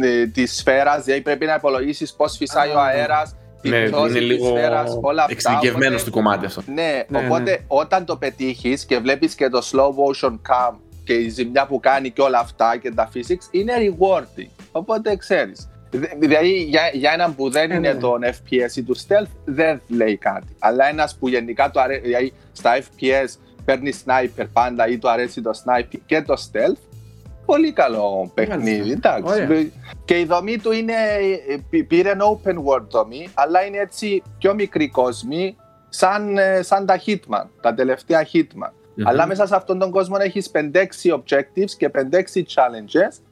[0.00, 3.36] ε, της σφαίρας, δηλαδή πρέπει να υπολογίσεις πώς φυσάει ο αέρας.
[3.62, 4.54] Ναι, είναι λίγο
[5.28, 6.62] εξειδικευμένος στο κομμάτι αυτό.
[6.74, 7.56] Ναι, ναι οπότε ναι.
[7.66, 10.74] όταν το πετύχεις και βλέπεις και το slow motion cam
[11.04, 14.50] και η ζημιά που κάνει και όλα αυτά και τα physics είναι rewarding.
[14.72, 15.66] Οπότε ξέρεις.
[16.18, 20.56] Δηλαδή για, για έναν που δεν είναι τον FPS ή του stealth δεν λέει κάτι.
[20.58, 23.28] Αλλά ένας που γενικά του αρέσει, δηλαδή στα FPS
[23.64, 26.78] παίρνει sniper πάντα ή του αρέσει το sniper και το stealth,
[27.46, 28.90] πολύ καλό παιχνίδι.
[28.90, 29.72] Εντάξει.
[30.04, 30.94] Και η δομή του είναι,
[31.88, 35.56] πήρε open world δομή, αλλά είναι έτσι πιο μικρή κόσμη,
[35.88, 38.72] σαν, ε, σαν τα Hitman, τα τελευταία Hitman.
[38.96, 39.02] Mm-hmm.
[39.04, 40.58] Αλλά μέσα σε αυτόν τον κόσμο έχεις 5-6
[41.14, 41.98] objectives και 5-6
[42.36, 43.22] challenges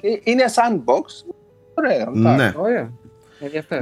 [0.00, 1.32] και είναι sandbox.
[1.74, 2.52] Ωραία, ναι.
[2.56, 2.90] Ωραία.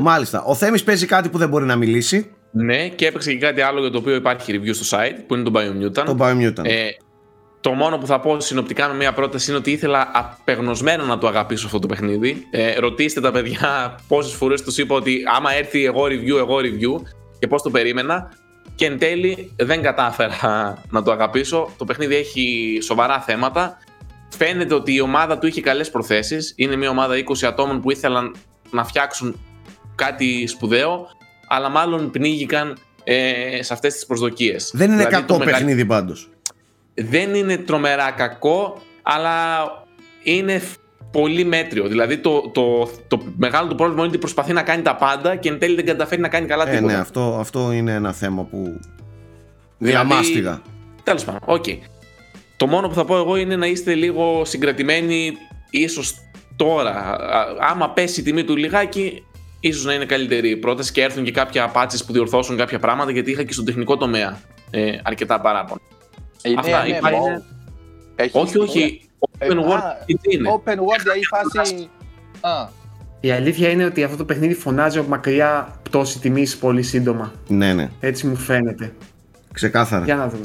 [0.01, 0.43] Μάλιστα.
[0.43, 2.31] Ο Θέμης παίζει κάτι που δεν μπορεί να μιλήσει.
[2.51, 5.43] Ναι, και έπαιξε και κάτι άλλο για το οποίο υπάρχει review στο site, που είναι
[5.43, 6.05] το Biomutant.
[6.05, 6.65] Το Biomutant.
[6.65, 6.89] Ε,
[7.61, 11.27] το μόνο που θα πω συνοπτικά με μια πρόταση είναι ότι ήθελα απεγνωσμένα να το
[11.27, 12.47] αγαπήσω αυτό το παιχνίδι.
[12.51, 17.03] Ε, ρωτήστε τα παιδιά πόσες φορές τους είπα ότι άμα έρθει εγώ review, εγώ review
[17.39, 18.33] και πώς το περίμενα.
[18.75, 21.71] Και εν τέλει δεν κατάφερα να το αγαπήσω.
[21.77, 23.79] Το παιχνίδι έχει σοβαρά θέματα.
[24.29, 26.53] Φαίνεται ότι η ομάδα του είχε καλές προθέσεις.
[26.57, 28.35] Είναι μια ομάδα 20 ατόμων που ήθελαν
[28.71, 29.41] να φτιάξουν
[29.95, 31.09] κάτι σπουδαίο,
[31.49, 34.71] αλλά μάλλον πνίγηκαν ε, σε αυτές τις προσδοκίες.
[34.75, 36.31] Δεν είναι δηλαδή, κακό παιχνίδι πάντως.
[36.95, 39.69] Δεν είναι τρομερά κακό, αλλά
[40.23, 40.63] είναι
[41.15, 41.89] πολύ μέτριο.
[41.89, 45.49] Δηλαδή το, το, το, μεγάλο του πρόβλημα είναι ότι προσπαθεί να κάνει τα πάντα και
[45.49, 46.93] εν τέλει δεν καταφέρει να κάνει καλά ε, τίποτα.
[46.93, 48.81] Ναι, αυτό, αυτό είναι ένα θέμα που
[49.79, 50.41] μια μάστιγα.
[50.41, 50.63] Δηλαδή,
[51.03, 51.65] Τέλος πάντων, OK.
[51.67, 51.79] Okay.
[52.57, 55.33] Το μόνο που θα πω εγώ είναι να είστε λίγο συγκρατημένοι
[55.71, 56.15] ίσως
[56.57, 57.17] τώρα.
[57.71, 59.25] Άμα πέσει η τιμή του λιγάκι,
[59.61, 63.11] ίσως να είναι καλύτερη η πρόταση και έρθουν και κάποια patches που διορθώσουν κάποια πράγματα
[63.11, 64.41] γιατί είχα και στον τεχνικό τομέα
[64.71, 65.81] ε, αρκετά παράπονα.
[66.43, 66.99] Είναι, Αυτά, ναι,
[68.17, 69.04] Έχει όχι, όχι.
[69.39, 71.91] Open World είναι; Open World, δηλαδή φάση...
[73.21, 77.33] Η αλήθεια είναι ότι αυτό το παιχνίδι φωνάζει από μακριά πτώση τιμής πολύ σύντομα.
[77.47, 77.91] Ναι, ναι.
[78.01, 78.93] Έτσι μου φαίνεται.
[79.53, 80.05] Ξεκάθαρα.
[80.05, 80.45] Για να δούμε.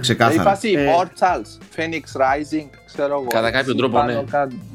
[0.00, 0.40] Ξεκάθαρα.
[0.40, 0.90] Η φάση ε...
[0.90, 3.26] Immortals, Phoenix Rising, ξέρω εγώ.
[3.26, 4.24] Κατά κάποιο τρόπο, ναι.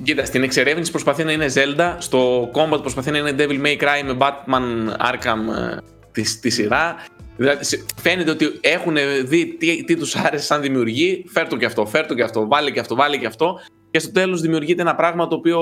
[0.04, 4.04] Κοίτα, στην εξερεύνηση προσπαθεί να είναι Zelda, στο Combat προσπαθεί να είναι Devil May Cry
[4.06, 5.78] με Batman Arkham ε,
[6.12, 6.96] της, της σειρά.
[7.40, 7.66] Δηλαδή,
[8.02, 11.26] φαίνεται ότι έχουν δει τι, τι τους άρεσε σαν δημιουργή.
[11.28, 13.60] Φέρ το και αυτό, φέρ το και αυτό, βάλε και αυτό, βάλε και αυτό.
[13.92, 15.60] Και στο τέλος δημιουργείται ένα πράγμα το οποίο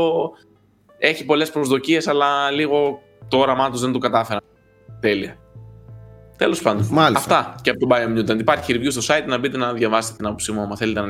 [0.98, 4.42] έχει πολλές προσδοκίες, αλλά λίγο το όραμά τους δεν το κατάφεραν.
[5.00, 5.38] Τέλεια.
[6.38, 6.88] Τέλος πάντων.
[6.92, 7.20] Μάλιστα.
[7.38, 8.40] Αυτά και από τον Biomutant.
[8.40, 11.08] Υπάρχει review στο site να μπείτε να διαβάσετε την άποψή μου, αν θέλετε να.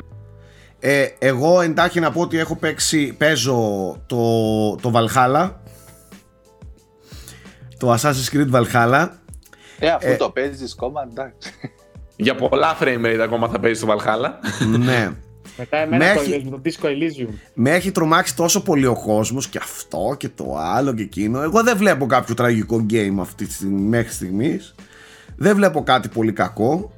[0.80, 5.52] Ε, εγώ εντάχει να πω ότι έχω παίξει, παίζω το, το Valhalla
[7.78, 9.08] το Assassin's Creed Valhalla
[9.80, 11.52] ε, αφού ε, το παίζεις ακόμα, εντάξει.
[12.16, 14.30] Για πολλά frame rate ακόμα θα παίζει το Valhalla.
[14.80, 15.12] ναι.
[15.58, 17.30] Μετά εμένα με το, έχει, το Disco Elysium.
[17.54, 21.42] Με έχει τρομάξει τόσο πολύ ο κόσμος και αυτό και το άλλο και εκείνο.
[21.42, 24.76] Εγώ δεν βλέπω κάποιο τραγικό game αυτή τη στιγμή, μέχρι στιγμής.
[25.36, 26.92] Δεν βλέπω κάτι πολύ κακό.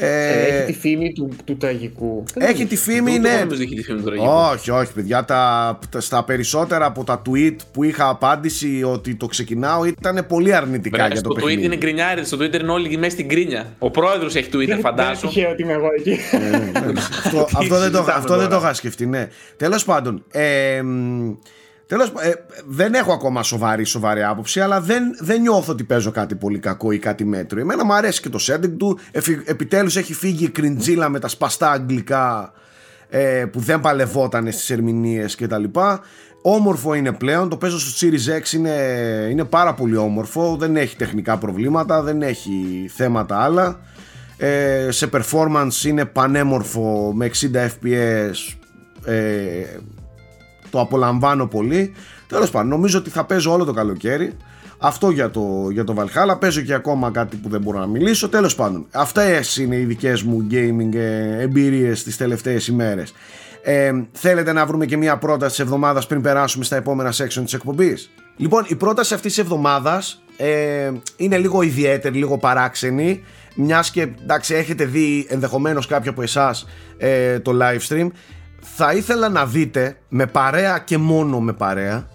[0.00, 2.24] Ε, έχει τη φήμη του, του τραγικού.
[2.34, 3.46] Έχει τη φήμη, ναι.
[3.50, 4.28] Έχει τη φήμη του τραγικού.
[4.28, 5.24] Όχι, όχι, παιδιά.
[5.24, 10.96] Τα, στα περισσότερα από τα tweet που είχα απάντηση ότι το ξεκινάω ήταν πολύ αρνητικά
[10.96, 11.52] Μπρά, για το παιχνίδι.
[11.52, 13.74] Στο tweet είναι γκρινιάρι, στο Twitter είναι όλοι μέσα στην γκρίνια.
[13.78, 15.32] Ο πρόεδρος έχει Twitter, φαντάζομαι.
[15.34, 16.18] Δεν ότι είμαι εγώ εκεί.
[16.30, 17.00] Ε, ναι, ναι.
[17.60, 19.28] αυτό, δεν το, αυτό δεν το είχα σκεφτεί, ναι.
[19.56, 20.24] Τέλος πάντων.
[21.90, 22.32] Ε, Τέλος ε,
[22.66, 26.90] δεν έχω ακόμα σοβαρή, σοβαρή άποψη, αλλά δεν, δεν νιώθω ότι παίζω κάτι πολύ κακό
[26.90, 27.62] ή κάτι μέτριο.
[27.62, 28.98] Εμένα μου αρέσει και το setting του.
[29.44, 32.52] Επιτέλους έχει φύγει η κριντζίλα με τα σπαστά αγγλικά
[33.08, 35.64] ε, που δεν παλευόταν στις ερμηνείες κτλ.
[36.42, 38.70] Όμορφο είναι πλέον, το παίζω στο Series X είναι,
[39.30, 43.80] είναι πάρα πολύ όμορφο, δεν έχει τεχνικά προβλήματα, δεν έχει θέματα άλλα.
[44.36, 48.56] Ε, σε performance είναι πανέμορφο με 60 fps
[49.04, 49.64] ε,
[50.70, 51.92] το απολαμβάνω πολύ.
[52.26, 54.36] Τέλος πάντων, νομίζω ότι θα παίζω όλο το καλοκαίρι.
[54.78, 56.40] Αυτό για το, για το Valhalla.
[56.40, 58.28] Παίζω και ακόμα κάτι που δεν μπορώ να μιλήσω.
[58.28, 63.12] Τέλος πάντων, αυτές είναι οι δικές μου gaming ε, εμπειρίες τις τελευταίες ημέρες.
[63.62, 67.52] Ε, θέλετε να βρούμε και μια πρόταση της εβδομάδας πριν περάσουμε στα επόμενα section της
[67.52, 73.22] εκπομπής; Λοιπόν, η πρόταση αυτής της εβδομάδας ε, είναι λίγο ιδιαίτερη, λίγο παράξενη.
[73.54, 76.66] Μιας και εντάξει, έχετε δει ενδεχομένως κάποιο από εσάς
[76.98, 78.06] ε, το live stream
[78.60, 82.08] θα ήθελα να δείτε με παρέα και μόνο με παρέα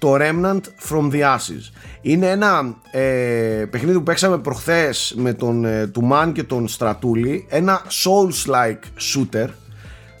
[0.00, 1.72] το Remnant from the Ashes.
[2.00, 7.82] Είναι ένα ε, παιχνίδι που παίξαμε προχθές με τον ε, Τουμάν και τον Στρατούλη, ένα
[8.04, 9.48] Souls-like shooter,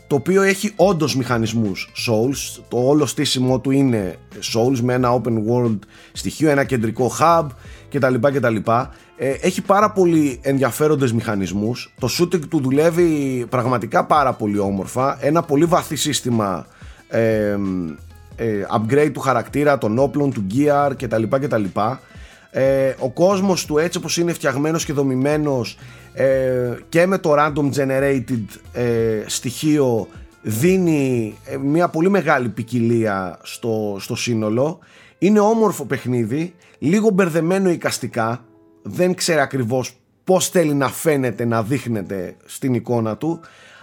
[0.06, 4.16] το οποίο έχει όντως μηχανισμούς Souls, το όλο στήσιμο του είναι
[4.54, 5.78] Souls με ένα open world
[6.12, 7.46] στοιχείο, ένα κεντρικό hub
[7.90, 8.14] κτλ.
[8.14, 8.56] κτλ.
[9.22, 11.92] Ε, έχει πάρα πολύ ενδιαφέροντες μηχανισμούς.
[12.00, 15.18] Το shooting του δουλεύει πραγματικά πάρα πολύ όμορφα.
[15.20, 16.66] Ένα πολύ βαθύ σύστημα
[17.08, 17.56] ε,
[18.36, 21.64] ε, upgrade του χαρακτήρα των όπλων, του gear κτλ κτλ.
[22.50, 25.78] Ε, ο κόσμος του έτσι όπως είναι φτιαγμένος και δομημένος
[26.12, 30.08] ε, και με το random generated ε, στοιχείο
[30.42, 34.78] δίνει μια πολύ μεγάλη ποικιλία στο, στο σύνολο.
[35.18, 38.44] Είναι όμορφο παιχνίδι λίγο μπερδεμένο εικαστικά
[38.82, 43.40] δεν ξέρει ακριβώς πώς θέλει να φαίνεται, να δείχνεται στην εικόνα του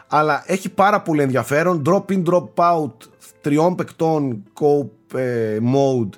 [0.08, 1.82] αλλά έχει πάρα πολύ ενδιαφέρον.
[1.86, 2.94] Drop in, drop out
[3.42, 6.10] τριών παικτών cope ε, mode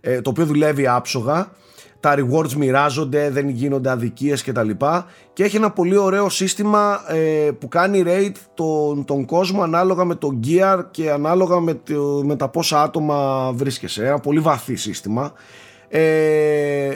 [0.00, 1.50] ε, το οποίο δουλεύει άψογα.
[2.00, 7.00] Τα rewards μοιράζονται, δεν γίνονται αδικίες και τα λοιπά και έχει ένα πολύ ωραίο σύστημα
[7.08, 12.22] ε, που κάνει rate τον, τον κόσμο ανάλογα με το gear και ανάλογα με, το,
[12.24, 14.06] με τα πόσα άτομα βρίσκεσαι.
[14.06, 15.32] Ένα πολύ βαθύ σύστημα.
[15.88, 16.94] Ε,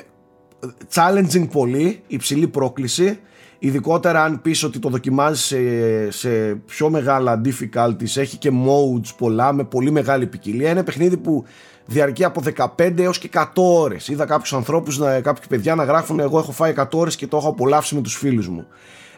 [0.94, 3.18] challenging πολύ, υψηλή πρόκληση
[3.62, 9.52] ειδικότερα αν πεις ότι το δοκιμάζεις σε, σε πιο μεγάλα difficulties έχει και modes πολλά
[9.52, 11.44] με πολύ μεγάλη ποικιλία είναι παιχνίδι που
[11.84, 12.42] διαρκεί από
[12.78, 14.08] 15 έως και 100 ώρες.
[14.08, 17.48] Είδα κάποιους ανθρώπους, κάποιοι παιδιά να γράφουν εγώ έχω φάει 100 ώρες και το έχω
[17.48, 18.66] απολαύσει με τους φίλους μου.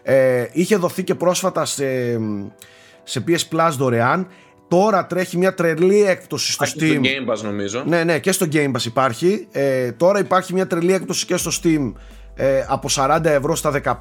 [0.02, 1.84] Ε, είχε δοθεί και πρόσφατα σε,
[3.02, 4.26] σε PS Plus δωρεάν.
[4.72, 6.68] Τώρα τρέχει μια τρελή έκπτωση στο Steam.
[6.68, 7.82] στο Game Pass νομίζω.
[7.86, 9.46] Ναι, ναι, και στο Game Pass υπάρχει.
[9.52, 11.92] Ε, τώρα υπάρχει μια τρελή έκπτωση και στο Steam
[12.34, 14.00] ε, από 40 ευρώ στα 15-16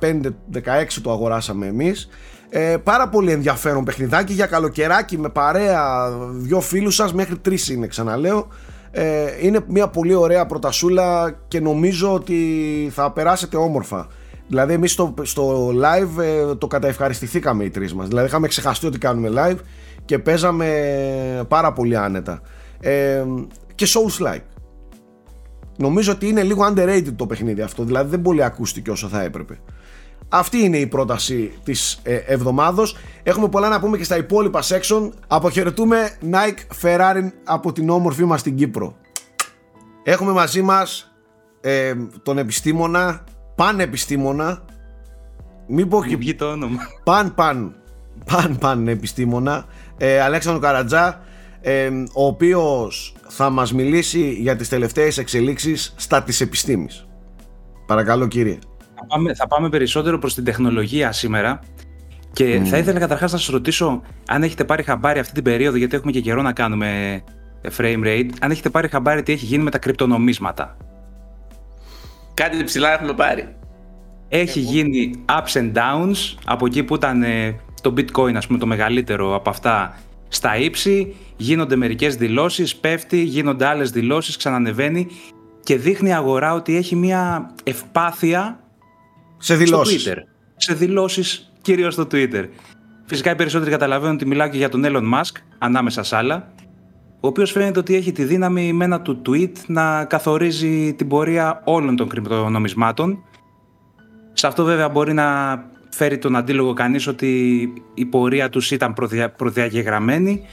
[1.02, 2.10] το αγοράσαμε εμείς.
[2.50, 7.88] Ε, πάρα πολύ ενδιαφέρον παιχνιδάκι για καλοκαιράκι με παρέα δυο φίλους σας μέχρι τρεις είναι
[7.88, 8.48] ξαναλέω.
[8.92, 12.38] Ε, είναι μια πολύ ωραία πρωτασούλα και νομίζω ότι
[12.94, 14.08] θα περάσετε όμορφα.
[14.48, 18.08] Δηλαδή εμείς στο, στο live ε, το καταευχαριστηθήκαμε οι τρεις μας.
[18.08, 19.58] Δηλαδή είχαμε ξεχαστεί ότι κάνουμε live
[20.12, 22.42] και παίζαμε πάρα πολύ άνετα.
[22.80, 23.24] Ε,
[23.76, 24.42] και Souls like.
[25.78, 29.60] Νομίζω ότι είναι λίγο underrated το παιχνίδι αυτό, δηλαδή δεν πολύ ακούστηκε όσο θα έπρεπε.
[30.30, 32.98] Αυτή είναι η πρόταση της ε, εβδομάδος.
[33.24, 35.10] Έχουμε πολλά να πούμε και στα υπόλοιπα section.
[35.28, 38.96] Αποχαιρετούμε Nike Ferrari από την όμορφη μας στην Κύπρο.
[40.04, 41.12] Έχουμε μαζί μας
[41.62, 41.94] ε,
[42.24, 43.24] τον επιστήμονα,
[43.56, 44.66] πανεπιστήμονα,
[45.68, 46.80] μην πω και το όνομα.
[47.04, 47.76] Παν παν,
[48.26, 49.66] παν παν επιστήμονα,
[50.04, 51.22] ε, Αλέξανδρο Καρατζά,
[51.62, 57.08] ε, ο οποίος θα μας μιλήσει για τις τελευταίες εξελίξεις στα της επιστήμης.
[57.86, 58.60] Παρακαλώ κύριε.
[58.96, 61.60] Θα πάμε, θα πάμε περισσότερο προς την τεχνολογία σήμερα
[62.34, 65.96] και θα ήθελα καταρχάς να σας ρωτήσω αν έχετε πάρει χαμπάρι αυτή την περίοδο γιατί
[65.96, 67.22] έχουμε και καιρό να κάνουμε
[67.78, 70.78] frame rate αν έχετε πάρει χαμπάρι τι έχει γίνει με τα κρυπτονομίσματα;
[72.34, 73.56] Κάτι ψηλά έχουμε πάρει.
[74.28, 78.66] Έχει γίνει ups and downs από εκεί που ήταν ε, το bitcoin ας πούμε το
[78.66, 85.08] μεγαλύτερο από αυτά στα ύψη, γίνονται μερικές δηλώσεις, πέφτει, γίνονται άλλες δηλώσεις, ξανανεβαίνει
[85.64, 88.60] και δείχνει η αγορά ότι έχει μια ευπάθεια
[89.38, 90.02] σε δηλώσεις.
[90.02, 90.18] στο Twitter.
[90.56, 92.46] Σε δηλώσεις κυρίως στο Twitter.
[93.06, 96.54] Φυσικά οι περισσότεροι καταλαβαίνουν ότι μιλάω και για τον Elon Musk, ανάμεσα σ' άλλα,
[97.20, 101.62] ο οποίος φαίνεται ότι έχει τη δύναμη με ένα του tweet να καθορίζει την πορεία
[101.64, 103.24] όλων των κρυπτονομισμάτων.
[104.34, 105.56] Σε αυτό βέβαια μπορεί να
[105.92, 107.60] φέρει τον αντίλογο κανείς ότι
[107.94, 109.30] η πορεία τους ήταν προδια...
[109.30, 110.46] προδιαγεγραμμένη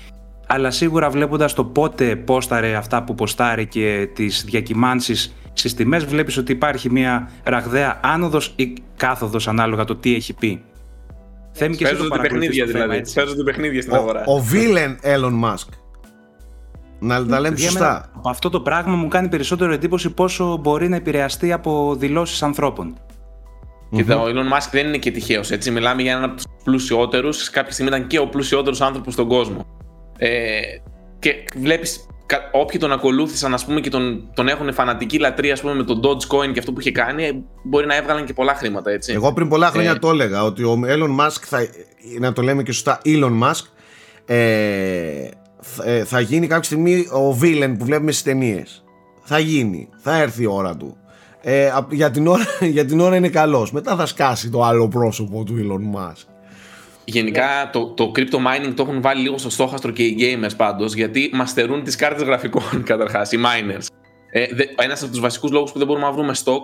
[0.47, 6.37] αλλά σίγουρα βλέποντας το πότε πόσταρε αυτά που ποστάρει και τις διακυμάνσεις στις τιμές βλέπεις
[6.37, 10.63] ότι υπάρχει μια ραγδαία άνοδος ή κάθοδος ανάλογα το τι έχει πει.
[11.53, 13.03] Θέμη και Παίζονται παιχνίδια δηλαδή.
[13.15, 14.23] Παίζονται παιχνίδια στην αγορά.
[14.27, 15.69] Ο βίλεν Elon Musk.
[17.01, 18.11] Να τα λέμε σωστά.
[18.25, 22.97] Αυτό το πράγμα μου κάνει περισσότερο εντύπωση πόσο μπορεί να επηρεαστεί από δηλώσεις ανθρώπων.
[23.91, 25.51] Και ο Elon Musk δεν είναι και τυχαίος.
[25.51, 27.51] Έτσι, μιλάμε για έναν από τους πλουσιότερους.
[27.51, 29.67] Κάποια στιγμή ήταν και ο πλουσιότερος άνθρωπος στον κόσμο.
[30.19, 30.61] Ε,
[31.19, 32.07] και βλέπεις
[32.53, 36.01] όποιοι τον ακολούθησαν ας πούμε, και τον, τον έχουν φανατική λατρεία ας πούμε, με τον
[36.05, 38.91] Dogecoin και αυτό που είχε κάνει, μπορεί να έβγαλαν και πολλά χρήματα.
[38.91, 39.13] Έτσι.
[39.13, 41.67] Εγώ πριν πολλά χρόνια ε, το έλεγα ότι ο Elon Musk, θα,
[42.21, 43.65] να το λέμε και σωστά, Elon Musk,
[44.25, 45.29] ε,
[45.61, 48.85] θα, θα γίνει κάποια στιγμή ο villain που βλέπουμε στις ταινίες.
[49.23, 50.97] Θα γίνει, θα έρθει η ώρα του
[51.51, 52.45] ε, για, την ώρα,
[52.77, 56.27] για την ώρα είναι καλός μετά θα σκάσει το άλλο πρόσωπο του Elon Musk
[57.05, 60.95] Γενικά το, το crypto mining το έχουν βάλει λίγο στο στόχαστρο και οι gamers πάντως
[60.95, 63.87] γιατί μαστερούν τις κάρτες γραφικών καταρχάς, οι miners.
[64.31, 64.47] Ε,
[64.83, 66.63] ένας από τους βασικούς λόγους που δεν μπορούμε να βρούμε stock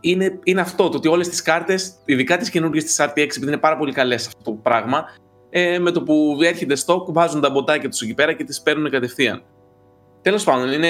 [0.00, 3.56] είναι, είναι αυτό, το ότι όλες τις κάρτες, ειδικά τις καινούργιες της RTX, επειδή είναι
[3.56, 5.04] πάρα πολύ καλές αυτό το πράγμα,
[5.50, 8.90] ε, με το που έρχεται stock βάζουν τα μποτάκια τους εκεί πέρα και τις παίρνουν
[8.90, 9.42] κατευθείαν.
[10.22, 10.88] Τέλος πάντων, είναι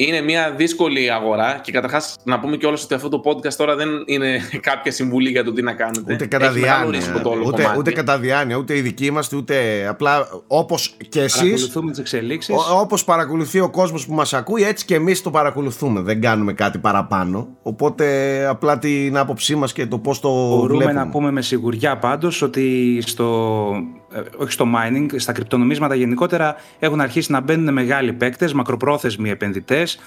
[0.00, 3.88] είναι μια δύσκολη αγορά και καταρχάς να πούμε κιόλας ότι αυτό το podcast τώρα δεν
[4.06, 4.40] είναι
[4.70, 6.12] κάποια συμβουλή για το τι να κάνετε.
[6.12, 7.00] Ούτε κατά διάνοια.
[7.46, 11.38] Ούτε, ούτε κατά διάνοια, ούτε οι δικοί είμαστε, ούτε απλά όπως και εσεί.
[11.38, 12.54] Παρακολουθούμε τις εξελίξεις.
[12.80, 16.00] Όπως παρακολουθεί ο κόσμος που μας ακούει, έτσι και εμείς το παρακολουθούμε.
[16.00, 17.48] Δεν κάνουμε κάτι παραπάνω.
[17.62, 18.06] Οπότε
[18.46, 20.92] απλά την άποψή μας και το πώς το Μπορούμε βλέπουμε.
[20.92, 23.70] να πούμε με σιγουριά πάντως ότι στο,
[24.07, 29.98] ε, όχι στο mining, στα κρυπτονομίσματα γενικότερα έχουν αρχίσει να μπαίνουν μεγάλοι παίκτες, μακροπρόθεσμοι επενδυτές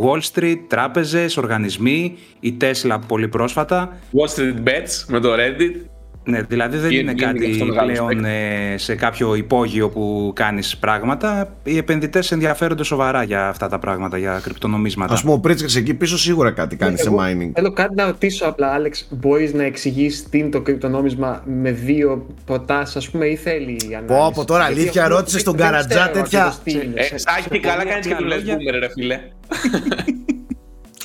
[0.00, 3.98] Wall Street, τράπεζες, οργανισμοί, η Tesla πολύ πρόσφατα.
[4.12, 5.91] Wall Street Bets με το Reddit.
[6.24, 11.56] Ναι, δηλαδή δεν είναι κάτι πλέον ε, σε κάποιο υπόγειο που κάνεις πράγματα.
[11.64, 15.12] Οι επενδυτές ενδιαφέρονται σοβαρά για αυτά τα πράγματα, για κρυπτονομίσματα.
[15.12, 17.50] Ας πούμε ο Πρίτσικας εκεί πίσω σίγουρα κάτι κάνει σε mining.
[17.54, 19.08] Θέλω κάτι να ρωτήσω απλά, Άλεξ.
[19.10, 23.94] Μπορείς να εξηγήσει τι είναι το κρυπτονόμισμα με δύο προτάσεις, ας πούμε, ή θέλει η
[23.94, 26.54] ανάλυση; Πω, από τώρα αλήθεια ρώτησες τον Καρατζά τέτοια...
[26.94, 29.20] Ε, Σάκη, καλά κάνεις και του λες boomer, ρε φίλε.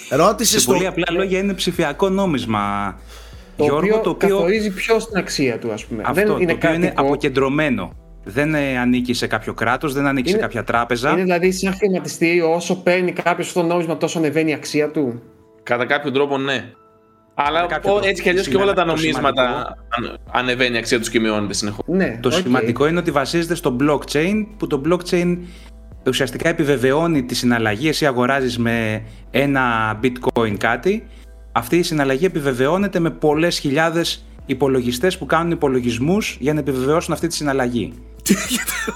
[0.09, 0.71] Ρώτησες στο...
[0.71, 2.95] πολύ απλά λόγια είναι ψηφιακό νόμισμα.
[3.57, 6.03] Το Γιώργο, οποίο το οποίο καθορίζει ποιο την αξία του, ας πούμε.
[6.05, 7.91] Αυτό, δεν είναι το οποίο είναι αποκεντρωμένο.
[8.23, 11.11] Δεν ε, ανήκει σε κάποιο κράτος, δεν ανήκει είναι, σε κάποια τράπεζα.
[11.11, 15.21] Είναι δηλαδή σαν χρηματιστήριο, όσο παίρνει κάποιος αυτό το νόμισμα, τόσο ανεβαίνει η αξία του;
[15.63, 16.71] Κατά κάποιο τρόπο, ναι.
[17.33, 17.67] Αλλά
[18.03, 19.75] έτσι κι αλλιώς και όλα τα νομίσματα
[20.31, 21.85] ανεβαίνει η αξία τους και μειώνεται συνεχώς.
[21.87, 22.41] Ναι, το okay.
[22.41, 25.37] σημαντικό είναι ότι βασίζεται στο blockchain, που το blockchain
[26.07, 31.07] ουσιαστικά επιβεβαιώνει τη συναλλαγή, εσύ αγοράζεις με ένα bitcoin κάτι,
[31.57, 37.27] αυτή η συναλλαγή επιβεβαιώνεται με πολλές χιλιάδες υπολογιστές που κάνουν υπολογισμούς για να επιβεβαιώσουν αυτή
[37.27, 37.93] τη συναλλαγή.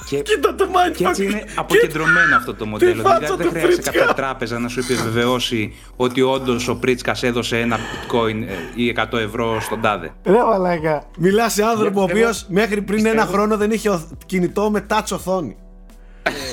[0.09, 0.95] και, Κοίτα το mindfuck.
[0.95, 2.91] Και έτσι είναι αποκεντρωμένο αυτό το μοντέλο.
[2.93, 8.43] Δηλαδή δεν χρειάζεται κάποια τράπεζα να σου επιβεβαιώσει ότι όντως ο Πρίτσκας έδωσε ένα bitcoin
[8.47, 10.11] ε, ή 100 ευρώ στον τάδε.
[10.23, 11.03] Ρε μαλάκα.
[11.17, 15.55] Μιλάς σε άνθρωπο ο οποίος μέχρι πριν ένα χρόνο δεν είχε κινητό με touch οθόνη.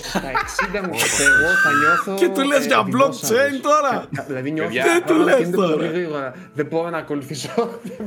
[0.02, 2.14] Στα 60 μου εγώ θα νιώθω.
[2.14, 4.08] Και του λες για blockchain τώρα.
[4.26, 4.70] Δηλαδή νιώθω.
[4.70, 7.50] Τι του λες τώρα; Δεν μπορώ να ακολουθήσω.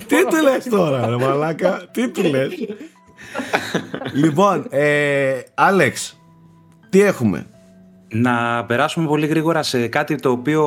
[0.07, 2.51] Τι του λες τώρα, ρε μαλάκα; Τι του λες;
[4.13, 6.19] λοιπόν, ε, Άλεξ,
[6.89, 7.45] τι έχουμε;
[8.09, 10.65] Να περάσουμε πολύ γρήγορα σε κάτι το οποίο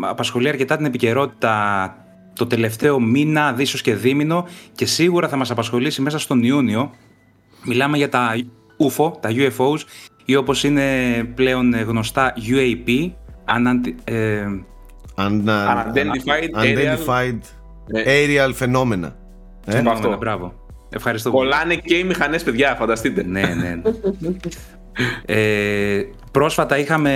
[0.00, 1.96] απασχολεί αρκετά την επικαιρότητα
[2.34, 6.90] το τελευταίο μήνα, δίσως και δίμηνο και σίγουρα θα μας απασχολήσει μέσα στον Ιούνιο.
[7.64, 8.34] Μιλάμε για τα
[8.78, 9.78] UFO, τα UFOs
[10.24, 10.82] ή όπως είναι
[11.34, 13.10] πλέον γνωστά UAP,
[14.04, 14.44] ε,
[15.16, 16.98] Unidentified Aerial,
[18.06, 19.10] aerial Phenomena.
[19.66, 19.82] Ε,
[20.18, 20.54] μπράβο.
[20.90, 23.22] Ευχαριστώ Κολλάνε και οι μηχανές, παιδιά, φανταστείτε.
[23.22, 23.80] ναι, ναι.
[25.26, 26.02] ε,
[26.32, 27.12] πρόσφατα είχαμε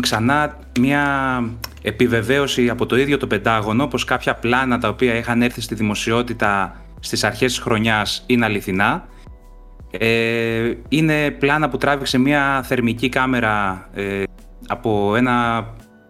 [0.00, 1.42] ξανά μια
[1.82, 6.80] επιβεβαίωση από το ίδιο το Πεντάγωνο πως κάποια πλάνα τα οποία είχαν έρθει στη δημοσιότητα
[7.00, 9.06] στις αρχές της χρονιάς είναι αληθινά.
[9.90, 14.22] Ε, είναι πλάνα που τράβηξε μια θερμική κάμερα ε,
[14.66, 15.66] από ένα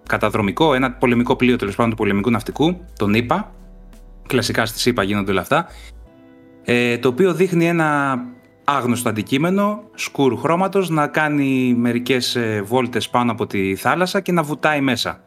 [0.08, 3.52] καταδρομικό, ένα πολεμικό πλοίο τέλος πάντων του πολεμικού ναυτικού, τον ΙΠΑ.
[4.26, 5.66] Κλασικά στη ΣΥΠΑ γίνονται όλα αυτά
[6.70, 8.18] ε, το οποίο δείχνει ένα
[8.64, 14.42] άγνωστο αντικείμενο σκούρου χρώματος να κάνει μερικές ε, βόλτες πάνω από τη θάλασσα και να
[14.42, 15.20] βουτάει μέσα.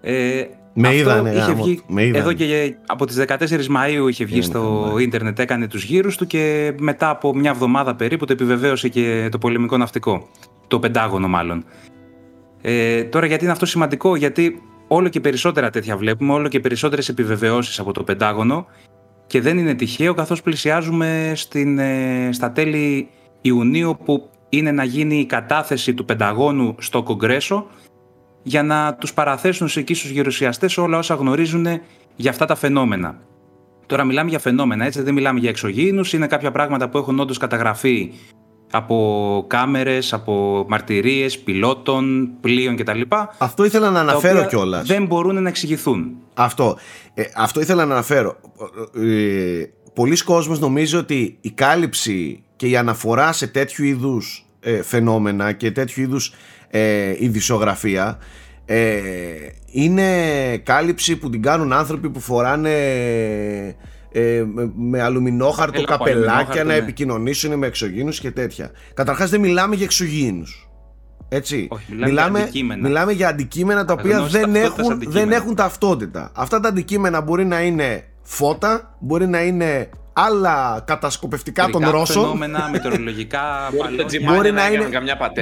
[0.00, 0.44] Ε,
[0.78, 1.82] με είδανε, είχε βγει,
[2.14, 6.72] Εδώ και από τις 14 Μαΐου είχε βγει στο ίντερνετ, έκανε τους γύρους του και
[6.78, 10.28] μετά από μια εβδομάδα περίπου το επιβεβαίωσε και το πολεμικό ναυτικό.
[10.66, 11.64] Το πεντάγωνο μάλλον.
[12.62, 17.08] Ε, τώρα γιατί είναι αυτό σημαντικό, γιατί όλο και περισσότερα τέτοια βλέπουμε, όλο και περισσότερες
[17.08, 18.66] επιβεβαιώσεις από το πεντάγωνο
[19.26, 23.08] και δεν είναι τυχαίο καθώς πλησιάζουμε στην, ε, στα τέλη
[23.40, 27.66] Ιουνίου που είναι να γίνει η κατάθεση του Πενταγώνου στο Κογκρέσο
[28.46, 31.66] για να τους παραθέσουν σε εκεί στους γερουσιαστές όλα όσα γνωρίζουν
[32.16, 33.18] για αυτά τα φαινόμενα.
[33.86, 37.38] Τώρα μιλάμε για φαινόμενα, έτσι δεν μιλάμε για εξωγήινους, είναι κάποια πράγματα που έχουν όντως
[37.38, 38.12] καταγραφεί
[38.70, 43.00] από κάμερες, από μαρτυρίες, πιλότων, πλοίων κτλ.
[43.38, 44.86] Αυτό ήθελα να αναφέρω κιόλας.
[44.86, 46.16] Δεν μπορούν να εξηγηθούν.
[46.34, 46.78] Αυτό.
[47.14, 48.36] Ε, αυτό ήθελα να αναφέρω.
[48.94, 55.52] Ε, πολλοί κόσμος νομίζει ότι η κάλυψη και η αναφορά σε τέτοιου είδους ε, φαινόμενα
[55.52, 56.32] και τέτοιου είδους
[56.76, 58.18] ε, ειδησιογραφία
[58.64, 58.90] ε,
[59.70, 60.06] είναι
[60.56, 62.74] κάλυψη που την κάνουν άνθρωποι που φοράνε
[64.12, 64.44] ε,
[64.76, 66.78] με αλουμινόχαρτο καπελάκια να ναι.
[66.78, 68.70] επικοινωνήσουν με εξωγήινους και τέτοια.
[68.94, 70.68] Καταρχάς δεν μιλάμε για εξωγήινους.
[71.28, 71.68] Έτσι.
[71.70, 72.88] Όχι, μιλάμε, μιλάμε, για αντικείμενα.
[72.88, 76.30] μιλάμε για αντικείμενα τα οποία δεν έχουν, δεν έχουν ταυτότητα.
[76.34, 82.22] Αυτά τα αντικείμενα μπορεί να είναι φώτα, μπορεί να είναι άλλα κατασκοπευτικά των Ρώσων.
[82.22, 83.42] Φαινόμενα, μετεωρολογικά,
[84.26, 84.88] μπορεί, να, είναι,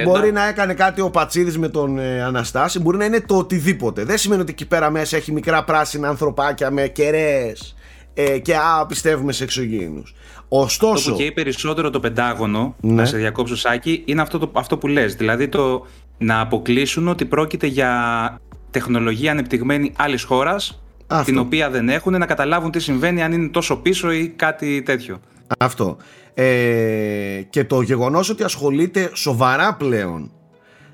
[0.03, 4.03] μπορεί να έκανε κάτι ο Πατσίδης με τον ε, Αναστάση, μπορεί να είναι το οτιδήποτε.
[4.03, 7.75] Δεν σημαίνει ότι εκεί πέρα μέσα έχει μικρά πράσινα ανθρωπάκια με κεραίες
[8.13, 10.15] ε, και α, πιστεύουμε σε εξωγήινους.
[10.47, 10.93] Ωστόσο.
[10.93, 12.93] Αυτό που καίει περισσότερο το Πεντάγωνο, ναι.
[12.93, 15.15] να σε διακόψω Σάκη, είναι αυτό, το, αυτό που λες.
[15.15, 15.85] Δηλαδή το
[16.17, 18.39] να αποκλείσουν ότι πρόκειται για
[18.71, 20.83] τεχνολογία ανεπτυγμένη άλλης χώρας,
[21.25, 25.19] την οποία δεν έχουν, να καταλάβουν τι συμβαίνει αν είναι τόσο πίσω ή κάτι τέτοιο.
[25.57, 25.97] Αυτό.
[26.33, 30.31] Ε, και το γεγονός ότι ασχολείται σοβαρά πλέον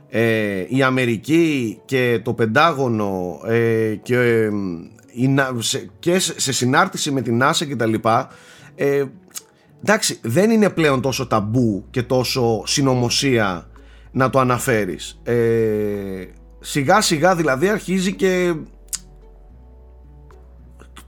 [0.09, 4.49] ε, η Αμερική και το Πεντάγωνο ε, και, ε,
[5.99, 8.29] και σε συνάρτηση με την NASA και τα λοιπά
[8.75, 9.03] ε,
[9.83, 13.67] εντάξει δεν είναι πλέον τόσο ταμπού και τόσο συνωμοσία
[14.11, 15.33] να το αναφέρεις ε,
[16.59, 18.53] σιγά σιγά δηλαδή αρχίζει και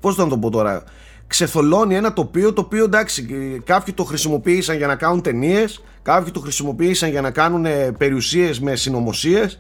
[0.04, 0.84] πώς θα το πω τώρα
[1.28, 3.28] ξεθολώνει ένα τοπίο το οποίο εντάξει
[3.64, 7.66] κάποιοι το χρησιμοποίησαν για να κάνουν ταινίες, κάποιοι το χρησιμοποίησαν για να κάνουν
[7.98, 9.60] περιουσίες με συνωμοσίες,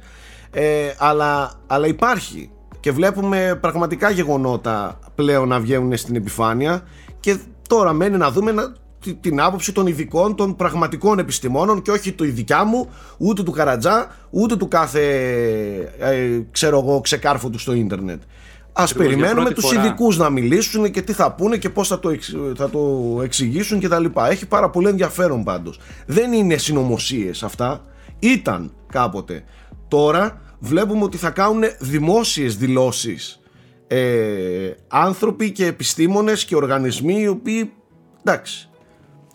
[0.51, 6.83] ε, αλλά, αλλά υπάρχει και βλέπουμε πραγματικά γεγονότα πλέον να βγαίνουν στην επιφάνεια
[7.19, 7.37] και
[7.67, 8.53] τώρα μένει να δούμε
[9.21, 14.15] την άποψη των ειδικών, των πραγματικών επιστημόνων και όχι το ειδικά μου, ούτε του Καρατζά,
[14.29, 15.01] ούτε του κάθε
[15.99, 18.21] ε, ξέρω εγώ ξεκάρφου του στο ίντερνετ.
[18.73, 19.79] Ας περιμένουμε τους φορά...
[19.79, 22.15] ειδικούς να μιλήσουν και τι θα πούνε και πώς θα το,
[22.55, 24.29] θα το εξηγήσουν και τα λοιπά.
[24.29, 25.79] Έχει πάρα πολύ ενδιαφέρον πάντως.
[26.05, 27.81] Δεν είναι συνωμοσίες αυτά.
[28.19, 29.43] Ήταν κάποτε.
[29.87, 33.39] Τώρα βλέπουμε ότι θα κάνουν δημόσιες δηλώσεις
[33.87, 37.73] ε, άνθρωποι και επιστήμονες και οργανισμοί οι οποίοι
[38.23, 38.69] εντάξει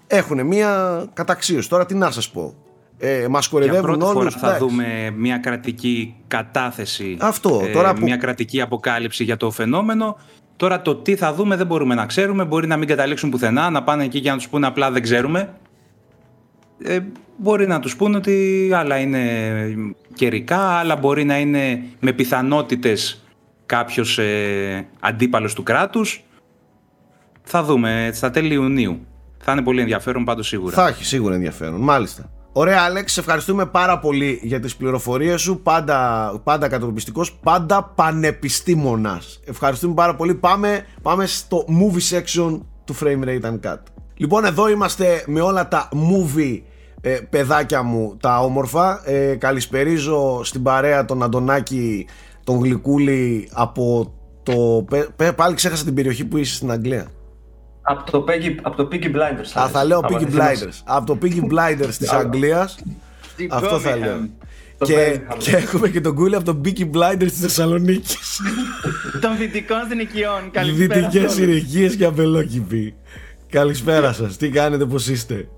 [0.07, 1.68] έχουν μία καταξίωση.
[1.68, 2.55] Τώρα τι να σας πω.
[2.99, 4.34] Ε, μας κορυδεύουν όλους.
[4.34, 10.16] Φορά θα δούμε μια κρατική κατάθεση, Αυτό, ε, τώρα μια κρατική αποκάλυψη για το φαινόμενο.
[10.57, 13.82] Τώρα το τι θα δούμε δεν μπορούμε να ξέρουμε, μπορεί να μην καταλήξουν πουθενά, να
[13.82, 15.55] πάνε εκεί για να τους πούνε απλά δεν ξέρουμε.
[16.82, 16.99] Ε,
[17.36, 19.22] μπορεί να τους πούνε ότι άλλα είναι
[20.14, 23.24] καιρικά, άλλα μπορεί να είναι με πιθανότητες
[23.66, 26.22] κάποιος ε, αντίπαλος του κράτους.
[27.42, 29.07] Θα δούμε στα τέλη Ιουνίου.
[29.38, 30.74] Θα είναι πολύ ενδιαφέρον πάντως σίγουρα.
[30.74, 32.30] Θα έχει σίγουρα ενδιαφέρον, μάλιστα.
[32.61, 35.61] Ωραία, Άλεξ, σε ευχαριστούμε πάρα πολύ για τις πληροφορίες σου.
[35.62, 39.40] Πάντα, πάντα κατοπιστικός, πάντα πανεπιστήμονας.
[39.44, 40.34] Ευχαριστούμε πάρα πολύ.
[40.34, 43.78] Πάμε, πάμε στο movie section του Frame Rate Uncut.
[44.14, 46.61] Λοιπόν, εδώ είμαστε με όλα τα movie
[47.00, 49.11] ε, παιδάκια μου τα όμορφα.
[49.11, 52.06] Ε, καλησπερίζω στην παρέα τον Αντωνάκη,
[52.44, 54.84] τον Γλυκούλη από το...
[55.36, 57.06] Πάλι ξέχασα την περιοχή που είσαι στην Αγγλία.
[57.89, 59.61] Από το, Peggy, από το Piggy Blinders.
[59.61, 60.80] Α, θα λέω Piggy Blinders.
[60.84, 62.78] Από το Piggy Blinders της Αγγλίας.
[63.51, 64.28] Αυτό θα λέω.
[64.84, 68.41] Και, και έχουμε και τον Κούλι από το Piggy Blinders της Θεσσαλονίκης.
[69.22, 70.51] Των δυτικών συνοικιών.
[70.51, 71.01] Καλησπέρα.
[71.01, 72.95] Δυτικές συνοικίες και απελόκηποι.
[73.51, 74.36] Καλησπέρα σας.
[74.36, 75.49] Τι κάνετε, πώς είστε;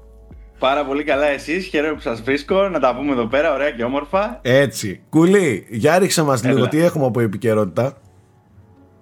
[0.58, 3.84] Πάρα πολύ καλά εσείς, χαίρομαι που σας βρίσκω, να τα πούμε εδώ πέρα, ωραία και
[3.84, 4.38] όμορφα.
[4.42, 5.00] Έτσι.
[5.08, 7.96] Κουλή, για ρίξε μας λίγο, τι έχουμε από επικαιρότητα.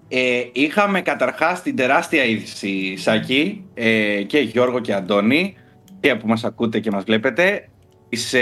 [0.08, 5.56] Ε, είχαμε καταρχάς την τεράστια είδηση, Σάκη, ε, και Γιώργο και Αντώνη,
[6.00, 7.68] και που μας ακούτε και μας βλέπετε,
[8.10, 8.38] σε,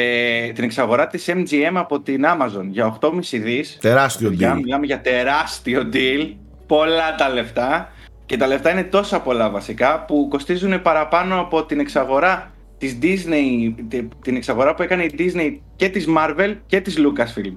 [0.54, 3.78] την εξαγορά της MGM από την Amazon για 8,5 δις.
[3.80, 4.60] Τεράστιο deal.
[4.62, 6.34] Μιλάμε για τεράστιο deal,
[6.66, 7.90] πολλά τα λεφτά.
[8.26, 13.74] Και τα λεφτά είναι τόσα πολλά βασικά που κοστίζουν παραπάνω από την εξαγορά της Disney,
[14.22, 17.56] την εξαγορά που έκανε η Disney και της Marvel και της Lucasfilm.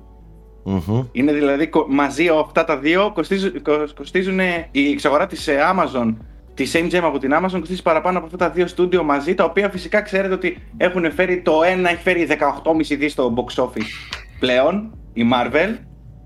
[0.70, 1.06] Mm-hmm.
[1.12, 3.62] Είναι δηλαδή μαζί αυτά τα δύο κοστίζουν,
[3.96, 4.40] κοστίζουν
[4.72, 6.16] η εξαγορά της ε, Amazon
[6.60, 9.70] της MGM από την Amazon κοστίζει παραπάνω από αυτά τα δύο στούντιο μαζί, τα οποία
[9.70, 14.98] φυσικά ξέρετε ότι έχουν φέρει το ένα, έχει φέρει 18,5 δις στο box office πλέον,
[15.14, 15.78] η Marvel,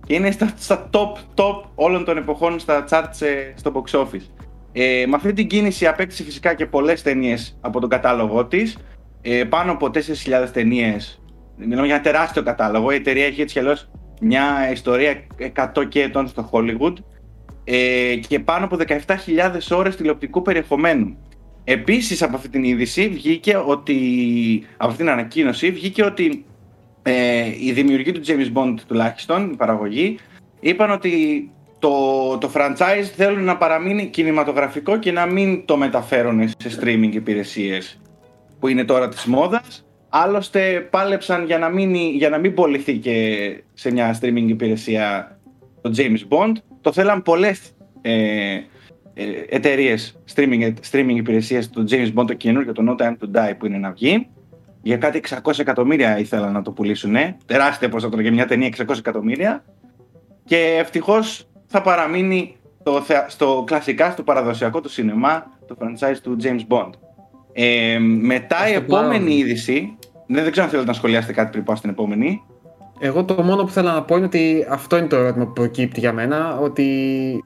[0.05, 4.45] και είναι στα, στα top, top όλων των εποχών στα charts ε, στο box office.
[4.71, 8.77] Ε, με αυτή την κίνηση απέκτησε φυσικά και πολλές ταινίες από τον κατάλογο της,
[9.21, 9.99] ε, πάνω από 4.000
[10.53, 11.21] ταινίες.
[11.57, 12.91] Μιλάμε για ένα τεράστιο κατάλογο.
[12.91, 13.59] Η εταιρεία έχει έτσι κι
[14.21, 15.23] μια ιστορία
[15.75, 16.93] 100 και ετών στο Hollywood
[17.63, 18.97] ε, και πάνω από 17.000
[19.71, 21.17] ώρες τηλεοπτικού περιεχομένου.
[21.63, 23.97] Επίσης από αυτή την είδηση βγήκε ότι,
[24.77, 26.45] από αυτή την ανακοίνωση βγήκε ότι
[27.01, 30.17] ε, οι δημιουργοί του James Bond τουλάχιστον, η παραγωγή,
[30.59, 31.49] είπαν ότι
[31.79, 38.01] το, το franchise θέλουν να παραμείνει κινηματογραφικό και να μην το μεταφέρουν σε streaming υπηρεσίες
[38.59, 39.85] που είναι τώρα της μόδας.
[40.15, 43.17] Άλλωστε πάλεψαν για να μην, για να μην πωληθεί και
[43.73, 45.37] σε μια streaming υπηρεσία
[45.81, 46.51] το James Bond.
[46.81, 52.83] Το θέλαν πολλές ε, ε, εταιρείες streaming, streaming υπηρεσίες του James Bond το καινούργιο, το
[52.87, 54.27] No Time to Die που είναι να βγει.
[54.81, 57.15] Για κάτι 600 εκατομμύρια ήθελαν να το πουλήσουν.
[57.45, 59.63] Τεράστια ποσότητα για μια ταινία 600 εκατομμύρια.
[60.45, 66.67] Και ευτυχώς θα παραμείνει το, στο κλασικά, στο παραδοσιακό του σινεμά, το franchise του James
[66.67, 66.89] Bond.
[67.53, 69.97] Ε, μετά η επόμενη είδηση.
[70.27, 72.41] Δεν, δεν ξέρω αν θέλετε να σχολιάσετε κάτι πριν πάω στην επόμενη.
[72.99, 75.99] Εγώ το μόνο που θέλω να πω είναι ότι αυτό είναι το ερώτημα που προκύπτει
[75.99, 76.57] για μένα.
[76.57, 77.43] Ότι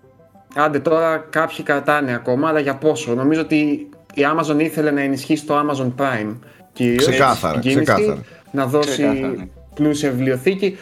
[0.56, 3.14] άντε τώρα κάποιοι κρατάνε ακόμα, αλλά για πόσο.
[3.14, 6.36] Νομίζω ότι η Amazon ήθελε να ενισχύσει το Amazon Prime
[6.74, 7.08] κυρίως.
[7.08, 8.22] Ξεκάθαρα, ξεκάθαρα.
[8.52, 9.28] Να δώσει ξεκάθαρα.
[9.28, 9.48] Ναι.
[9.74, 10.78] πλούσια βιβλιοθήκη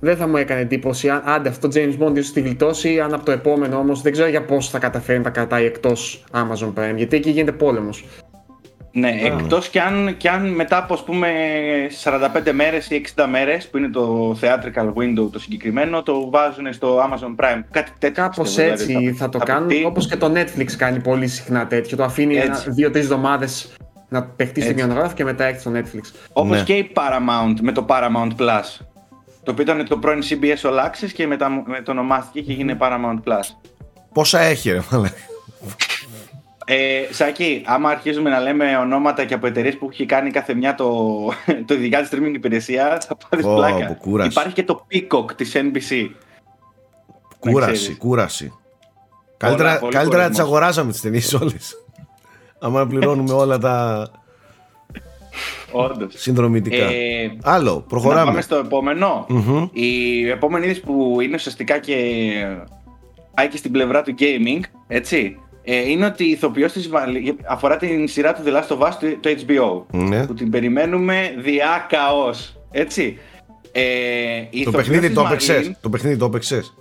[0.00, 3.14] δεν θα μου έκανε εντύπωση αν άντε αυτό το James Bond ίσως τη γλιτώσει, αν
[3.14, 6.72] από το επόμενο όμως δεν ξέρω για πόσο θα καταφέρει να τα κρατάει εκτός Amazon
[6.74, 8.04] Prime, γιατί εκεί γίνεται πόλεμος.
[8.98, 9.24] Ναι, ah.
[9.24, 11.28] εκτός και αν, και αν μετά από ας πούμε
[12.02, 16.98] 45 μέρες ή 60 μέρες, που είναι το theatrical window το συγκεκριμένο, το βάζουν στο
[16.98, 17.62] Amazon Prime.
[17.70, 18.22] Κάτι τέτοιο.
[18.22, 19.70] Κάπως δηλαδή, έτσι θα, θα το κάνουν.
[19.84, 21.96] Όπως και το Netflix κάνει πολύ συχνά τέτοιο.
[21.96, 22.36] Το αφήνει
[22.66, 23.76] δύο-τρεις εβδομάδες
[24.08, 26.00] να παιχτεί στη μειονογράφη και μετά έχει στο Netflix.
[26.32, 26.62] Όπως ναι.
[26.62, 28.86] και η Paramount με το Paramount Plus.
[29.42, 33.70] Το οποίο ήταν το πρώην CBS All Access και μετα, μετονομάστηκε και έγινε Paramount Plus.
[34.12, 35.08] Πόσα έχει ρε μάλλον.
[36.68, 40.74] Ε, Σάκη, άμα αρχίζουμε να λέμε ονόματα και από εταιρείες που έχει κάνει κάθε μια
[40.74, 41.12] το,
[41.66, 43.98] το ειδικά της streaming υπηρεσία, θα πάρεις oh, πλάκα.
[44.24, 46.08] Υπάρχει και το Peacock της NBC.
[47.38, 48.52] Κούραση, κούραση.
[49.36, 51.84] Καλύτερα, καλύτερα να τις αγοράζαμε τις ταινίες όλες.
[52.58, 54.08] Άμα πληρώνουμε όλα τα,
[55.70, 56.14] Όντως.
[56.16, 56.84] Συνδρομητικά.
[56.84, 58.20] Ε, Άλλο, προχωράμε.
[58.20, 59.26] Να πάμε στο επομενο
[59.72, 61.96] Η επόμενη είδηση που είναι ουσιαστικά και
[63.34, 65.38] πάει και στην πλευρά του gaming, έτσι,
[65.68, 66.90] ε, είναι ότι η ηθοποιός της
[67.48, 70.26] αφορά την σειρά του The Last of Us το HBO, ναι.
[70.26, 73.18] που την περιμένουμε διάκαος, έτσι.
[73.72, 73.82] Ε,
[74.50, 76.74] η το, παιχνίδι το, έπαιξες, το παιχνίδι το έπαιξες;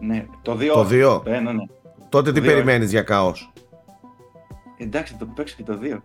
[0.00, 0.66] Ναι, το 2.
[0.72, 1.22] Το 2.
[1.24, 1.52] ναι, ναι.
[2.08, 3.52] Τότε τι περιμένεις για καός;
[4.76, 6.02] Εντάξει, το παίξω και το 2.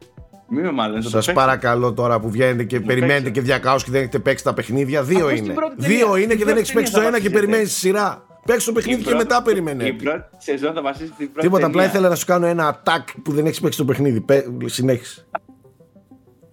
[0.47, 1.01] Μην με μάλλον.
[1.01, 5.03] Σας παρακαλώ τώρα που βγαίνετε και περιμένετε και διακάω και δεν έχετε παίξει τα παιχνίδια.
[5.03, 5.53] Δύο είναι.
[5.77, 8.32] Δύο είναι και δεν έχεις παίξει το ένα και περιμένεις τη σειρά.
[8.45, 9.87] Παίξει το παιχνίδι και μετά περιμένει.
[9.87, 11.47] Η πρώτη σεζόν θα βασίσει την πρώτη.
[11.47, 14.25] Τίποτα, απλά ήθελα να σου κάνω ένα attack που δεν έχεις παίξει το παιχνίδι.
[14.65, 15.27] Συνέχισε.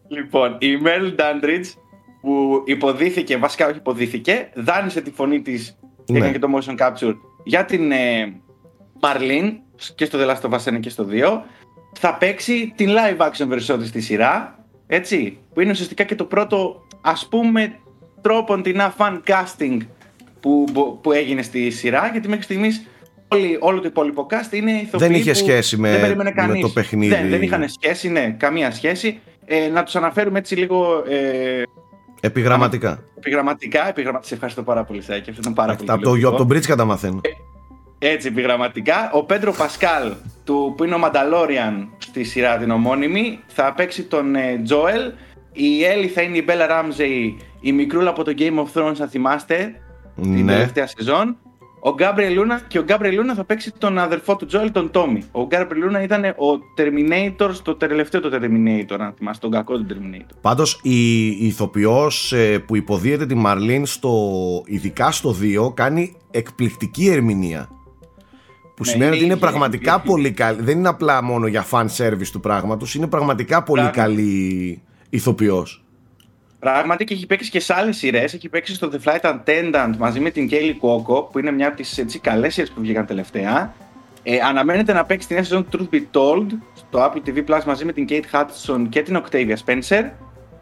[0.08, 1.66] Λοιπόν, η Μέλ Ντάντριτ
[2.20, 6.18] που υποδίθηκε, βασικά όχι υποδίθηκε, δάνεισε τη φωνή της ναι.
[6.18, 7.14] έκανε και το motion capture
[7.44, 8.40] για την ε,
[9.00, 9.52] Marlene
[9.94, 11.40] και στο The Last of Us 1 και στο 2
[11.98, 16.86] θα παίξει την live action version στη σειρά έτσι, που είναι ουσιαστικά και το πρώτο
[17.00, 17.78] ας πούμε
[18.20, 19.78] τρόπον την fan casting
[20.40, 20.64] που,
[21.02, 22.86] που έγινε στη σειρά γιατί μέχρι στιγμής
[23.28, 26.14] όλη, όλο το υπόλοιπο cast είναι ηθοποιοί Δεν είχε σχέση με,
[26.48, 27.14] με το παιχνίδι.
[27.14, 29.20] Δεν, δεν είχαν σχέση, ναι, καμία σχέση.
[29.44, 31.62] Ε, να τους αναφέρουμε έτσι λίγο ε,
[32.20, 33.02] Επιγραμματικά.
[33.18, 34.28] Επιγραμματικά, επιγραμματικά.
[34.28, 35.30] Σε ευχαριστώ πάρα πολύ, Σάκη.
[35.30, 35.90] Αυτό ήταν πάρα πολύ.
[35.90, 37.20] Από, το, από τον Μπρίτς κατά μαθαίνω.
[37.98, 39.10] Ε, έτσι, επιγραμματικά.
[39.12, 40.12] Ο Πέντρο Πασκάλ,
[40.44, 45.12] του, που είναι ο Μανταλόριαν στη σειρά την ομώνυμη, θα παίξει τον ε, Τζόελ.
[45.52, 49.08] Η Έλλη θα είναι η Μπέλα Ράμζεϊ, η μικρούλα από το Game of Thrones, αν
[49.08, 49.80] θυμάστε,
[50.14, 50.36] ναι.
[50.36, 51.36] την τελευταία σεζόν.
[51.82, 55.22] Ο Γκάμπριελ Λούνα και ο Γκάμπριελ Λούνα θα παίξει τον αδερφό του Τζόελ, τον Τόμι.
[55.32, 59.86] Ο Γκάμπριελ Λούνα ήταν ο Terminator στο τελευταίο το Terminator, αν θυμάστε, τον κακό του
[59.90, 60.34] Terminator.
[60.40, 64.12] Πάντως η ηθοποιός ε, που υποδίεται τη Μαρλίν, στο,
[64.66, 65.36] ειδικά στο
[65.68, 67.68] 2, κάνει εκπληκτική ερμηνεία.
[68.76, 70.62] Που ναι, σημαίνει ότι είναι πραγματικά πολύ καλή.
[70.62, 75.84] Δεν είναι απλά μόνο για fan service του πράγματος, είναι πραγματικά πολύ καλή ηθοποιός.
[76.60, 78.34] Πράγματι και έχει παίξει και σε άλλες σειρές.
[78.34, 81.76] Έχει παίξει στο The Flight Attendant μαζί με την Kaylee Cuoco, που είναι μια από
[81.76, 83.74] τις καλές σειρές που βγήκαν τελευταία.
[84.22, 87.84] Ε, αναμένεται να παίξει την νέα σεζόν Truth Be Told στο Apple TV Plus μαζί
[87.84, 90.10] με την Kate Hudson και την Octavia Spencer.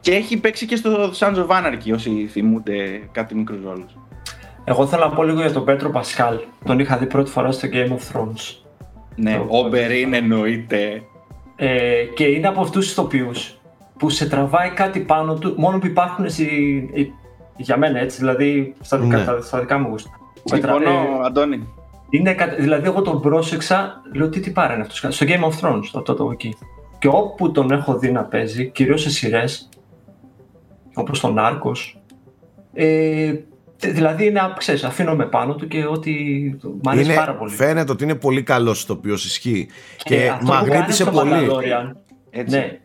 [0.01, 3.97] Και έχει παίξει και στο Sons of Anarchy, όσοι θυμούνται κάτι μικρούς ρόλους.
[4.65, 6.39] Εγώ θέλω να πω λίγο για τον Πέτρο Πασχάλ.
[6.65, 8.57] Τον είχα δει πρώτη φορά στο Game of Thrones.
[9.15, 11.03] Ναι, ο Μπερίν εννοείται.
[11.57, 13.58] Ε, και είναι από αυτούς τους ηθοποιούς
[13.99, 16.27] που σε τραβάει κάτι πάνω του, μόνο που υπάρχουν
[17.57, 19.41] για μένα έτσι, δηλαδή στα δικά, ναι.
[19.41, 20.11] στα δικά μου γούστα.
[20.45, 21.69] Συμφωνώ, ε, Αντώνη.
[22.11, 25.85] Είναι, δηλαδή εγώ τον πρόσεξα, λέω τι τι πάρε είναι αυτός, στο Game of Thrones,
[25.93, 26.57] το τότε εκεί.
[26.99, 29.69] Και όπου τον έχω δει να παίζει, κυρίως σε σειρές,
[30.95, 32.01] όπως τον Νάρκος,
[32.73, 33.35] ε,
[33.77, 36.13] δηλαδή είναι, ξέρεις, αφήνω με πάνω του και ότι
[36.63, 37.51] μου αρέσει πάρα πολύ.
[37.53, 41.35] Φαίνεται ότι είναι πολύ καλός το οποίο ισχύει και, και μαγνήτησε πολύ.
[42.31, 42.57] Έτσι.
[42.57, 42.79] Ναι,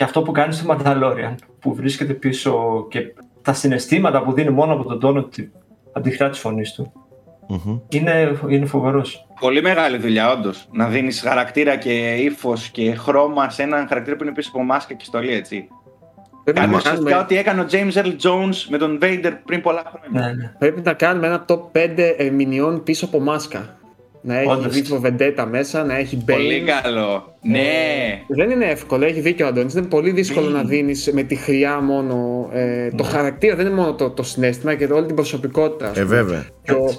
[0.00, 3.00] και αυτό που κάνει στο Mandalorian, που βρίσκεται πίσω και
[3.42, 5.28] τα συναισθήματα που δίνει μόνο από τον τόνο
[5.92, 6.92] από τη χρειά τη φωνή του.
[7.48, 7.80] Mm-hmm.
[7.88, 9.26] Είναι, είναι φοβερός.
[9.40, 10.68] Πολύ μεγάλη δουλειά, όντως.
[10.72, 14.94] Να δίνεις χαρακτήρα και ύφος και χρώμα σε έναν χαρακτήρα που είναι πίσω από μάσκα
[14.94, 15.68] και στολή, έτσι.
[16.52, 20.26] Κάνει ουσιαστικά ό,τι έκανε ο James Earl Jones με τον Vader πριν πολλά χρόνια.
[20.26, 20.52] Ναι, ναι.
[20.58, 23.79] Πρέπει να κάνουμε ένα top 5 ερμηνεών πίσω από μάσκα.
[24.22, 26.32] Να έχει Βίτσο Βεντέτα μέσα, να έχει Bane.
[26.32, 27.34] Πολύ καλό.
[27.42, 28.22] Ναι.
[28.28, 29.74] Δεν είναι εύκολο, έχει δίκιο ο Αντώνης.
[29.74, 33.08] Είναι πολύ δύσκολο να δίνεις με τη χρειά μόνο ε, το ναι.
[33.08, 35.92] χαρακτήρα, δεν είναι μόνο το, το συνέστημα και όλη την προσωπικότητα.
[35.94, 36.46] Ε, βέβαια.
[36.62, 36.96] Και ο,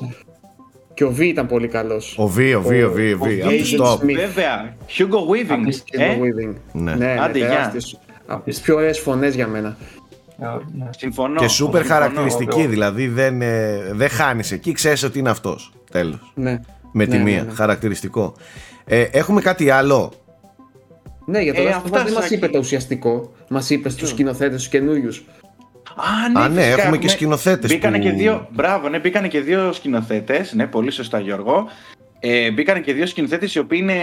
[0.94, 2.18] και ο V ήταν πολύ καλός.
[2.18, 3.40] Ο V, ο V, ο V, ο V.
[3.44, 4.76] Από το Βέβαια.
[4.98, 5.66] Hugo Weaving.
[5.68, 6.54] Hugo Weaving.
[6.72, 7.70] Ναι, ναι, Άντε, ναι
[8.26, 9.78] Από τι πιο ωραίε φωνές για μένα.
[10.90, 11.40] Συμφωνώ.
[11.40, 15.72] Και σούπερ χαρακτηριστική, δηλαδή δεν, ε, δεν χάνεις εκεί, ξέρεις ότι είναι αυτός.
[15.92, 16.32] Τέλος.
[16.36, 16.60] Ναι
[16.92, 17.42] με τη ναι, μία.
[17.42, 17.54] Ναι, ναι.
[17.54, 18.36] Χαρακτηριστικό.
[18.86, 20.14] Ε, έχουμε κάτι άλλο.
[21.26, 23.32] Ναι, για το ε, Last δεν μας είπε το ουσιαστικό.
[23.50, 25.24] Μας είπε στους σκηνοθέτες τους καινούριους.
[25.96, 27.72] Α, ναι, Α, ναι έχουμε και σκηνοθέτες.
[27.72, 28.04] Μπήκανε που...
[28.04, 28.48] και δύο.
[28.52, 30.54] Μπράβο, ναι, μπήκανε και δύο σκηνοθέτες.
[30.54, 31.68] Ναι, πολύ σωστά, Γιώργο.
[32.20, 34.00] Ε, μπήκανε και δύο σκηνοθέτες οι οποίοι είναι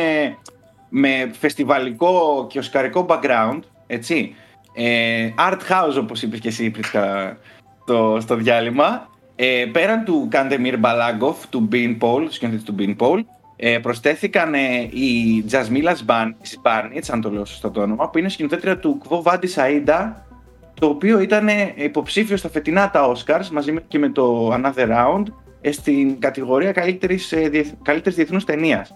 [0.88, 3.58] με φεστιβαλικό και οσκαρικό background.
[3.86, 4.34] Έτσι.
[4.74, 7.36] Ε, art house, όπως είπες και εσύ, Πρίτσκα,
[7.82, 9.08] στο, στο διάλειμμα.
[9.40, 13.20] Ε, πέραν του Καντεμίρ Μπαλάγκοφ, του Beanpole, του σκηνοθέτη του Beanpole,
[13.56, 18.28] ε, προσθέθηκαν ε, η Τζασμίλα Σμπάρνι, έτσι αν το λέω σωστό το όνομα, που είναι
[18.28, 20.26] σκηνοθέτρια του Κβο Βάντι Σαΐντα,
[20.74, 25.22] το οποίο ήταν ε, υποψήφιο στα φετινά τα Oscars μαζί και με το Another Round
[25.60, 27.50] ε, στην κατηγορία καλύτερης, ε,
[27.82, 28.94] καλύτερης διεθνούς ταινίας.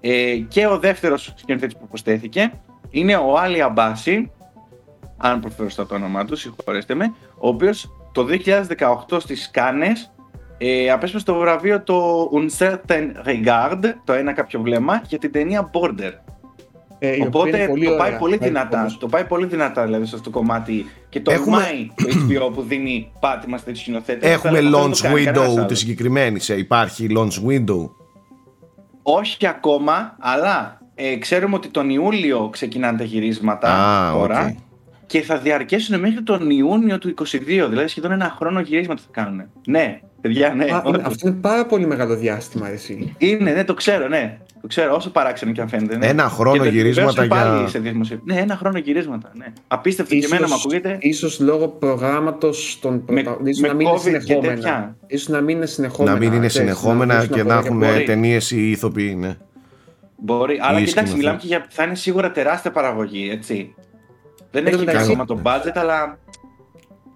[0.00, 2.52] Ε, και ο δεύτερος σκηνοθέτης που προσθέθηκε
[2.90, 4.30] είναι ο Άλλη Αμπάση,
[5.16, 8.26] αν προφέρω στο όνομα του, συγχωρέστε με, ο οποίος το
[9.08, 10.12] 2018 στις Κάνες
[10.58, 16.12] ε, απέσπασε το βραβείο το Uncertain Regard, το ένα κάποιο βλέμμα, για την ταινία Border.
[16.98, 18.96] Ε, Οπότε το πάει πολύ δυνατά.
[18.98, 20.86] Το πάει πολύ δυνατά δηλαδή σε αυτό το κομμάτι.
[21.08, 21.62] Και το Έχουμε...
[21.94, 24.26] το HBO που δίνει πάτημα στη σκηνοθέτη.
[24.26, 26.48] Έχουμε launch window τη συγκεκριμένης.
[26.48, 27.90] Ε, υπάρχει launch window.
[29.02, 34.52] Όχι ακόμα, αλλά ε, ξέρουμε ότι τον Ιούλιο ξεκινάνε τα γυρίσματα ah, τώρα.
[34.52, 34.67] Okay
[35.08, 39.42] και θα διαρκέσουν μέχρι τον Ιούνιο του 2022, δηλαδή σχεδόν ένα χρόνο γυρίσματα θα κάνουν.
[39.66, 40.64] Ναι, Παιδιά, ναι.
[40.64, 43.14] Α, είναι, αυτό είναι πάρα πολύ μεγάλο διάστημα, εσύ.
[43.18, 44.38] Είναι, ναι, το ξέρω, ναι.
[44.60, 45.96] Το ξέρω, όσο παράξενο και αν φαίνεται.
[45.96, 46.06] Ναι.
[46.06, 49.32] Ένα χρόνο Και γυρίσματα πάλι για- σε δημοσιο- Ναι, ένα χρόνο γυρίσματα.
[49.36, 49.46] Ναι.
[49.68, 50.96] Απίστευτο και Ίσως- εμένα μου ακούγεται.
[51.00, 53.38] Ίσως λόγω προγράμματος των Με- πρωτα...
[53.44, 54.54] ίσως με να μην είναι COVID και συνεχόμενα.
[54.54, 54.96] τέτοια.
[55.06, 56.12] Ίσως να μην είναι συνεχόμενα.
[56.14, 58.04] να μην είναι ξέρεις, συνεχόμενα ίσως και να μπορεί έχουν μπορεί.
[58.04, 59.36] ταινίες οι ηθοποιοί, ναι.
[60.20, 61.14] Μπορεί, αλλά Ή κοιτάξτε, σκηνοθέτης.
[61.14, 61.66] μιλάμε και για.
[61.68, 63.74] θα είναι σίγουρα τεράστια παραγωγή, έτσι.
[64.50, 66.18] Δεν Εν τω έχει μεταξύ- ακόμα το budget, αλλά.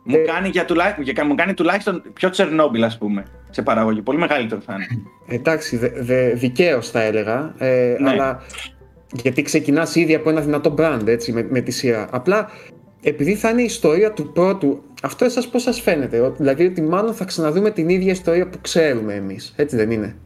[0.05, 4.03] Μου, Ε, κάνει για τουλάχιστον, για, μου κάνει τουλάχιστον πιο Τσερνόμπιλ, ας πούμε, σε παραγωγή.
[4.03, 4.87] Πολύ μεγαλύτερο θα είναι.
[5.29, 8.11] Εντάξει, δε, δε, δικαίως θα έλεγα, ε, Ναι.
[8.11, 8.41] αλλά
[9.13, 12.09] γιατί ξεκινάς ήδη από ένα δυνατό brand έτσι, με, με τη σειρά.
[12.11, 12.49] Απλά
[13.03, 16.83] επειδή θα είναι η ιστορία του πρώτου, αυτό εσάς πώς σας φαίνεται, ότι- δηλαδή ότι
[16.83, 20.17] μάλλον θα ξαναδούμε την ίδια ιστορία που ξέρουμε εμείς, έτσι δεν είναι;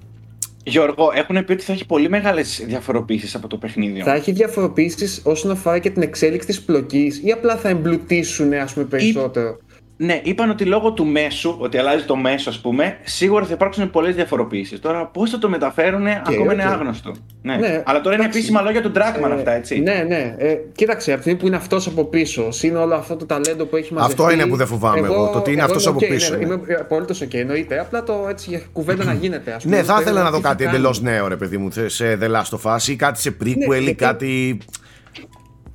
[0.68, 4.01] Γιώργο, έχουν πει ότι θα έχει πολύ μεγάλες διαφοροποιήσει από το παιχνίδι.
[4.02, 8.72] Θα έχει διαφοροποιήσεις όσον αφορά και την εξέλιξη της πλοκής ή απλά θα εμπλουτίσουν ας
[8.72, 9.59] πούμε περισσότερο.
[9.98, 13.90] Ναι, είπαν ότι λόγω του μέσου, ότι αλλάζει το μέσο, ας πούμε, σίγουρα θα υπάρξουν
[13.90, 14.78] πολλές διαφοροποιήσεις.
[14.78, 16.73] Τώρα, πώς θα το μεταφέρουν, ακόμα είναι οκ.
[16.73, 17.12] άγνωστο.
[17.43, 17.56] Ναι.
[17.56, 18.39] Ναι, Αλλά τώρα είναι εντάξει.
[18.39, 19.81] επίσημα λόγια του Druckmann Ε, αυτά, έτσι.
[19.81, 20.35] Ναι, ναι.
[20.39, 23.64] Ε, κοίταξε, από τη στιγμή που είναι αυτός από πίσω, είναι όλο αυτό το ταλέντο
[23.64, 24.23] που έχει μαζευτεί.
[24.23, 26.36] Αυτό είναι που δεν φοβάμαι εγώ, το ότι είναι αυτός είμαι από οκ, πίσω, Ναι,
[26.39, 26.44] ναι.
[26.44, 27.78] είμαι απολύτω οκ, εννοείται.
[27.81, 29.52] Απλά το έτσι για κουβέντα να γίνεται.
[29.52, 30.77] Ας πούμε, Ναι, θα Πρέπει ήθελα να δω τι θα κάτι κάνει.
[30.77, 33.47] εντελώς νέο, ρε παιδί μου, σε- σε The Last of Us ή κάτι σε prequel
[33.78, 34.59] ή γιατί- κάτι.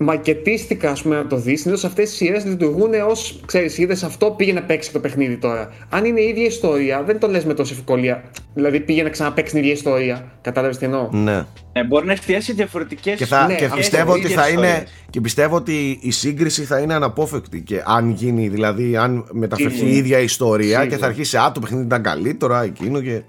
[0.04, 1.62] Μακετίστικα, ας πούμε, να το δεις.
[1.62, 5.70] Συνήθως αυτές οι σειρές λειτουργούν ως ξέρεις, είδες αυτό, πήγε να παίξει το παιχνίδι τώρα.
[5.90, 8.24] Αν είναι η ίδια ιστορία, δεν το λες με τόση ευκολία.
[8.54, 10.32] Δηλαδή πήγε να ξαναπέξει την ίδια ιστορία.
[10.42, 11.46] Κατάλαβες τι εννοώ; Ναι.
[11.74, 14.68] Ε, μπορεί να εστιάσει διαφορετικές Και, θα, Ναι, και αυτό πιστεύω ίδιες ότι θα είναι.
[14.68, 14.90] ιστορίες.
[15.10, 17.62] Και πιστεύω ότι η σύγκριση θα είναι αναπόφευκτη.
[17.62, 19.94] Και αν γίνει, δηλαδή, αν μεταφερθεί Σίγουρα.
[19.94, 20.98] η ίδια ιστορία και Σίγουρα.
[20.98, 23.22] θα αρχίσει, Α, το παιχνίδι ήταν καλύτερο, α, εκείνο και.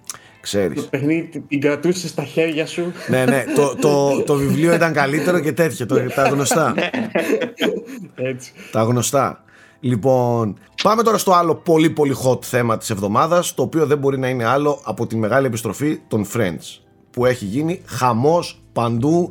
[0.43, 0.82] Ξέρεις.
[0.82, 2.93] Το παιχνίδι την κρατούσε στα χέρια σου.
[3.09, 3.44] ναι, ναι.
[3.55, 5.86] Το, το, το βιβλίο ήταν καλύτερο και τέτοια.
[5.86, 6.74] Το, τα γνωστά.
[8.14, 8.52] Έτσι.
[8.73, 9.44] τα γνωστά.
[9.85, 14.19] Λοιπόν, πάμε τώρα στο άλλο πολύ πολύ hot θέμα της εβδομάδας το οποίο δεν μπορεί
[14.19, 19.31] να είναι άλλο από τη μεγάλη επιστροφή των Friends που έχει γίνει χαμός παντού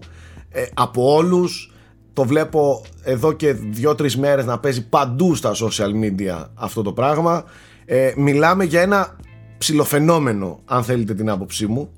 [0.50, 1.74] ε, από όλους
[2.14, 7.44] το βλέπω εδώ και δύο-τρεις μέρες να παίζει παντού στα social media αυτό το πράγμα
[7.86, 9.16] ε, μιλάμε για ένα
[9.62, 11.90] ψιλοφαινόμενο αν θέλετε την άποψή μου.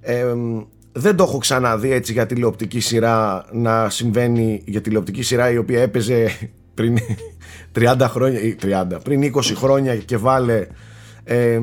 [0.00, 0.34] Ε,
[0.92, 5.82] δεν το έχω ξαναδεί έτσι για τηλεοπτική σειρά να συμβαίνει για τηλεοπτική σειρά η οποία
[5.82, 6.30] έπαιζε
[6.74, 6.98] πριν
[7.78, 10.66] 30 χρόνια ή 30, πριν 20 χρόνια και βάλε
[11.24, 11.60] ε,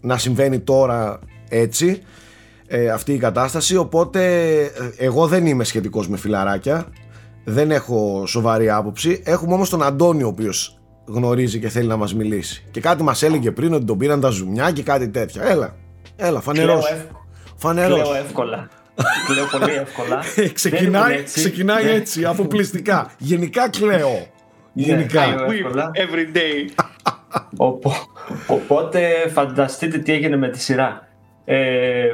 [0.00, 1.18] να συμβαίνει τώρα
[1.48, 2.02] έτσι
[2.66, 3.76] ε, αυτή η κατάσταση.
[3.76, 6.86] Οπότε ε, εγώ δεν είμαι σχετικός με φιλαράκια.
[7.44, 9.22] Δεν έχω σοβαρή άποψη.
[9.24, 10.79] Έχουμε όμως τον Αντώνιο ο οποίος
[11.10, 14.28] γνωρίζει και θέλει να μας μιλήσει και κάτι μας έλεγε πριν ότι τον πήραν τα
[14.28, 15.76] ζουμιά και κάτι τέτοια έλα,
[16.16, 17.18] έλα φανερός Κλαίω, εύκολα.
[17.56, 18.00] Φανερός.
[18.02, 18.68] Κλαίω εύκολα.
[19.26, 20.18] Κλαίω πολύ εύκολα.
[20.36, 21.40] Ε, Δεν ξεκινάει ήμουν έτσι.
[21.40, 21.90] ξεκινάει Ναι.
[21.90, 23.10] έτσι, αφοπλιστικά.
[23.18, 24.08] Γενικά κλαίω.
[24.72, 25.24] Ναι, Γενικά.
[25.24, 25.90] κλαίω εύκολα.
[25.94, 26.84] Every day.
[27.56, 28.08] Οπό-
[28.46, 31.08] Οπότε φανταστείτε τι έγινε με τη σειρά.
[31.44, 32.06] Ε,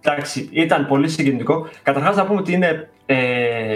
[0.00, 1.68] εντάξει, ήταν πολύ συγκινητικό.
[1.82, 3.74] Καταρχάς να πούμε ότι είναι ε,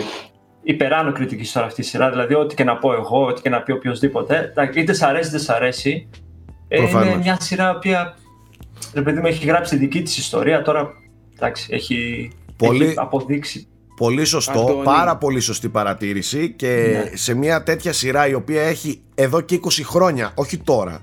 [0.68, 2.10] υπεράνω κριτικής τώρα αυτή η σειρά.
[2.10, 5.28] Δηλαδή, ό,τι και να πω εγώ, ό,τι και να πει οποιοδήποτε, εντάξει, είτε σ' αρέσει
[5.28, 6.08] είτε σ' αρέσει.
[6.68, 7.06] Ε, Προφανώς.
[7.06, 8.16] είναι μια σειρά η οποία
[8.94, 10.62] ρε παιδί μου έχει γράψει τη δική της ιστορία.
[10.62, 10.88] Τώρα
[11.34, 13.66] εντάξει, έχει, Πολύ- έχει αποδείξει.
[13.96, 14.82] Πολύ σωστό, Αντώνη.
[14.84, 17.16] πάρα πολύ σωστή παρατήρηση και Ναι.
[17.16, 21.00] σε μια τέτοια σειρά η οποία έχει εδώ και 20 χρόνια, όχι τώρα,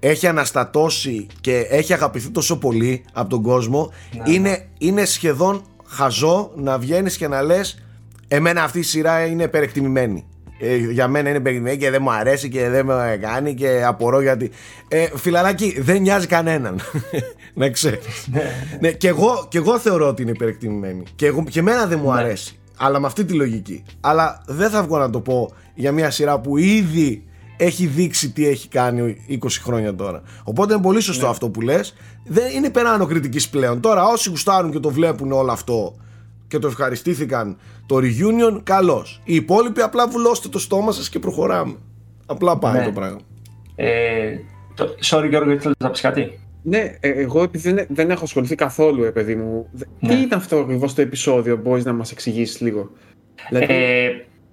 [0.00, 3.92] έχει αναστατώσει και έχει αγαπηθεί τόσο πολύ από τον κόσμο,
[4.24, 4.32] Ναι.
[4.32, 7.82] είναι, είναι σχεδόν χαζό να βγαίνεις και να λες
[8.28, 10.24] εμένα αυτή η σειρά είναι περεκτιμημένη.
[10.60, 14.20] Ε, για μένα είναι περεκτιμημένη και δεν μου αρέσει και δεν με κάνει και απορώ
[14.20, 14.50] γιατί...
[14.88, 16.80] Ε, φιλαράκι, δεν νοιάζει κανέναν.
[17.54, 18.28] να ξέρεις.
[18.80, 21.02] ναι, και εγώ, και εγώ θεωρώ ότι είναι υπερεκτιμημένη.
[21.14, 22.20] Και, εγώ, και εμένα δεν μου Ναι.
[22.20, 22.58] αρέσει.
[22.76, 23.82] Αλλά με αυτή τη λογική.
[24.00, 27.24] Αλλά δεν θα βγω να το πω για μια σειρά που ήδη
[27.56, 30.22] έχει δείξει τι έχει κάνει 20 χρόνια τώρα.
[30.44, 31.94] Οπότε είναι πολύ σωστό αυτό που λες.
[32.24, 33.80] Δεν είναι περάνω κριτικής πλέον.
[33.80, 35.94] Τώρα όσοι γουστάρουν και το βλέπουν όλο αυτό
[36.48, 37.56] και το ευχαριστήθηκαν
[37.86, 39.20] το reunion, καλώς.
[39.24, 41.74] Οι υπόλοιποι απλά βουλώστε το στόμα σας και προχωράμε.
[42.26, 42.84] Απλά πάει Ναι.
[42.84, 43.18] το πράγμα.
[43.76, 44.36] Ε,
[44.74, 48.54] το, sorry Γιώργο, ήθελες να πεις κάτι; Ναι, ε, εγώ επειδή δεν, δεν έχω ασχοληθεί
[48.54, 49.68] καθόλου, ε, παιδί μου.
[49.72, 50.08] Δε- Ναι.
[50.14, 52.90] Τι ήταν αυτό ακριβώς το επεισόδιο, μπορείς να μας εξηγήσεις λίγο;
[53.48, 54.08] Δηλαδή, Ε,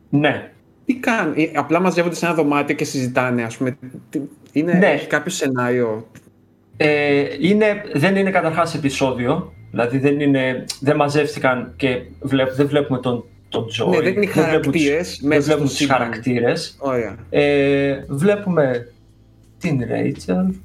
[0.10, 0.52] ναι,
[0.86, 3.78] τι κάνουν, ε, απλά μαζεύονται σε ένα δωμάτιο και συζητάνε, ας πούμε.
[4.10, 4.88] Τι, είναι, Ναι.
[4.88, 6.08] Έχει κάποιο σενάριο;
[6.78, 13.00] Ε, είναι, δεν είναι καταρχάς επεισόδιο, δηλαδή δεν, είναι, δεν μαζεύτηκαν και βλέπ, δεν βλέπουμε
[13.00, 13.90] τον, τον Joey.
[13.90, 15.98] Ναι, δεν είναι οι βλέπουμε χαρακτήρες τους- μέσα Δεν βλέπουμε στο τους σύμπαν.
[15.98, 16.76] χαρακτήρες.
[16.80, 17.16] Ωραία.
[17.30, 18.88] Ε, βλέπουμε
[19.58, 20.56] την Rachel,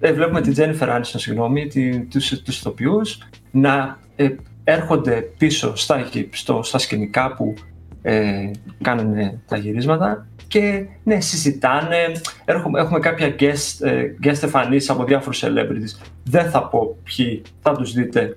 [0.00, 3.18] ε, βλέπουμε την Jennifer Aniston, συγγνώμη, την, τους, τους ηθοποιούς,
[3.50, 4.28] να ε,
[4.64, 7.54] έρχονται πίσω στα, στο, στα σκηνικά που
[8.02, 8.50] ε,
[8.82, 11.96] κάνουν τα γυρίσματα και ναι, συζητάνε.
[12.44, 16.02] Έχουμε, έχουμε κάποια guest, ε, guest εμφανίσεις από διάφορους celebrities.
[16.24, 18.36] Δεν θα πω ποιοι, θα τους δείτε.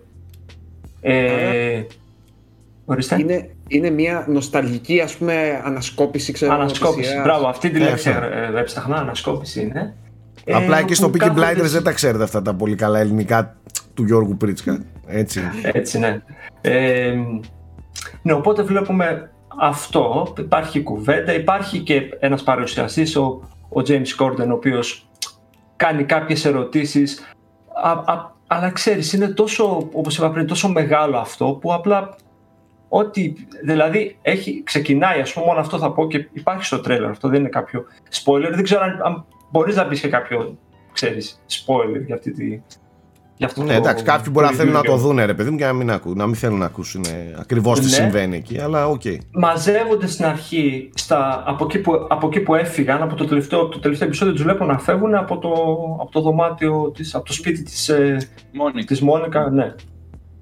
[1.05, 1.83] Ε,
[2.85, 3.19] ορίστε.
[3.19, 8.95] Είναι, είναι μια νοσταλγική ας πούμε ανασκόπηση ξέρω Ανασκόπηση, μπράβο, αυτή τη λέξη ε, έψαχνα,
[8.95, 9.95] ανασκόπηση είναι.
[10.51, 13.55] Απλά εκεί στο Peaky Blinders δεν τα ξέρετε αυτά τα πολύ καλά ελληνικά
[13.93, 14.83] του Γιώργου Πρίτσκα.
[15.07, 15.41] Έτσι.
[15.61, 16.21] Έτσι, ναι.
[16.61, 17.13] Ε,
[18.21, 24.53] ναι, οπότε βλέπουμε αυτό, υπάρχει κουβέντα, υπάρχει και ένας παρουσιαστής, ο, ο James Corden, ο
[24.53, 25.09] οποίος
[25.75, 27.35] κάνει κάποιες ερωτήσεις,
[28.47, 32.15] αλλά ξέρεις, είναι τόσο, όπως είπα πριν, τόσο μεγάλο αυτό που απλά
[32.89, 37.27] ότι, δηλαδή, έχει, ξεκινάει, ας πούμε, μόνο αυτό θα πω και υπάρχει στο τρέιλερ, αυτό
[37.27, 37.85] δεν είναι κάποιο
[38.23, 40.57] spoiler, δεν ξέρω αν, αν μπορείς να πεις και κάποιο,
[40.93, 42.61] ξέρεις, spoiler για αυτή τη,
[43.45, 45.73] αυτό ναι, εντάξει, κάποιοι μπορεί να θέλουν να το δουν, ρε παιδί μου, και να
[45.73, 47.05] μην, ακού, να μην θέλουν να ακούσουν
[47.39, 47.91] ακριβώς τι ναι.
[47.91, 49.01] συμβαίνει εκεί, αλλά ok.
[49.03, 49.17] Okay.
[49.31, 53.79] Μαζεύονται στην αρχή στα, από, εκεί που, από εκεί που έφυγαν, από το τελευταίο, το
[53.79, 55.49] τελευταίο επεισόδιο, τους βλέπω να φεύγουν από το,
[56.01, 58.17] από το δωμάτιο, της, από το σπίτι της ε,
[58.85, 59.49] της Μόνικα.
[59.49, 59.75] Ναι.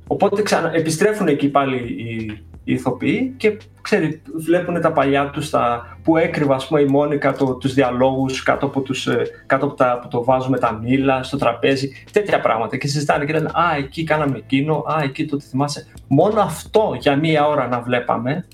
[0.07, 5.97] Οπότε ξανα, επιστρέφουν εκεί πάλι οι, οι ηθοποιοί και ξέρει, βλέπουν τα παλιά τους τα,
[6.03, 9.75] που έκρυβα ας πούμε, η Μόνικα το, τους διαλόγους κάτω, από, τους, ε, κάτω από,
[9.75, 13.49] τα, από το βάζο με τα μήλα, στο τραπέζι, τέτοια πράγματα και συζητάνε και λένε
[13.53, 15.87] «Α, εκεί κάναμε εκείνο, α, εκεί το θυμάσαι».
[16.07, 18.45] Μόνο αυτό για μία ώρα να βλέπαμε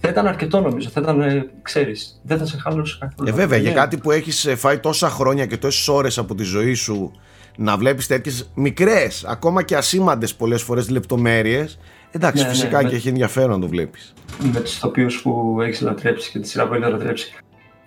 [0.00, 3.28] θα ήταν αρκετό νομίζω, θα ήταν, ε, ξέρεις, δεν θα σε χαλούσε καθόλου.
[3.28, 3.76] Ε, βέβαια, για ναι.
[3.76, 7.12] κάτι που έχεις ε, φάει τόσα χρόνια και τόσες ώρες από τη ζωή σου
[7.56, 11.78] να βλέπεις τέτοιες μικρές, ακόμα και ασήμαντες πολλές φορές λεπτομέρειες
[12.16, 14.14] Εντάξει, ναι, φυσικά ναι, και έχει ενδιαφέρον να το βλέπεις.
[14.38, 17.34] Με του ηθοποιού που έχεις λατρέψει και τη σειρά που έχεις λατρέψει.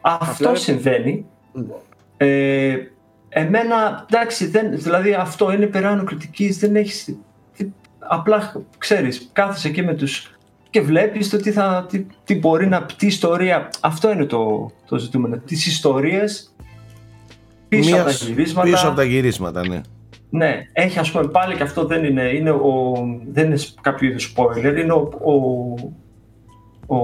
[0.01, 1.25] Αυτό συμβαίνει.
[2.17, 2.75] Ε,
[3.29, 7.17] εμένα, εντάξει, δεν, δηλαδή αυτό είναι περάνω κριτικής, δεν έχει.
[7.99, 10.07] Απλά ξέρεις, κάθεσαι εκεί με του
[10.69, 13.69] και βλέπεις το τι, θα, τι, τι μπορεί να πει ιστορία.
[13.79, 15.37] Αυτό είναι το, το ζητούμενο.
[15.37, 16.53] Τις ιστορίες
[17.69, 18.69] πίσω από τα γυρίσματα.
[18.69, 19.81] Πίσω από τα γυρίσματα, ναι.
[20.29, 22.93] Ναι, έχει ας πούμε πάλι και αυτό δεν είναι, είναι ο,
[23.31, 25.35] δεν είναι κάποιο είδους spoiler, είναι ο, ο,
[26.95, 26.97] ο,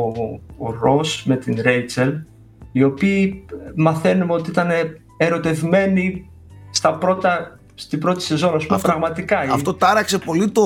[0.58, 2.14] ο Ross με την Rachel,
[2.72, 4.70] οι οποίοι μαθαίνουμε ότι ήταν
[5.18, 6.30] ερωτευμένοι
[6.72, 9.40] στα πρώτα, στην πρώτη σεζόν, ας πούμε, αυτό, πραγματικά.
[9.40, 10.64] Αυτό τάραξε πολύ το,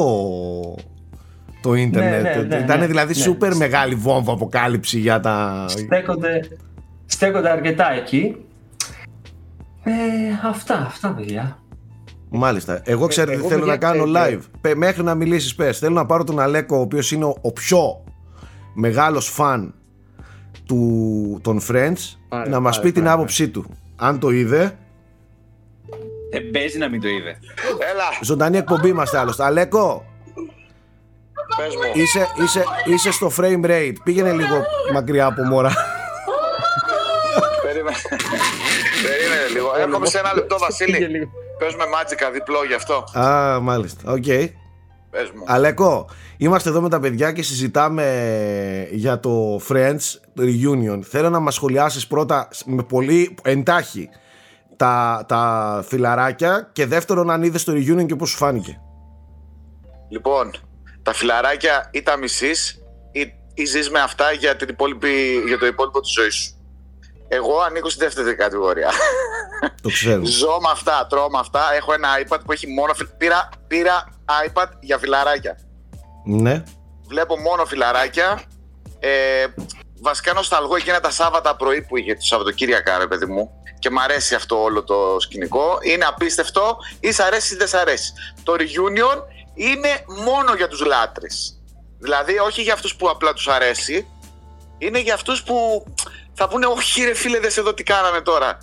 [1.61, 2.23] το ίντερνετ.
[2.23, 3.21] Ναι, ναι, ναι, Ήταν ναι, δηλαδή ναι.
[3.21, 5.65] σούπερ μεγάλη βόμβα αποκάλυψη για τα...
[5.67, 6.39] Στέκονται,
[7.05, 8.35] στέκονται αρκετά εκεί.
[9.90, 11.57] Ε, αυτά, αυτά παιδιά.
[12.30, 12.82] Μάλιστα.
[12.86, 14.40] Εγώ ξέρω τι θέλω να κάνω live.
[14.76, 15.78] Μέχρι να μιλήσεις, πες.
[15.80, 18.03] Θέλω να πάρω τον Αλέκο, ο οποίος είναι ο, πιο
[18.74, 19.74] μεγάλος φαν
[20.66, 22.18] του, των Friends,
[22.48, 23.66] να μας πει την άποψή του.
[23.95, 24.78] Αν το είδε.
[26.32, 27.30] Δεν παίζει να μην το είδε.
[27.91, 28.03] Έλα.
[28.22, 29.44] Ζωντανή εκπομπή είμαστε άλλωστε.
[29.44, 30.06] Αλέκο.
[31.57, 32.02] Πες μου.
[32.02, 33.95] Είσαι, είσαι, είσαι στο frame rate.
[34.03, 34.64] Πήγαινε λίγο
[34.94, 35.74] μακριά από μόρα.
[37.64, 37.98] Περίμενε.
[39.03, 39.71] Περίμενε λίγο.
[39.77, 41.30] Έρχομαι σε ένα λεπτό, Βασίλη.
[41.59, 43.19] Παίζουμε μάτζικα διπλό γι' αυτό.
[43.19, 44.11] Α, μάλιστα.
[44.11, 44.23] Οκ.
[44.27, 44.49] Okay.
[45.09, 45.43] Πες μου.
[45.45, 49.99] Αλέκο, είμαστε εδώ με τα παιδιά και συζητάμε για το Friends,
[50.34, 50.99] το Reunion.
[51.03, 54.09] Θέλω να μας σχολιάσεις πρώτα με πολύ εντάχει
[54.76, 58.80] τα, τα φιλαράκια και δεύτερον αν είδες το Reunion και πώς σου φάνηκε.
[60.09, 60.51] Λοιπόν,
[61.03, 62.81] τα φιλαράκια ή τα μισείς
[63.11, 64.76] ή, ή ζεις με αυτά για, την
[65.47, 66.59] για το υπόλοιπο της ζωής σου.
[67.31, 68.91] Εγώ ανήκω στη δεύτερη κατηγορία.
[69.81, 70.26] Το ξέρω.
[70.26, 71.73] Ζω με αυτά, τρώω με αυτά.
[71.73, 72.93] Έχω ένα iPad που έχει μόνο.
[73.18, 74.06] Πήρα, πήρα
[74.47, 75.60] iPad για φιλαράκια.
[76.26, 76.64] Ναι.
[77.07, 78.41] Βλέπω μόνο φιλαράκια.
[78.99, 79.45] Ε,
[80.01, 83.51] βασικά νοσταλγώ εκείνα τα Σάββατα πρωί που είχε το Σαββατοκύριακα, ρε παιδί μου.
[83.80, 85.77] Και μ' αρέσει αυτό όλο το σκηνικό.
[85.81, 86.77] Είναι απίστευτο.
[86.99, 88.14] Ή σ' αρέσει ή δεν σ' αρέσει.
[88.43, 89.22] Το reunion
[89.53, 91.61] είναι μόνο για τους λάτρες.
[91.99, 94.07] Δηλαδή, όχι για αυτούς που απλά τους αρέσει.
[94.77, 95.85] Είναι για αυτούς που
[96.40, 98.57] θα πούνε όχι ρε φίλε δεν σε δω τι κάνανε τώρα.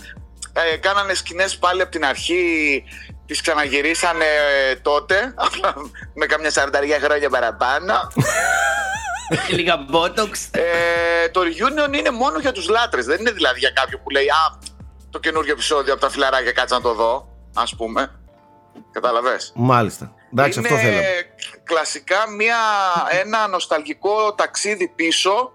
[0.53, 2.85] Ε, κάνανε σκηνές πάλι από την αρχή,
[3.27, 4.27] τις ξαναγυρίσανε
[4.83, 5.75] τότε, απλά
[6.15, 7.95] με καμιά σαρανταριά χρόνια παραπάνω.
[9.51, 10.49] Λίγα μπότοξ.
[10.53, 14.29] Ε, το reunion είναι μόνο για τους λάτρες, δεν είναι δηλαδή για κάποιον που λέει
[14.29, 14.59] «Α,
[15.11, 18.21] το καινούργιο επεισόδιο από τα φιλαράκια κάτσε να το δω», ας πούμε.
[18.93, 20.15] Καταλαβες; Μάλιστα.
[20.33, 21.07] Εντάξει, είναι αυτό θέλαμε.
[21.65, 22.59] κλασικά μια,
[23.23, 25.53] ένα νοσταλγικό ταξίδι πίσω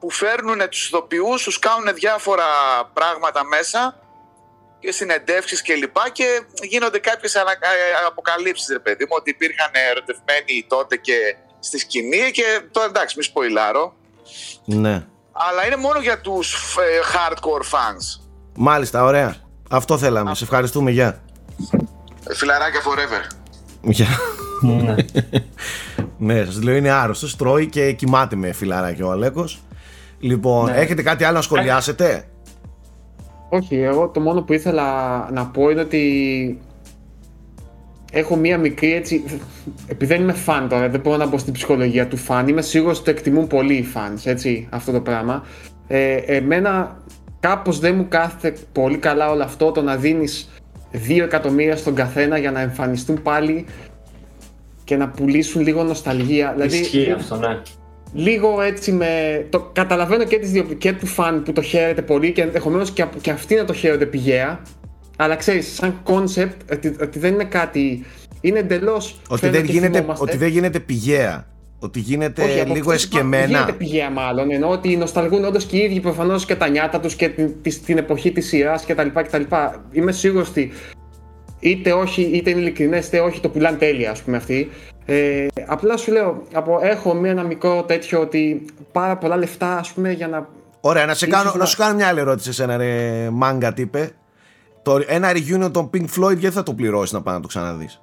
[0.00, 2.44] που φέρνουν τους ηθοποιούς, τους κάνουν διάφορα
[2.92, 3.98] πράγματα μέσα
[4.78, 7.50] και συνεντεύξεις και λοιπά και γίνονται κάποιες ανα...
[7.50, 13.16] Ε, αποκαλύψεις, ρε παιδί μου, ότι υπήρχαν ερωτευμένοι τότε και στη σκηνή και τώρα εντάξει,
[13.16, 13.94] μη σποϊλάρω.
[14.64, 15.06] Ναι.
[15.32, 18.20] Αλλά είναι μόνο για τους ε, hardcore fans.
[18.56, 19.36] Μάλιστα, ωραία.
[19.70, 20.34] Αυτό θέλαμε.
[20.34, 21.22] Σε ευχαριστούμε, γεια.
[22.30, 23.36] Φιλαράκια forever.
[23.82, 24.06] Γεια.
[24.60, 24.94] Ναι.
[26.34, 27.36] ναι, σας λέω είναι άρρωστος.
[27.36, 29.60] Τρώει και κοιμάται με φιλαράκι ο Αλέκος.
[30.20, 30.76] Λοιπόν, Ναι.
[30.76, 32.24] έχετε κάτι άλλο να σχολιάσετε;
[33.48, 34.84] Όχι, εγώ το μόνο που ήθελα
[35.32, 36.58] να πω είναι ότι
[38.12, 39.24] έχω μία μικρή έτσι.
[39.86, 42.48] Επειδή δεν είμαι φαν τώρα, δεν μπορώ να μπω στην ψυχολογία του φαν.
[42.48, 45.44] Είμαι σίγουρος ότι το εκτιμούν πολύ οι fans, έτσι, αυτό το πράγμα.
[45.86, 46.98] Ε, εμένα
[47.40, 50.50] κάπως δεν μου κάθεται πολύ καλά όλο αυτό το να δίνεις
[50.92, 53.66] 2 εκατομμύρια στον καθένα για να εμφανιστούν πάλι
[54.84, 56.52] και να πουλήσουν λίγο νοσταλγία.
[56.52, 57.60] Δηλαδή, Ισχύει αυτό, ναι.
[58.12, 59.46] Λίγο έτσι με.
[59.48, 63.06] Το καταλαβαίνω και τις δύο και του φαν που το χαίρεται πολύ και ενδεχομένως και,
[63.20, 64.60] και αυτοί να το χαίρονται πηγαία.
[65.16, 68.04] Αλλά ξέρεις, σαν κόνσεπτ, ότι, ότι δεν είναι κάτι.
[68.40, 69.20] Είναι εντελώς.
[69.28, 71.46] Ότι δεν, γίνεται, ότι δεν γίνεται πηγαία.
[71.78, 73.46] Ότι γίνεται λίγο εσκεμμένα.
[73.46, 74.50] Δεν γίνεται πηγαία, μάλλον.
[74.50, 77.84] Ενώ ότι νοσταλγούν όντως και οι ίδιοι προφανώς και τα νιάτα τους και την, την,
[77.84, 79.42] την εποχή της σειράς κτλ, κτλ.
[79.92, 80.72] Είμαι σίγουρος ότι
[81.60, 84.70] είτε όχι, είτε είναι ειλικρινές, είτε όχι, το πουλάνε τέλεια, ας πούμε αυτοί.
[85.12, 89.92] Ε, απλά σου λέω, από, έχω μία, ένα μικρό τέτοιο ότι πάρα πολλά λεφτά, ας
[89.92, 90.48] πούμε, για να.
[90.80, 93.28] Ωραία, να, σε Ίσως κάνω, να- να σου κάνω μια άλλη ερώτηση σε ένα ρε
[93.32, 94.10] μάγκα τύπε.
[94.82, 98.02] Το, ένα reunion των Pink Floyd γιατί θα το πληρώσεις να πάει να το ξαναδείς;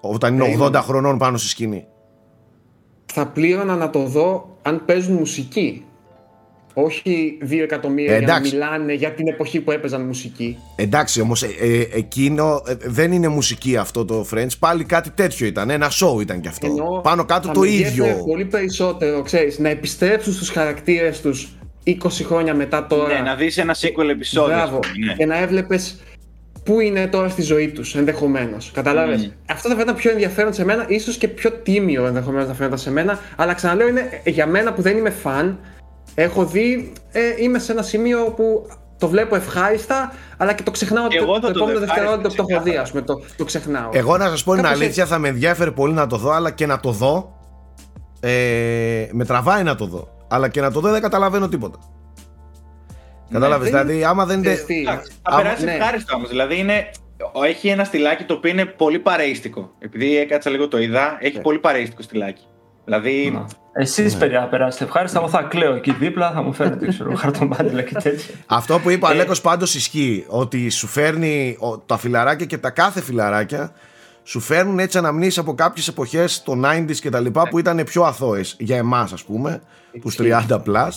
[0.00, 1.86] Όταν είναι Ε, 80 χρονών πάνω στη σκηνή.
[3.12, 5.85] Θα πλήρωνα να το δω αν παίζουν μουσική.
[6.78, 8.52] Όχι 2 εκατομμύρια Ε, για να εντάξει.
[8.54, 10.58] μιλάνε για την εποχή που έπαιζαν μουσική.
[10.76, 15.46] Εντάξει όμως ε, ε, εκείνο ε, δεν είναι μουσική αυτό το Friends Πάλι κάτι τέτοιο
[15.46, 18.44] ήταν, ένα show ήταν και αυτό Εννοώ, Πάνω κάτω θα το με ίδιο ενδιέφερε πολύ
[18.44, 21.48] περισσότερο, ξέρεις, να επιστρέψουν στους χαρακτήρες τους
[21.86, 21.92] 20
[22.24, 23.14] χρόνια μετά τώρα.
[23.14, 24.54] Ναι, να δεις ένα sequel επεισόδιο.
[24.54, 24.78] ας Μπράβο.
[24.78, 25.12] πούμε, ναι.
[25.12, 26.00] Και να έβλεπες
[26.64, 28.70] πού είναι τώρα στη ζωή τους ενδεχομένως.
[28.74, 29.30] Κατάλαβες.
[29.30, 29.36] Mm.
[29.46, 32.90] Αυτό θα φαίνεται πιο ενδιαφέρον σε μένα, ίσως και πιο τίμιο ενδεχομένως να φαίνεται σε
[32.90, 33.18] μένα.
[33.36, 35.58] Αλλά ξαναλέω, είναι ε, για μένα που δεν είμαι φαν,
[36.18, 38.66] έχω δει, ε, είμαι σε ένα σημείο που
[38.98, 41.84] το βλέπω ευχάριστα, αλλά και το ξεχνάω Και το, εγώ θα το το επόμενο δω
[41.86, 42.80] δευτερόλεπτο που το έχω δει, ξεκάθαρα.
[42.82, 43.90] ας πούμε, το, το ξεχνάω.
[43.92, 46.50] Εγώ να σας πω την Κάπως αλήθεια θα με ενδιαφέρει πολύ να το δω Αλλά
[46.50, 47.38] και να το δω
[48.20, 51.78] ε, Με τραβάει να το δω Αλλά και να το δω δεν καταλαβαίνω τίποτα
[53.30, 55.72] Κατάλαβες, δεν- δηλαδή άμα δεν είναι Ξέρεις τι, Εντάξει, Θα Άμα- περάσει ναι.
[55.72, 56.28] ευχάριστο όμως.
[56.28, 56.90] Δηλαδή είναι,
[57.46, 59.70] έχει ένα στυλάκι το οποίο είναι πολύ παρεΐστικο.
[59.78, 61.42] Επειδή έκατσα λίγο το είδα, έχει Ναι.
[61.42, 62.42] πολύ παρεΐστικο στυλάκι.
[62.86, 63.44] Δηλαδή.
[63.78, 65.18] Εσείς, παιδιά, περάσετε ευχάριστα.
[65.18, 68.34] Εγώ θα κλαίω εκεί δίπλα, θα μου φέρετε ξέρω, χαρτομάτιλα και τέτοια.
[68.46, 72.70] Αυτό που είπε ο Αλέκος πάντως ισχύει Ότι σου φέρνει ο- τα φιλαράκια και τα
[72.70, 73.70] κάθε φιλαράκια
[74.24, 78.02] Σου φέρνουν έτσι αναμνήσεις από κάποιες εποχές Το 90s και τα λοιπά που ήταν πιο
[78.02, 79.60] αθώες Για εμάς ας πούμε
[80.00, 80.88] Τους 30 plus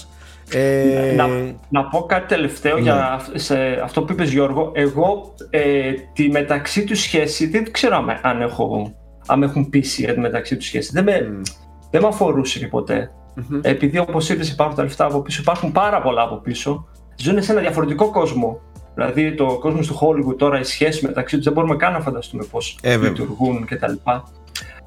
[0.52, 1.28] ε, να,
[1.70, 2.82] να πω κάτι τελευταίο Ναι.
[2.82, 4.72] για αυ- σε αυτό που είπες Γιώργο.
[4.74, 8.94] Εγώ ε, τη μεταξύ τους σχέση δεν ξέρω αν, αν, έχω,
[9.28, 10.90] αν με έχουν πείσει για τη μεταξύ τους σχέση.
[10.94, 11.42] Δεν με,
[11.90, 13.12] δεν με αφορούσε και ποτέ.
[13.36, 13.60] Μμμ.
[13.64, 16.88] Επειδή όπως είπες υπάρχουν τα λεφτά από πίσω, υπάρχουν πάρα πολλά από πίσω.
[17.16, 18.60] Ζουν σε ένα διαφορετικό κόσμο.
[18.96, 22.44] Δηλαδή το κόσμο του Hollywood τώρα, οι σχέσεις μεταξύ τους δεν μπορούμε καν να φανταστούμε
[22.52, 23.10] πώς Ε, βέβαια.
[23.10, 23.94] λειτουργούν κτλ.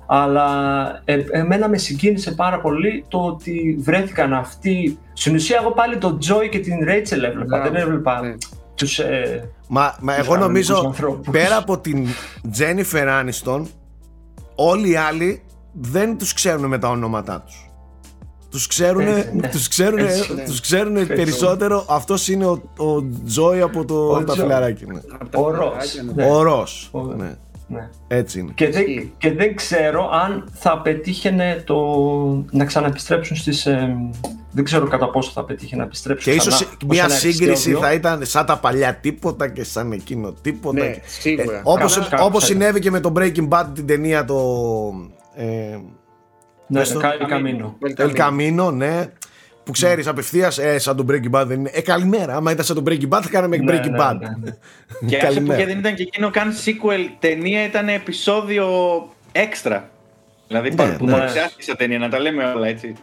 [0.06, 0.46] Αλλά
[1.04, 4.98] ε, εμένα με συγκίνησε πάρα πολύ το ότι βρέθηκαν αυτοί.
[5.12, 7.44] Στην ουσία, εγώ πάλι τον Joy και την Rachel έβλεπα.
[7.44, 7.70] Μπράβο.
[7.70, 8.34] Δεν έβλεπα Ναι.
[8.74, 11.28] τους, ε, Μα, μα τους εγώ κανονικούς νομίζω ανθρώπους.
[11.30, 12.06] πέρα από την
[12.58, 13.62] Jennifer Aniston
[14.54, 15.42] όλοι οι άλλοι
[15.72, 17.66] δεν τους ξέρουν με τα ονόματά τους.
[18.50, 19.48] Τους ξέρουν, Έτσι, ναι.
[19.48, 20.44] τους ξέρουν, Έτσι, ναι.
[20.44, 21.12] τους ξέρουν Έτσι.
[21.14, 23.04] περισσότερο αυτός είναι ο, ο
[23.36, 24.36] Joy από το, Ο από τα Joy.
[24.36, 24.86] φιλαράκια.
[24.92, 25.00] Ναι.
[25.18, 26.14] Από τα Ο φιλαράκια, Ross.
[26.14, 26.24] ναι.
[26.24, 26.30] Ναι.
[26.30, 26.88] Ο Ross.
[26.90, 27.36] Ο- Ναι.
[27.66, 27.88] ναι.
[28.08, 28.52] Έτσι είναι.
[28.54, 29.12] Και δεν, Ισχύει.
[29.18, 31.76] και δεν ξέρω αν θα πετύχαινε το
[32.50, 33.66] να ξαναεπιστρέψουν στις...
[33.66, 33.96] ε,
[34.50, 37.50] δεν ξέρω κατά πόσο θα πετύχει να επιστρέψουν Και ίσως ξανά ως μια ένα σύγκριση
[37.50, 37.78] επεισόδιο.
[37.78, 40.82] θα ήταν σαν τα παλιά τίποτα και σαν εκείνο τίποτα.
[40.84, 41.56] Ναι, και- σίγουρα.
[41.56, 42.52] Ε, όπως, Κάπως, κάπως όπως έτσι.
[42.52, 44.36] συνέβη και με το Breaking Bad την ταινία το...
[45.34, 45.78] Ε,
[46.66, 47.00] Ναι, Πες ναι, το.
[47.00, 47.78] Κα- Καμίνο.
[47.96, 49.06] El Camino, ναι.
[49.64, 51.70] Που ξέρεις απευθείας, ε, σαν τον Breaking Bad δεν είναι.
[51.72, 52.34] Ε, καλημέρα.
[52.36, 54.16] Άμα ήταν σαν τον Breaking Bad, θα κάναμε Ναι, Breaking ναι, Bad.
[54.20, 54.50] ναι, ναι.
[55.08, 55.60] Και άσε που Καλημέρα.
[55.60, 58.66] και δεν ήταν και εκείνο καν sequel ταινία, ήταν επεισόδιο
[59.32, 59.90] έξτρα.
[60.48, 61.12] Δηλαδή Ναι, πα- που ναι.
[61.12, 62.86] παρουσιάστηκε σαν ταινία, να τα λέμε όλα έτσι.
[62.86, 63.02] Τέλος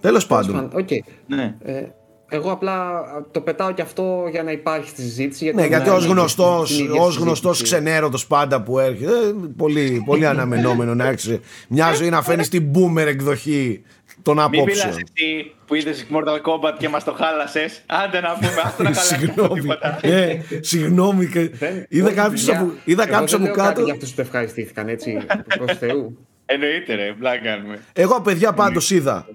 [0.00, 0.52] Τέλος πάντων.
[0.54, 0.88] πάντων, οκ.
[1.26, 1.54] Ναι.
[1.62, 1.82] Ε,
[2.30, 5.44] εγώ απλά το πετάω και αυτό για να υπάρχει στη συζήτηση.
[5.44, 7.82] Γιατί Ναι, γιατί δεν ως είναι γνωστό στην ίδια ως γνωστός συζήτηση.
[7.82, 12.72] ξενέρωτος πάντα που έρχεται, ε, πολύ, πολύ αναμενόμενο να έχει μια ζωή να φέρνεις την
[12.74, 13.82] boomer εκδοχή
[14.22, 14.90] των Μην μιλάς απόψεων.
[15.16, 17.82] εσύ που είδες Mortal Kombat και μας το χάλασες.
[17.86, 19.60] Άντε να πούμε, άστο να χαλάσει Συγγνώμη.
[19.60, 19.98] τίποτα.
[20.02, 21.26] Ε, Συγγνώμη.
[21.26, 23.84] και- Δεν- Είδα όχι, κάποιους παιδιά, από- είδα εγώ κάποιους δεν από λέω κάτι κάτω.
[23.84, 25.18] Για αυτούς που το ευχαριστήθηκαν, έτσι,
[25.58, 26.18] προς Θεού.
[26.46, 27.78] Εννοείται ρε, μπλά κάνουμε.
[27.92, 29.26] Εγώ παιδιά πάντως είδα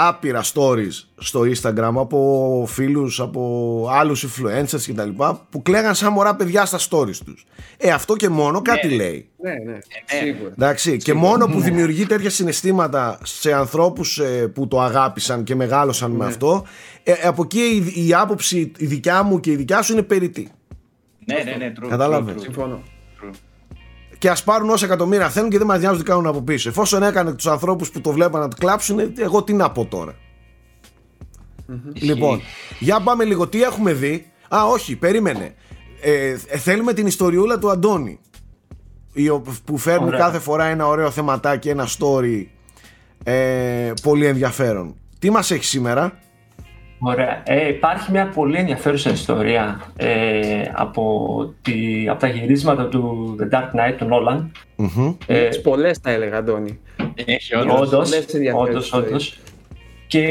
[0.00, 6.12] άπειρα stories στο Instagram από φίλους, από άλλους influencers και τα λοιπά που κλαίγαν σαν
[6.12, 7.46] μωρά παιδιά στα stories τους.
[7.76, 9.28] Ε, αυτό και μόνο κάτι λέει.
[9.42, 10.52] Ναι, ναι, σίγουρα.
[10.52, 16.10] Εντάξει, και μόνο που δημιουργεί τέτοια συναισθήματα σε ανθρώπους ε, που το αγάπησαν και μεγάλωσαν
[16.10, 16.64] με αυτό,
[17.02, 20.50] ε, από εκεί η, η άποψη η δικιά μου και η δικιά σου είναι περίτη.
[21.24, 21.88] Ναι, ναι, ναι, true.
[21.88, 22.34] Κατάλαβες.
[22.34, 22.42] true, true.
[22.42, 22.82] Συμφωνώ.
[24.18, 26.68] Και ας πάρουν όσα εκατομμύρια θέλουν και δεν μας νοιάζουν τι κάνουν από πίσω.
[26.68, 30.14] Εφόσον έκανε τους ανθρώπους που το βλέπαν να του κλάψουν, εγώ τι να πω τώρα.
[31.94, 32.40] Λοιπόν,
[32.78, 33.48] για πάμε λίγο.
[33.48, 35.54] Τι έχουμε δει; Α, όχι, περίμενε.
[36.00, 38.20] Ε, θέλουμε την ιστοριούλα του Αντώνη.
[39.64, 42.44] Που φέρνει κάθε φορά ένα ωραίο θεματάκι, ένα story
[43.24, 44.94] ε, πολύ ενδιαφέρον.
[45.18, 46.18] Τι μας έχει σήμερα;
[46.98, 47.42] Ωραία.
[47.46, 53.64] Ε, υπάρχει μια πολύ ενδιαφέρουσα ιστορία ε, από, τη, από τα γυρίσματα του The Dark
[53.64, 54.46] Knight του Nolan.
[54.76, 55.16] Mm-hmm.
[55.26, 56.78] Ε, πολλές τα έλεγα, Αντώνη.
[57.14, 58.12] Έχει όντως.
[58.54, 59.38] Όντως, όντως.
[60.06, 60.22] Και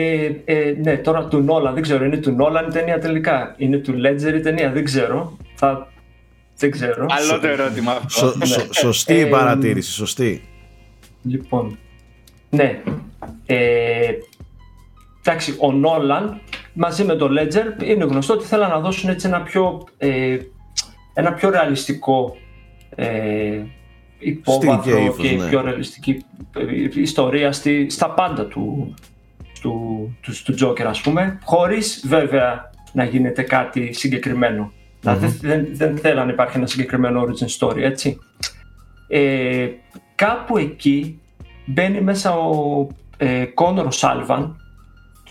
[0.46, 3.56] ε, ναι, τώρα του Nolan, δεν ξέρω, είναι του Nolan η ταινία τελικά.
[3.58, 5.38] Είναι του Ledger η ταινία, δεν ξέρω.
[5.56, 5.92] Θα...
[6.58, 7.06] Δεν ξέρω.
[7.10, 8.34] Άλλο το ερώτημα αυτό.
[8.38, 8.46] Ναι.
[8.70, 10.42] σωστή η ε, παρατήρηση, σωστή.
[11.24, 11.78] Λοιπόν,
[12.50, 12.82] ναι.
[13.46, 14.12] Ε,
[15.28, 16.40] εντάξει, ο Νόλαν
[16.74, 20.38] μαζί με το Ledger είναι γνωστό ότι θέλουν να δώσουν έτσι ένα πιο, ε,
[21.14, 22.36] ένα πιο ρεαλιστικό
[22.96, 23.62] ε,
[24.20, 25.48] υπόβαθρο και ναι.
[25.48, 26.26] πιο ρεαλιστική
[26.58, 28.94] ε, ιστορία στη, στα πάντα του,
[29.62, 34.72] του, του, του Joker ας πούμε, χωρίς βέβαια να γίνεται κάτι συγκεκριμένο.
[35.00, 38.20] Δηλαδή δεν, δεν θέλω να υπάρχει ένα συγκεκριμένο origin story, έτσι.
[39.08, 39.68] Ε,
[40.16, 41.20] κάπου εκεί
[41.66, 42.88] μπαίνει μέσα ο
[43.18, 44.56] ε, Κόνορ Σάλβαν,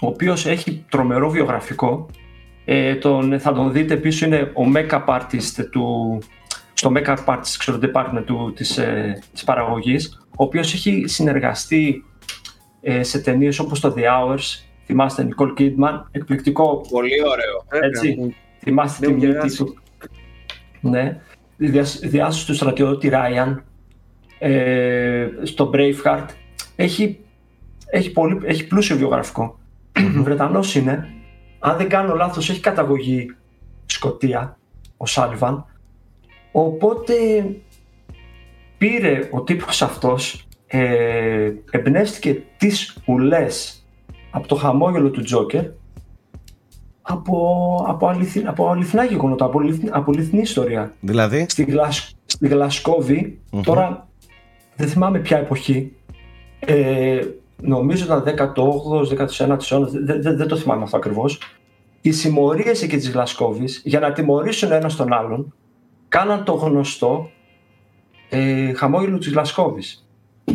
[0.01, 2.07] ο οποίος έχει τρομερό βιογραφικό.
[2.65, 6.19] Ε, τον, θα τον δείτε πίσω, είναι ο make-up artist του,
[6.73, 12.05] στο make-up artist ξέρω, department του, της, ε, της παραγωγής, ο οποίος έχει συνεργαστεί
[12.81, 16.87] ε, σε ταινίες όπως το The Hours, θυμάστε Nicole Kidman, εκπληκτικό.
[16.91, 17.83] Πολύ ωραίο.
[17.87, 19.77] Έτσι, θυμάστε την μύτη του.
[20.81, 21.21] Ναι.
[22.03, 23.57] Διάσωση του στρατιώτη Ryan,
[24.39, 26.27] ε, στο Braveheart.
[26.77, 27.19] Έχει,
[27.87, 29.59] έχει, πολύ, έχει πλούσιο βιογραφικό.
[30.23, 31.09] Βρετανός είναι.
[31.59, 33.37] Αν δεν κάνω λάθος, έχει καταγωγή
[33.87, 34.59] Σκοτία,
[34.97, 35.65] ο Σάλιβαν.
[36.53, 37.15] Οπότε
[38.79, 43.87] πήρε ο τύπος αυτός, ε, εμπνεύστηκε τις ουλές
[44.31, 45.65] από το χαμόγελο του Τζόκερ
[47.09, 49.61] από, από, αληθι, από αληθινά γεγονότα, από,
[49.91, 50.95] από αληθινή ιστορία.
[51.01, 54.09] Δηλαδή; Στη, Γλασ, στη γλασκοβη τώρα
[54.77, 55.93] δεν θυμάμαι ποια εποχή,
[56.59, 57.21] ε,
[57.63, 61.41] νομίζω ήταν 18ο, 19ο αιώνας, δεν, δεν, το θυμάμαι αυτό ακριβώς.
[62.01, 65.55] Οι συμμορίες εκεί της Γλασκόβης για να τιμωρήσουν ένα τον άλλον
[66.09, 67.31] κάναν το γνωστό
[68.29, 70.07] ε, χαμόγελο της Γλασκόβης.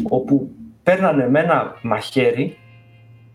[0.10, 0.52] Όπου
[0.84, 2.58] παίρνανε με ένα μαχαίρι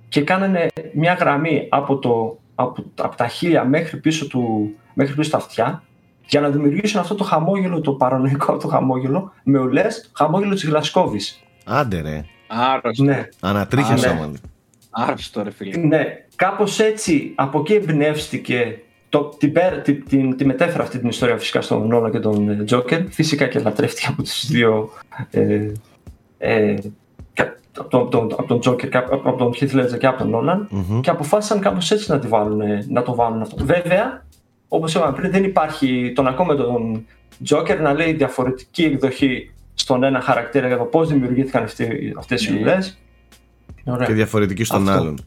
[0.09, 5.31] και κάνανε μια γραμμή από, το, από, από τα χείλια μέχρι πίσω, του, μέχρι πίσω
[5.31, 5.83] τα αυτιά
[6.27, 11.43] για να δημιουργήσουν αυτό το χαμόγελο, το παρανοϊκό το χαμόγελο, με ουλές χαμόγελο της Γλασκόβης.
[11.65, 12.25] Άντε ρε.
[12.47, 13.05] Άρρωστο.
[13.05, 13.29] Ναι.
[13.41, 14.39] Ανατρίχιασα ναι.
[14.91, 15.77] Άρρωστο ρε φίλε.
[15.77, 16.05] Ναι.
[16.37, 18.79] Κάπως έτσι από εκεί εμπνεύστηκε
[19.09, 19.53] το, την,
[19.83, 23.11] την, την, τη μετέφερα αυτή την ιστορία φυσικά στον Νόλα και τον Τζόκερ.
[23.11, 24.91] Φυσικά και λατρεύτηκε από τους δύο
[25.31, 25.73] ε,
[26.39, 26.75] ε,
[27.79, 31.01] από τον, τον, από τον Joker, από τον Heath Ledger και από τον Nolan mm-hmm.
[31.01, 33.65] και αποφάσισαν κάπως έτσι να, τη βάλουν, να το βάλουν αυτό.
[33.65, 34.25] Βέβαια,
[34.69, 37.07] όπως είπαμε πριν, δεν υπάρχει τον ακόμα τον
[37.49, 42.59] Joker να λέει διαφορετική εκδοχή στον ένα χαρακτήρα για το πώς δημιουργήθηκαν αυτοί, αυτές οι
[42.59, 42.99] ιδέες.
[44.07, 45.01] Και διαφορετική στον αυτό.
[45.01, 45.19] άλλον.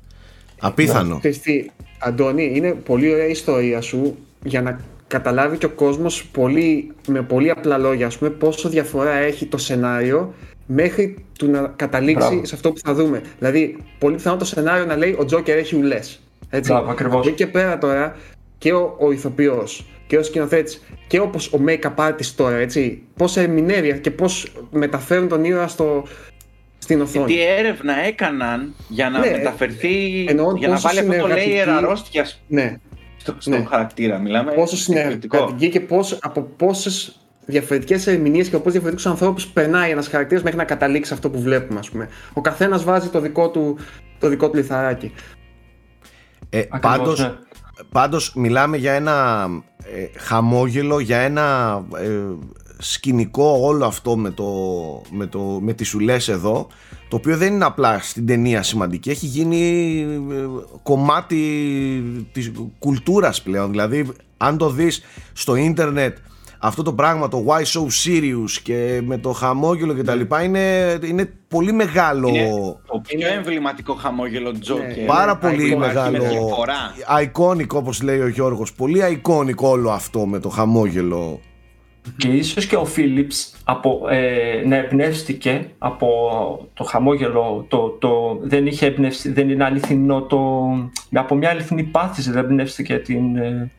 [0.60, 1.20] Απίθανο.
[1.24, 1.30] Ναι.
[1.30, 1.66] Τι,
[2.00, 7.22] Αντώνη, είναι πολύ ωραία η ιστορία σου για να καταλάβει και ο κόσμος πολύ, με
[7.22, 10.34] πολύ απλά λόγια ας πούμε, πόσο διαφορά έχει το σενάριο
[10.66, 13.22] μέχρι του να καταλήξει σε αυτό που θα δούμε.
[13.40, 16.20] Δηλαδή, πολύ πιθανό το σενάριο να λέει ο Τζόκερ έχει ουλές.
[16.50, 16.72] Έτσι.
[16.72, 17.26] Μπράβο, ακριβώς.
[17.26, 18.16] Και, και πέρα τώρα
[18.58, 23.04] και ο, ο ηθοποιός και ο σκηνοθέτης και όπως ο make-up artist τώρα, έτσι.
[23.16, 26.04] Πώς ερμηνεύει και πώς μεταφέρουν τον ήρωα στο,
[26.78, 27.26] στην οθόνη.
[27.26, 30.26] Τι έρευνα έκαναν για να ναι, μεταφερθεί.
[30.30, 32.78] Εννοώ, για να βάλει αυτό το layer αρρώστιας ναι,
[33.18, 33.66] στο, στον ναι.
[33.70, 34.18] χαρακτήρα.
[34.18, 34.52] Μιλάμε.
[34.52, 40.44] Πόσο συνεργατική και πώς, από πόσες διαφορετικές ερμηνείες και από διαφορετικούς ανθρώπους περνάει ένας χαρακτήρας
[40.44, 42.10] μέχρι να καταλήξει αυτό που βλέπουμε, ας πούμε.
[42.34, 43.78] Ο καθένας βάζει το δικό του,
[44.20, 45.14] το δικό του λιθαράκι.
[46.50, 47.34] Ε, πάντως, ναι.
[47.92, 49.48] Πάντως μιλάμε για ένα
[49.78, 52.22] ε, χαμόγελο, για ένα ε,
[52.78, 54.46] σκηνικό όλο αυτό με, το,
[55.12, 56.68] με, το, με τις ουλές εδώ
[57.10, 59.10] το οποίο δεν είναι απλά στην ταινία σημαντική.
[59.10, 60.00] Έχει γίνει
[60.32, 60.46] ε,
[60.84, 61.42] κομμάτι
[62.32, 63.70] της κουλτούρας πλέον.
[63.70, 65.02] Δηλαδή αν το δεις
[65.34, 66.18] στο ίντερνετ
[66.60, 70.20] αυτό το πράγμα το why so serious και με το χαμόγελο και τα ναι.
[70.20, 72.28] λοιπά είναι, είναι πολύ μεγάλο.
[72.28, 72.50] Είναι
[72.86, 76.24] το πιο εμβληματικό χαμόγελο Joker ναι, πάρα πολύ μεγάλο.
[77.24, 78.74] iconic όπως λέει ο Γιώργος.
[78.74, 81.40] Πολύ iconic όλο αυτό με το χαμόγελο.
[82.18, 86.08] Και ίσως και ο Φίλιπς από, ε, να εμπνεύστηκε από
[86.74, 90.40] το χαμόγελο, το, το, δεν είχε εμπνεύσει, δεν είναι αληθινό, το,
[91.14, 93.72] από μια αληθινή πάθηση δεν εμπνεύστηκε την, ε,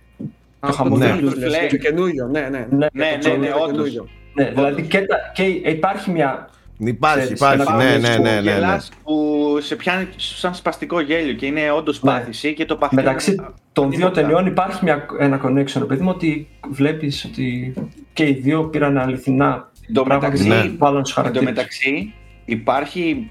[0.61, 1.66] το χαμόγελο ναι.
[1.69, 2.66] του καινούριο, ναι, ναι.
[2.70, 4.05] Ναι, ναι, ναι, ναι, όντως.
[4.35, 6.49] Ναι, δηλαδή και, και υπάρχει μια
[6.87, 7.73] Υπάρχει, υπάρχει.
[7.73, 8.77] Ναι, ναι, ναι, ναι, ναι.
[9.03, 12.11] που σε πιάνει σαν σπαστικό γέλιο και είναι όντως ναι.
[12.11, 13.03] πάθηση και το παθαίνει.
[13.03, 13.41] Μεταξύ
[13.73, 17.74] των δύο ταινιών υπάρχει μια, ένα connection, παιδί μου, ότι βλέπεις ότι
[18.12, 21.41] και οι δύο πήραν αληθινά το μεταξύ, ναι.
[21.41, 22.15] μεταξύ
[22.45, 23.31] υπάρχει,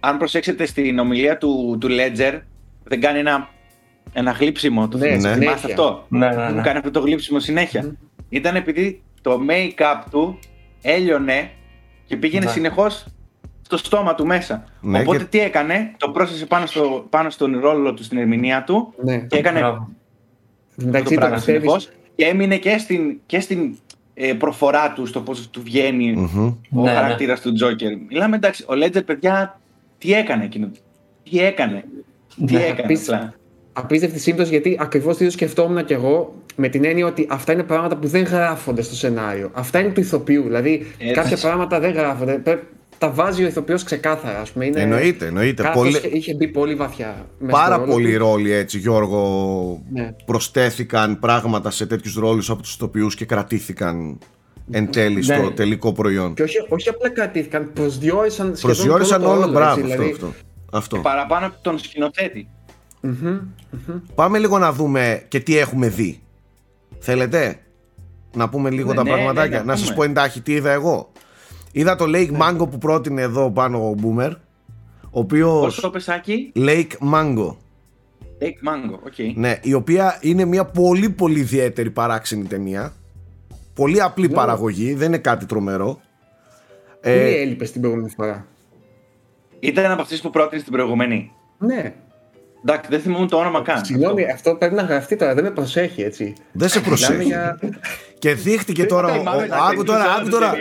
[0.00, 2.40] αν προσέξετε στην ομιλία του, του Ledger,
[2.84, 3.48] δεν κάνει ένα,
[4.12, 4.88] ένα γλύψιμο.
[4.88, 5.46] Το ναι, ναι.
[5.46, 6.62] αυτό; Ναι, ναι, ναι.
[6.62, 7.84] κάνει αυτό το γλύψιμο συνέχεια.
[7.84, 7.96] Mm.
[8.28, 10.38] Ήταν επειδή το make-up του
[10.82, 11.50] έλειωνε
[12.06, 12.50] και πήγαινε ναι.
[12.50, 13.06] συνεχώς
[13.62, 14.64] στο στόμα του μέσα.
[14.80, 18.94] Ναι, Οπότε τι έκανε, το πρόσθεσε πάνω, στο, πάνω στον ρόλο του, στην ερμηνεία του
[19.04, 19.18] ναι.
[19.18, 19.86] και έκανε.
[20.82, 23.76] Εντάξει, το πράγμα συνεχώς, και έμεινε και στην, και στην
[24.14, 26.54] ε, προφορά του, στο πώς του βγαίνει mm-hmm.
[26.74, 27.50] ο ναι, χαρακτήρας ναι.
[27.50, 27.96] του Τζόκερ.
[28.08, 29.60] Μιλάμε εντάξει, ο Λέτζερ, παιδιά,
[29.98, 30.70] τι έκανε εκείνο;
[31.22, 31.84] Τι έκανε;
[32.46, 32.80] Τι ναι, έκανε.
[32.82, 33.34] Απίστευτη,
[33.78, 37.62] απίστευτη σύμπτωση γιατί ακριβώς το ίδιο σκεφτόμουν και εγώ με την έννοια ότι αυτά είναι
[37.62, 39.50] πράγματα που δεν γράφονται στο σενάριο.
[39.52, 40.42] Αυτά είναι του ηθοποιού.
[40.42, 41.14] Δηλαδή Έτσι.
[41.14, 42.42] κάποια πράγματα δεν γράφονται.
[42.98, 44.64] Τα βάζει ο ηθοποιός ξεκάθαρα, ας πούμε.
[44.64, 44.80] Είναι...
[44.80, 45.70] Εννοείται, εννοείται.
[45.74, 45.96] Πολύ...
[46.12, 47.26] Είχε μπει πολύ βαθιά.
[47.50, 50.14] Πάρα πολλοί ρόλοι έτσι, Γιώργο, ναι.
[50.24, 54.18] προσθέθηκαν πράγματα σε τέτοιους ρόλους από τους ηθοποιούς και κρατήθηκαν
[54.70, 55.50] εν τέλει στο ναι.
[55.50, 56.34] τελικό προϊόν.
[56.34, 60.10] Και όχι, όχι απλά κρατήθηκαν, προσδιορίσαν σχεδόν Προσδιορίσαν όλο, όλο μπράβο, αυτό, δηλαδή...
[60.10, 60.32] αυτό,
[60.72, 60.98] αυτό.
[60.98, 62.48] Παραπάνω από τον σκηνοθέτη.
[64.14, 66.20] Πάμε λίγο να δούμε και τι έχουμε δει.
[66.98, 67.60] Θέλετε;
[68.34, 69.58] Να πούμε λίγο ναι, τα ναι, πραγματάκια.
[69.58, 71.12] Ναι, να σας πω εντάχει τι είδα εγώ.
[71.72, 72.38] Είδα το Lake ναι.
[72.40, 74.32] Mango που πρότεινε εδώ πάνω ο Boomer.
[75.10, 75.64] Ο οποίος.
[75.64, 77.56] Πώς το πεσάκι; Lake Mango.
[78.40, 79.32] Lake Mango, okay.
[79.34, 82.92] Ναι, η οποία είναι μια πολύ πολύ ιδιαίτερη παράξενη ταινία.
[83.74, 86.00] Πολύ απλή παραγωγή, δεν είναι κάτι τρομερό.
[87.00, 88.46] Τι ε, έλειπες την προηγούμενη φορά.
[89.60, 91.32] Ήταν από αυτές που πρότεινες την προηγούμενη.
[91.58, 91.94] Ναι.
[92.68, 93.84] Εντάξει, δεν θυμούμαι το όνομα καν.
[93.84, 96.32] Συγγνώμη, αυτό πρέπει να γραφτεί τώρα, δεν με προσέχει έτσι.
[96.52, 97.24] Δεν σε προσέχει.
[97.24, 97.58] Για...
[98.18, 99.12] Και δείχτηκε τώρα.
[99.70, 100.54] Άκου τώρα, άκου τώρα.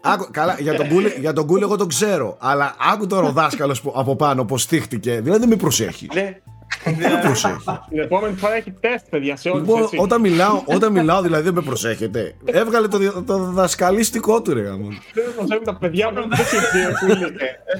[0.00, 2.36] Άκου, καλά, για τον, κούλι, για τον κούλι εγώ τον ξέρω.
[2.40, 5.20] Αλλά άκου τώρα ο δάσκαλος από πάνω πώς θύχτηκε.
[5.20, 6.08] Δηλαδή δεν με προσέχει.
[6.14, 6.36] Ναι.
[6.84, 7.64] Δεν προσέχεις.
[7.88, 11.54] Την επόμενη φορά έχει τεστ, παιδιά, σε όλους λοιπόν, όταν, μιλάω, όταν μιλάω, δηλαδή δεν
[11.54, 12.34] με προσέχετε.
[12.44, 14.88] Έβγαλε το, το δασκαλίστικό του, ρε γάμο.
[15.14, 16.30] Δεν προσέχουν τα παιδιά μου, δεν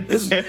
[0.09, 0.45] έχει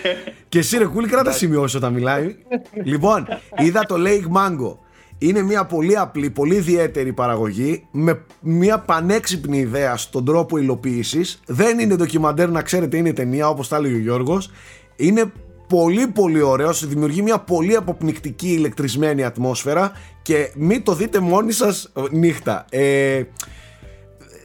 [0.50, 2.36] Και εσύ, ρε κούλι, κράτα σημειώσεις όταν μιλάει.
[2.84, 4.78] λοιπόν, είδα το Lake Mango.
[5.18, 11.40] Είναι μια πολύ απλή, πολύ ιδιαίτερη παραγωγή με μια πανέξυπνη ιδέα στον τρόπο υλοποίησης.
[11.46, 14.52] Δεν είναι ντοκιμαντέρ, να ξέρετε, είναι ταινία όπως τα έλεγε ο Γιώργος.
[14.96, 15.32] Είναι
[15.74, 19.92] πολύ πολύ ωραίος, δημιουργεί μια πολύ αποπνικτική ηλεκτρισμένη ατμόσφαιρα
[20.22, 22.66] και μην το δείτε μόνοι σας νύχτα.
[22.70, 23.24] Ε,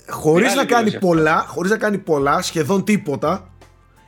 [0.08, 3.52] χωρίς να κάνει πολλά, χωρίς να κάνει πολλά, σχεδόν τίποτα,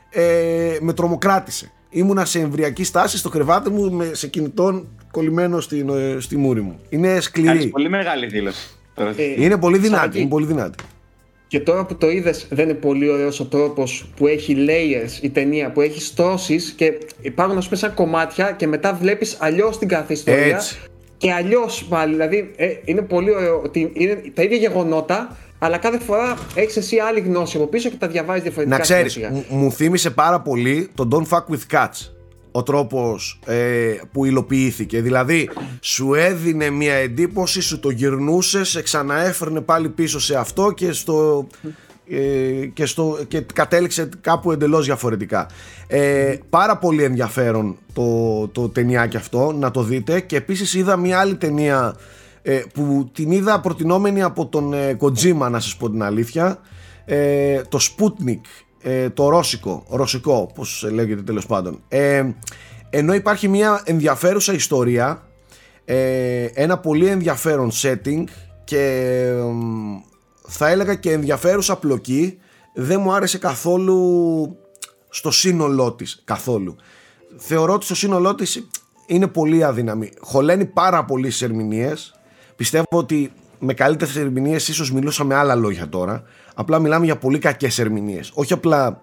[0.09, 1.71] ε, με τρομοκράτησε.
[1.89, 6.61] Ήμουνα σε εμβριακή στάση στο κρεβάτι μου με, σε κινητό κολλημένο στη, ε, στη μούρη
[6.61, 6.79] μου.
[6.89, 7.67] Είναι σκληρή.
[7.67, 8.69] πολύ μεγάλη δήλωση.
[9.37, 10.19] είναι πολύ δυνατή.
[10.19, 10.83] Είναι πολύ δυνατή.
[11.51, 15.29] Και τώρα που το είδες, δεν είναι πολύ ωραίος ο τρόπος που έχει layers η
[15.29, 19.87] ταινία, που έχει στώσει και υπάρχουν ας πούμε σαν κομμάτια και μετά βλέπεις αλλιώς την
[19.87, 20.61] κάθε ιστορία.
[21.17, 22.11] Και αλλιώς πάλι.
[22.11, 26.97] Δηλαδή ε, είναι πολύ ωραίο ότι είναι τα ίδια γεγονότα, αλλά κάθε φορά έχεις εσύ
[26.97, 28.77] άλλη γνώση από πίσω και τα διαβάζεις διαφορετικά.
[28.77, 29.19] Να ξέρεις,
[29.49, 32.20] μου θύμισε πάρα πολύ το Don't Fuck with Cats
[32.51, 35.01] ο τρόπος ε, που υλοποιήθηκε.
[35.01, 35.49] Δηλαδή
[35.79, 41.47] σου έδινε μια εντύπωση σου το γυρνούσε, σε ξαναέφερνε πάλι πίσω σε αυτό και στο
[42.13, 45.47] ε, και, στο, και κατέληξε κάπου εντελώς διαφορετικά.
[45.87, 50.19] Ε, πάρα πολύ ενδιαφέρον το, το ταινιάκι αυτό να το δείτε.
[50.19, 51.95] Και επίσης είδα μια άλλη ταινία
[52.41, 56.59] ε, που την είδα προτινόμενη από τον ε, Kojima να σας πω την αλήθεια.
[57.05, 61.81] Ε, το Sputnik ε, το ρώσικο, ρωσικό πως λέγεται τέλος πάντων.
[61.87, 62.25] Ε,
[62.89, 65.21] ενώ υπάρχει μια ενδιαφέρουσα ιστορία
[65.85, 68.23] ε, ένα πολύ ενδιαφέρον setting
[68.63, 69.33] και
[70.47, 72.37] θα έλεγα και ενδιαφέρουσα πλοκή
[72.73, 74.57] δεν μου άρεσε καθόλου
[75.09, 76.75] στο σύνολό της καθόλου.
[77.37, 78.67] Θεωρώ ότι στο σύνολό της
[79.05, 80.11] είναι πολύ αδύναμη.
[80.19, 82.13] Χωλαίνει πάρα πολύ στις ερμηνείες.
[82.55, 86.23] Πιστεύω ότι με καλύτερες ερμηνείες ίσως μιλούσα με άλλα λόγια τώρα
[86.61, 88.31] Απλά μιλάμε για πολύ κακές ερμηνείες.
[88.33, 89.01] Όχι απλά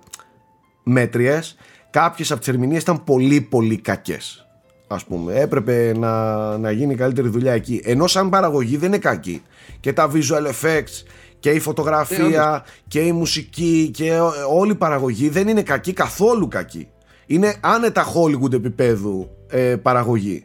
[0.83, 1.57] μέτριες.
[1.91, 4.47] Κάποιες από τις ερμηνείες ήταν πολύ πολύ κακές.
[4.87, 7.81] Α πούμε, έπρεπε να, να γίνει καλύτερη δουλειά εκεί.
[7.85, 9.43] Ενώ σαν παραγωγή δεν είναι κακή.
[9.81, 11.05] Και τα visual effects
[11.39, 14.19] και η φωτογραφία και η μουσική και
[14.51, 16.89] όλη η παραγωγή δεν είναι κακή, καθόλου κακή.
[17.27, 20.45] Είναι άνετα Hollywood επίπεδου ε, παραγωγή.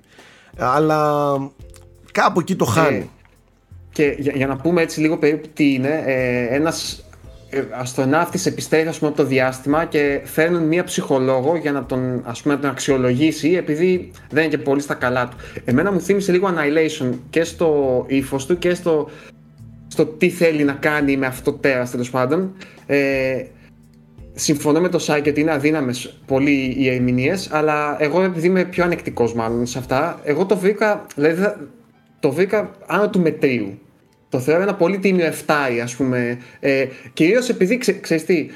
[0.58, 1.34] Αλλά
[2.12, 3.10] κάπου εκεί το χάνει.
[3.94, 7.06] Και για, για, να πούμε έτσι λίγο περίπου τι είναι, ε, ένας
[7.50, 12.22] ε, αστροναύτης επιστρέφει ας πούμε, από το διάστημα και φέρνουν μία ψυχολόγο για να τον,
[12.26, 15.38] ας πούμε, να τον αξιολογήσει επειδή δεν είναι και πολύ στα καλά του.
[15.66, 19.10] Εμένα μου θύμισε λίγο Annihilation και στο ύφος του και στο,
[19.88, 22.54] στο τι θέλει να κάνει με αυτό το τέρας τέλος πάντων.
[22.86, 23.44] Ε,
[24.34, 28.84] συμφωνώ με το Σάικ ότι είναι αδύναμες πολύ οι ερμηνείες, αλλά εγώ επειδή είμαι πιο
[28.84, 31.54] ανεκτικός μάλλον σε αυτά, εγώ το βρήκα, δηλαδή
[32.24, 33.80] το βρήκα άνω του μετρίου.
[34.30, 36.38] Το θεωρώ ένα πολύ τίμιο 7 ας πούμε.
[36.60, 38.48] Ε, Κυρίως επειδή ξε, ξέρεις τι,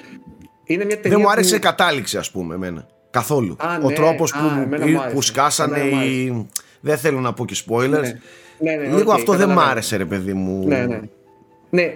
[0.64, 1.56] είναι μια ταινία Δεν μου άρεσε που...
[1.56, 2.88] η κατάληξη, ας πούμε, εμένα.
[3.11, 3.56] Καθόλου.
[3.60, 3.95] Α, Ο ναι.
[3.95, 5.22] τρόπος Α, που, εμένα μου που άρεσε.
[5.22, 6.48] σκάσανε Εμένα μου οι.
[6.80, 7.89] Δεν θέλω να πω και spoilers.
[7.89, 8.19] Ναι.
[8.60, 9.72] Ναι, ναι, Λίγο οκ, αυτό δεν μ' καταλαβαίνω.
[9.72, 10.68] άρεσε, ρε παιδί μου.
[10.68, 10.99] Ναι, ναι.
[11.69, 11.95] Ναι, ε,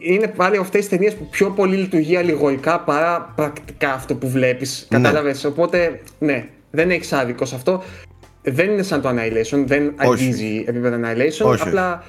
[0.00, 4.86] είναι πάλι αυτές τις ταινίες που πιο πολύ λειτουργεί αλληγορικά παρά πρακτικά αυτό που βλέπεις.
[4.90, 4.98] Ναι.
[5.00, 7.82] Κατάλαβες; Οπότε, ναι, δεν έχεις άδικος σε αυτό.
[8.50, 10.10] Δεν είναι σαν το Annihilation, δεν Όχι.
[10.24, 11.46] αγγίζει επίπεδο Annihilation.
[11.46, 11.62] Όχι.
[11.68, 12.02] Απλά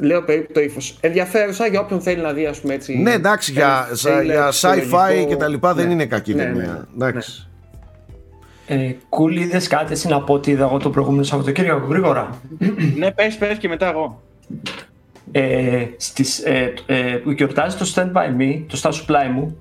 [0.00, 0.98] λέω περίπου το ύφος.
[1.00, 2.98] Ενδιαφέρουσα για όποιον θέλει να δει, ας πούμε έτσι.
[2.98, 5.28] Ναι, εντάξει, για, ένα σα- thriller για sci-fi ψυχολογικό.
[5.28, 5.92] και τα λοιπά δεν Ναι.
[5.92, 6.62] είναι κακή Ναι, ταινία.
[6.62, 7.06] ναι, ναι.
[7.08, 7.48] Εντάξει.
[8.66, 12.40] Ε, Κούλ, είδες κάτι εσύ να πω ότι είδα εγώ το προηγούμενο Σαββατοκύριακο γρήγορα;
[12.96, 14.22] ναι, πες, πες και μετά εγώ.
[15.32, 19.56] ε, στις, ε, ε, που γιορτάζει το Stand By Me, το Στάσου Πλάι μου,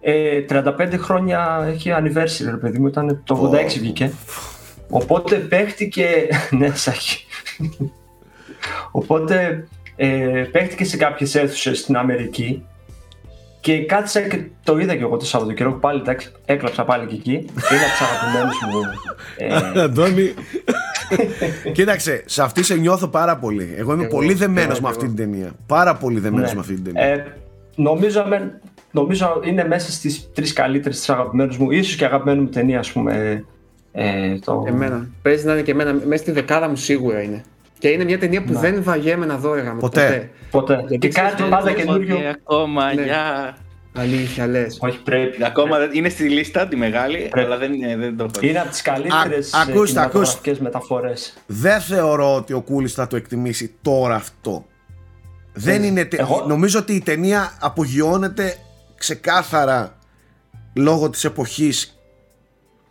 [0.00, 4.12] ε, 35 χρόνια έχει anniversary, ρε παιδί μου, ήταν το 86 βγήκε.
[4.90, 6.06] Οπότε παίχτηκε,
[6.58, 7.24] ναι, Σάκη.
[8.90, 9.66] Οπότε
[9.96, 10.08] ε,
[10.52, 12.62] παίχτηκε σε κάποιες αίθουσες στην Αμερική
[13.60, 17.30] και κάτσα και το είδα και εγώ το Σαββατοκύριακο, πάλι εντάξει, έκλαψα πάλι και εκεί.
[17.32, 17.44] Είναι
[17.84, 18.80] από τις αγαπημένες μου.
[19.76, 20.34] Ε, Αντώνη.
[21.72, 23.74] Κοίταξε, σε αυτή σε νιώθω πάρα πολύ.
[23.76, 24.88] Εγώ είμαι Εγώ, πολύ δεμένο εγώ, με εγώ.
[24.88, 25.50] αυτή την ταινία.
[25.66, 26.54] Πάρα πολύ δεμένος Ναι.
[26.54, 27.02] με αυτή την ταινία.
[27.02, 27.36] Ε,
[27.76, 28.60] νομίζω, με-
[28.90, 32.92] νομίζω είναι μέσα στις τρεις καλύτερες τις αγαπημένες μου, ίσως και αγαπημένη μου ταινία, ας
[32.92, 33.44] πούμε.
[33.92, 34.64] Ε, το...
[34.68, 35.08] Εμένα.
[35.22, 35.92] Παίζει να είναι και εμένα.
[36.06, 37.42] Μέσα στη δεκάδα μου σίγουρα είναι.
[37.78, 38.58] Και είναι μια ταινία που Ναι.
[38.58, 39.80] δεν βαγέμαι να δω έγαμε.
[39.80, 40.30] Ποτέ.
[40.50, 40.74] Ποτέ.
[40.88, 42.18] Γιατί και κάτι ξέρεις, πάντα δεν καινούριο.
[42.30, 43.02] Ακόμα, Ναι.
[43.02, 43.56] γεια.
[43.94, 44.78] Αλήθεια, λες.
[44.80, 45.44] Όχι, πρέπει.
[45.44, 47.46] Ακόμα δεν- είναι στη λίστα τη μεγάλη, Πρέπει.
[47.46, 48.46] αλλά δεν, είναι- δεν το έχω.
[48.46, 51.34] Είναι από τις καλύτερες Α, ε, ακούστε, κινηματογραφικές μεταφορές.
[51.46, 54.64] Δεν θεωρώ ότι ο Κούλης θα το εκτιμήσει τώρα αυτό.
[55.52, 56.04] Δεν είναι.
[56.04, 58.54] τε- Εγώ- Νομίζω ότι η ταινία απογειώνεται
[58.96, 59.98] ξεκάθαρα
[60.74, 61.97] λόγω της εποχής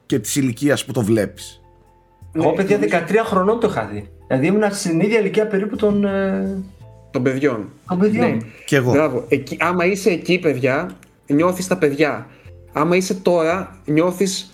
[0.08, 1.62] και της ηλικίας που το βλέπεις.
[2.32, 4.10] Εγώ, παιδιά, 13 χρονών το είχα δει.
[4.28, 6.64] Δηλαδή ήμουν στην ίδια ηλικία περίπου των, ε,
[7.12, 7.70] Των παιδιών.
[7.88, 8.30] των παιδιών.
[8.32, 8.38] Ναι.
[8.66, 8.92] Κι εγώ.
[8.92, 9.26] Μπράβο.
[9.30, 10.90] Εκεί, άμα είσαι εκεί, παιδιά,
[11.28, 12.28] νιώθεις τα παιδιά.
[12.74, 14.52] Άμα είσαι τώρα, νιώθεις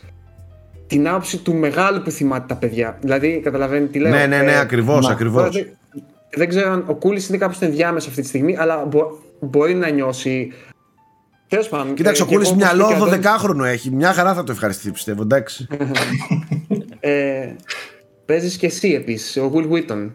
[0.87, 2.97] την άποψη του μεγάλου που θυμάται τα παιδιά.
[3.01, 5.49] Δηλαδή, καταλαβαίνεις τι λέω; Ναι, ναι, ναι, Ε, ακριβώς, τώρα ακριβώς.
[5.51, 5.67] Δεν,
[6.35, 9.89] δεν ξέρω αν ο Κούλης είναι κάπου ενδιάμεσο αυτή τη στιγμή, αλλά μπο- μπορεί να
[9.89, 10.51] νιώσει.
[11.47, 11.93] Τέλος πάντων.
[11.93, 13.91] Κοίταξε, ε, ο και Κούλης εγώ, όπως μυαλό και ο Αντώνης, 12χρονο έχει.
[13.91, 15.21] Μια χαρά θα το ευχαριστηθεί, πιστεύω.
[15.21, 15.67] Εντάξει.
[16.99, 17.47] Ε,
[18.25, 20.09] Παίζεις και εσύ επίσης, ο Will Wheaton.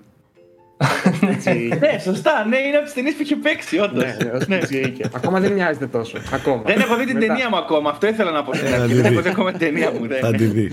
[1.35, 1.51] Έτσι,
[1.81, 4.05] Ναι, σωστά, ναι, είναι από τις ταινίες που έχει παίξει, όντως.
[4.05, 5.05] ναι, ως πιτσιρίκι.
[5.15, 6.19] Ακόμα δεν μοιάζεται τόσο.
[6.33, 6.63] Ακόμα.
[6.67, 7.27] Δεν έχω δει την Μετά.
[7.27, 8.95] ταινία μου ακόμα, αυτό ήθελα να πω στην Ε, αρχή.
[8.95, 9.23] θα Δεν τη έχω δει.
[9.23, 10.07] δει ακόμα την ταινία μου.
[10.07, 10.73] δεν- Θα τη δει.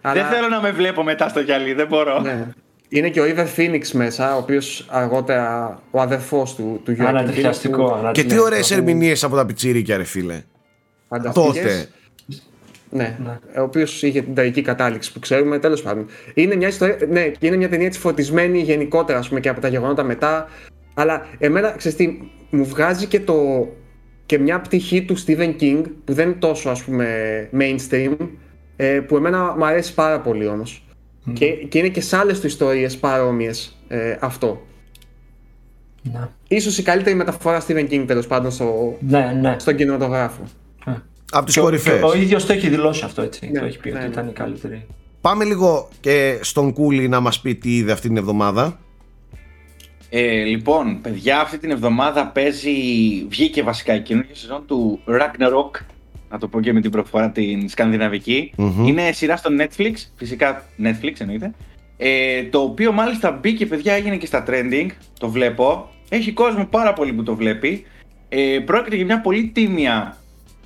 [0.00, 2.22] Αλλά- Δεν θέλω να με βλέπω μετά στο γυαλί, δεν μπορώ.
[2.94, 2.98] Ναι.
[2.98, 7.94] Είναι και ο River Phoenix μέσα, ο οποίος αργότερα ο αδερφός του, του Joaquin Ανατριχιαστικό.
[7.96, 10.42] Phoenix, που- Και τι ναι, ωραίες το- ερμηνείες από τα πιτσίρικα, ρε φίλε.
[11.08, 11.44] φανταστικές.
[11.62, 11.86] Τότε.
[12.90, 13.16] Ναι,
[13.58, 16.06] ο οποίος είχε την τραγική κατάληξη που ξέρουμε, τέλος πάντων.
[16.34, 19.60] Είναι μια ιστορία, ναι, και είναι μια ταινία έτσι φωτισμένη γενικότερα ας πούμε, και από
[19.60, 20.48] τα γεγονότα μετά.
[20.94, 22.18] Αλλά εμένα, ξέρεις τι,
[22.50, 23.68] μου βγάζει και, το,
[24.26, 27.08] και μια πτυχή του Stephen King που δεν είναι τόσο ας πούμε
[27.58, 28.16] mainstream,
[28.76, 30.83] ε, που εμένα μου αρέσει πάρα πολύ όμως.
[31.32, 34.66] Και, και είναι και σε άλλες του ιστορίες παρόμοιες ε, αυτό.
[36.02, 36.28] Ναι.
[36.48, 39.56] Ίσως η καλύτερη μεταφορά Stephen King τέλος πάντων στο, Ναι, ναι.
[39.58, 40.42] στον κινηματογράφο.
[41.30, 41.98] Από τις Και ο- κορυφαίες.
[41.98, 43.50] και Ο ίδιος το έχει δηλώσει αυτό έτσι.
[43.52, 44.12] Ναι, το έχει πει ναι, ότι ναι.
[44.12, 44.86] ήταν η καλύτερη.
[45.20, 48.78] Πάμε λίγο και στον Κούλι να μας πει τι είδε αυτή την εβδομάδα.
[50.10, 52.70] Ε, λοιπόν, παιδιά, αυτή την εβδομάδα παίζει,
[53.28, 55.80] βγήκε βασικά η καινούργια σεζόν του Ragnarok,
[56.34, 58.86] να το πω και με την προφορά την σκανδιναβικη Μμμ.
[58.86, 61.54] Είναι σειρά στο Netflix, φυσικά Netflix εννοείται,
[61.96, 64.86] ε, το οποίο μάλιστα μπήκε, παιδιά, έγινε και στα trending,
[65.18, 65.88] το βλέπω.
[66.08, 67.84] Έχει κόσμο πάρα πολύ που το βλέπει.
[68.28, 70.16] Ε, πρόκειται για μια πολύ τίμια,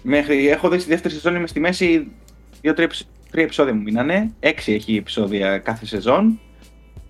[0.02, 2.10] μέχρι, έχω δει στη δεύτερη σεζόν, είμαι στη μέση,
[2.60, 2.88] δύο-τρία
[3.30, 6.40] τρία επεισόδια μου μείνανε, έξι έχει επεισόδια κάθε σεζόν.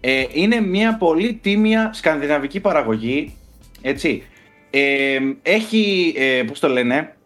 [0.01, 3.35] Ε, είναι μια πολύ τίμια σκανδιναβική παραγωγή,
[3.81, 4.23] έτσι.
[4.71, 7.17] Ε, έχει, ε, πώς το λένε,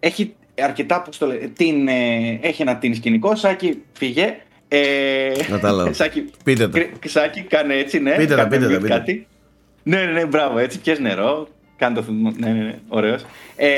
[0.00, 0.34] έχει
[0.64, 4.36] αρκετά, πώς το λένε, την, ε, έχει ένα την σκηνικό, Σάκη, φύγε.
[4.68, 5.92] Ε, Κατάλαβα.
[5.92, 6.78] Σάκη, Πείτε τα.
[6.78, 8.10] κρ- Σάκη, κάνε έτσι, ναι.
[8.16, 8.98] Πείτε τα, κάνε πείτε τα, mute πείτε τα.
[8.98, 9.26] κάτι.
[9.82, 13.24] Ναι, ναι, ναι, μπράβο, έτσι, πιες νερό, κάνε το θυμό, ναι, ναι, ναι, ωραίος.
[13.56, 13.68] Ε,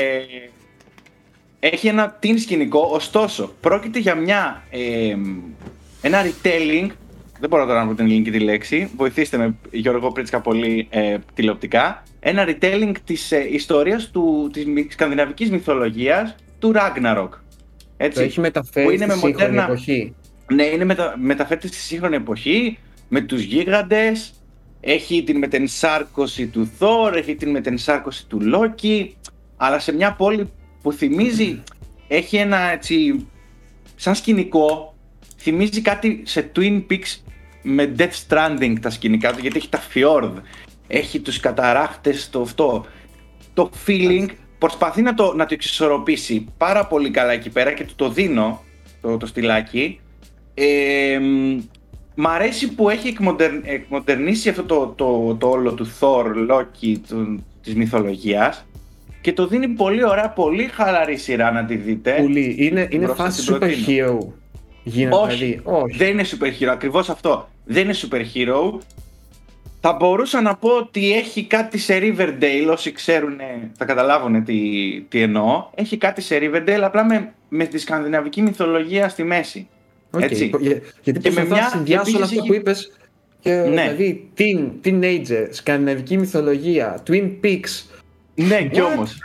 [1.59, 5.15] έχει ένα την σκηνικό, ωστόσο, πρόκειται για μια, ε,
[6.01, 6.87] ένα retelling,
[7.39, 11.17] δεν μπορώ τώρα να πω την ελληνική τη λέξη, βοηθήστε με Γιώργο Πρίτσκα πολύ ε,
[11.33, 17.29] τηλεοπτικά, ένα retelling της ε, ιστορίας του, της μυ- σκανδιναβικής μυθολογίας του Ragnarok.
[17.97, 20.15] Έτσι, Το έχει μεταφέρει που είναι στη με σύγχρονη μοντέρνα- εποχή.
[20.53, 21.15] ναι, είναι μετα...
[21.19, 22.77] μεταφέρεται στη σύγχρονη εποχή,
[23.09, 24.33] με τους γίγαντες,
[24.79, 29.07] έχει την μετενσάρκωση του Thor, έχει την μετενσάρκωση του Loki,
[29.57, 30.49] αλλά σε μια πόλη
[30.81, 31.63] που θυμίζει,
[32.07, 33.27] έχει ένα έτσι,
[33.95, 34.95] σαν σκηνικό,
[35.37, 37.19] θυμίζει κάτι σε Twin Peaks
[37.61, 40.31] με Death Stranding τα σκηνικά του, γιατί έχει τα fjord,
[40.87, 42.85] έχει τους καταράχτες, το αυτό.
[43.53, 44.25] Το feeling
[44.61, 48.63] προσπαθεί να το, να το εξισορροπήσει πάρα πολύ καλά εκεί πέρα και του το δίνω,
[49.01, 49.99] το, το στυλάκι.
[50.53, 51.19] Ε,
[52.15, 53.15] μ' αρέσει που έχει
[53.63, 58.65] εκμοντερνήσει αυτό το, το, το όλο του Thor, Loki, του, της μυθολογίας
[59.21, 62.11] και το δίνει πολύ ωραία, πολύ χαλαρή σειρά να τη δείτε.
[62.21, 62.55] Πολύ.
[62.59, 64.17] Είναι, είναι φάση super hero.
[64.83, 65.61] Γίνεται, όχι, δηλαδή.
[65.63, 67.49] όχι, δεν είναι super hero, ακριβώς αυτό.
[67.65, 68.79] Δεν είναι super hero.
[69.83, 73.37] Θα μπορούσα να πω ότι έχει κάτι σε Riverdale, όσοι ξέρουν
[73.77, 74.59] θα καταλάβουν τι,
[75.09, 75.65] τι εννοώ.
[75.75, 79.67] Έχει κάτι σε Riverdale, απλά με, με τη σκανδιναβική μυθολογία στη μέση.
[80.11, 80.21] Okay.
[80.21, 80.51] Έτσι.
[80.59, 82.91] Για, γιατί και με μια συνδυάσω όλα αυτά που είπες,
[83.39, 83.69] και, ναι.
[83.69, 87.99] δηλαδή teen, teenager, σκανδιναβική μυθολογία, Twin Peaks,
[88.35, 89.17] ναι, κι όμως.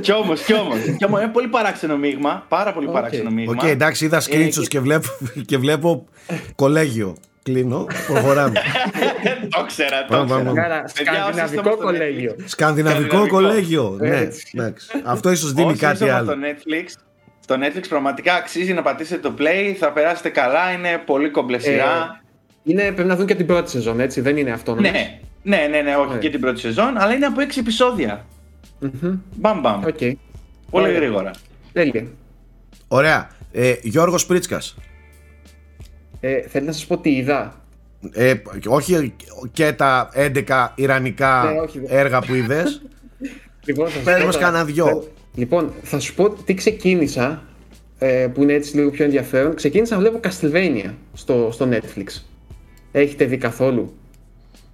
[0.00, 0.78] κι όμως, κι όμως.
[0.84, 2.46] Είναι πολύ παράξενο μείγμα.
[2.48, 2.92] Πάρα πολύ okay.
[2.92, 3.52] παράξενο μείγμα.
[3.52, 4.80] Ok, okay, εντάξει, είδα screenshots και...
[4.80, 5.08] βλέπω,
[5.46, 6.06] και βλέπω
[6.54, 7.16] κολέγιο.
[7.44, 8.52] Κλείνω, προχωράμε.
[9.56, 10.84] το ξέρα, το ξέρα.
[10.86, 12.36] Σκανδιναβικό κολέγιο.
[12.44, 14.28] Σκανδιναβικό κολέγιο, ναι.
[15.04, 16.30] Αυτό ίσως δίνει κάτι άλλο.
[16.30, 17.02] Στο Netflix,
[17.40, 22.22] στο Netflix πραγματικά αξίζει να πατήσετε το play, θα περάσετε καλά, είναι πολύ κομπλε σειρά.
[22.62, 24.74] Είναι, πρέπει να δουν και την πρώτη σεζόν, έτσι, δεν είναι αυτό.
[24.74, 28.24] Ναι, ναι, ναι, ναι, όχι και την πρώτη σεζόν, αλλά είναι από 6 επεισόδια.
[28.82, 29.18] Mm-hmm.
[29.36, 29.82] Μπαμ μπαμ.
[29.84, 30.12] Okay.
[30.70, 30.98] Πολύ Ωραία.
[30.98, 31.30] γρήγορα.
[31.72, 32.06] Τέλεια.
[32.88, 33.30] Ωραία.
[33.52, 34.76] Ε, Γιώργος Πρίτσκας.
[36.26, 37.60] Ε, θέλεις να σας πω τι είδα;
[38.12, 38.34] Ε,
[38.66, 39.14] όχι
[39.52, 42.82] και τα 11 ιρανικά ναι, όχι, έργα που είδες.
[43.66, 45.08] λοιπόν, Πες μας κανένα δυο.
[45.34, 47.42] Λοιπόν, θα σου πω τι ξεκίνησα,
[47.98, 49.54] ε, που είναι έτσι λίγο πιο ενδιαφέρον.
[49.54, 52.22] Ξεκίνησα να βλέπω Castlevania στο, στο Netflix.
[52.92, 53.94] Έχετε δει καθόλου;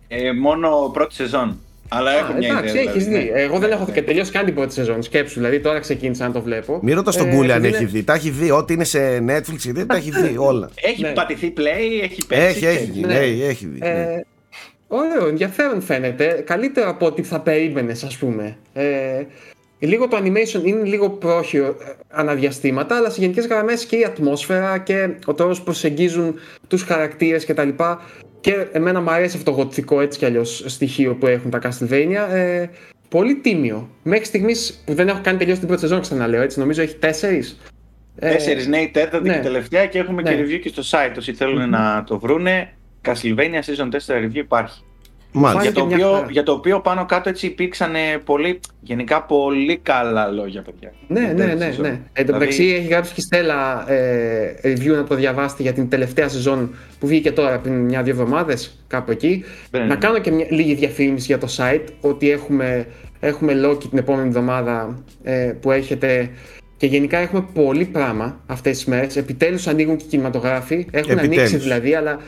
[0.09, 1.59] Ε, μόνο πρώτη σεζόν.
[1.93, 2.91] Αλλά έχω μια εντάξει, ιδέα.
[2.91, 3.33] Έχεις δηλαδή, δει.
[3.33, 3.41] Ναι.
[3.41, 5.03] Εγώ δεν έχω και τελειώσει καν την πρώτη σεζόν.
[5.03, 6.81] Σκέψου, δηλαδή τώρα ξεκίνησα να το βλέπω.
[6.83, 8.03] Μην ρωτάς τον Κούλι ε, αν έχει δει.
[8.05, 8.51] Τα έχει δει.
[8.51, 10.71] Ό,τι είναι σε Netflix ή τα έχει δει όλα.
[10.91, 11.13] Έχει ναι.
[11.13, 12.43] πατηθεί play, έχει πέσει.
[12.43, 13.01] Έχει, έχει δει.
[13.01, 13.15] Ναι.
[13.49, 13.79] έχει δει.
[13.83, 14.21] Ε, ναι.
[14.89, 16.43] Ωραίο, ενδιαφέρον φαίνεται.
[16.47, 18.57] Καλύτερο από ό,τι θα περίμενες, ας πούμε.
[18.73, 19.23] Ε,
[19.79, 24.79] λίγο το animation είναι λίγο πρόχειρο ε, αναδιαστήματα, αλλά σε γενικές γραμμές και η ατμόσφαιρα
[24.79, 26.35] και ο τρόπος που προσεγγίζουν
[26.69, 27.69] τους χαρακτήρες κτλ.
[28.41, 32.33] Και εμένα μου αρέσει αυτό το γοτθικό έτσι κι αλλιώς στοιχείο που έχουν τα Castlevania.
[32.33, 32.67] Ε,
[33.09, 33.89] πολύ τίμιο.
[34.03, 36.59] Μέχρι στιγμής που δεν έχω κάνει τελειώσει την πρώτη σεζόν, ξαναλέω έτσι.
[36.59, 37.59] Νομίζω έχει τέσσερις.
[38.21, 39.35] Τέσσερις, ναι, η τέταρτη ναι.
[39.35, 40.35] και τελευταία και έχουμε ναι.
[40.35, 42.73] και review και στο site όσοι θέλουν να το βρούνε.
[43.05, 44.83] Castlevania Season 4 review υπάρχει.
[45.33, 47.93] Για το, οποίο, για το οποίο πάνω κάτω έτσι υπήρξαν
[48.25, 50.93] πολύ, γενικά πολύ καλά λόγια, παιδιά.
[51.07, 51.73] Ναι, ναι, ναι, ναι.
[51.81, 52.01] ναι.
[52.13, 52.81] Εν τω μεταξύ δηλαδή...
[52.81, 57.07] έχει γράψει και η Στέλλα ε, review να το διαβάσετε για την τελευταία σεζόν που
[57.07, 59.45] βγήκε τώρα πριν μια-δύο εβδομάδες, κάπου εκεί.
[59.71, 62.87] Ναι, να κάνω και μια, λίγη διαφήμιση για το site, ότι έχουμε,
[63.21, 66.31] έχουμε Loki την επόμενη εβδομάδα ε, που έχετε
[66.77, 69.17] και γενικά έχουμε πολύ πράγμα αυτές τις μέρες.
[69.17, 70.87] Επιτέλους ανοίγουν και κινηματογράφοι.
[70.91, 71.37] Έχουν Επιτέλους.
[71.37, 72.19] ανοίξει δηλαδή, αλλά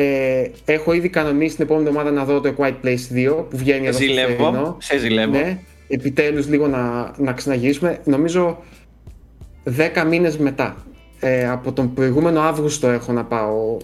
[0.00, 3.86] ε, έχω ήδη κανονίσει την επόμενη εβδομάδα να δω το Quiet Place 2 που βγαίνει
[3.86, 5.30] εδώ στο Σε ζηλεύω.
[5.30, 5.58] Ναι,
[5.88, 7.98] επιτέλους λίγο να, να ξαναγυρίσουμε.
[8.04, 8.62] Νομίζω
[9.94, 10.76] 10 μήνες μετά.
[11.20, 13.76] Ε, από τον προηγούμενο Αύγουστο έχω να πάω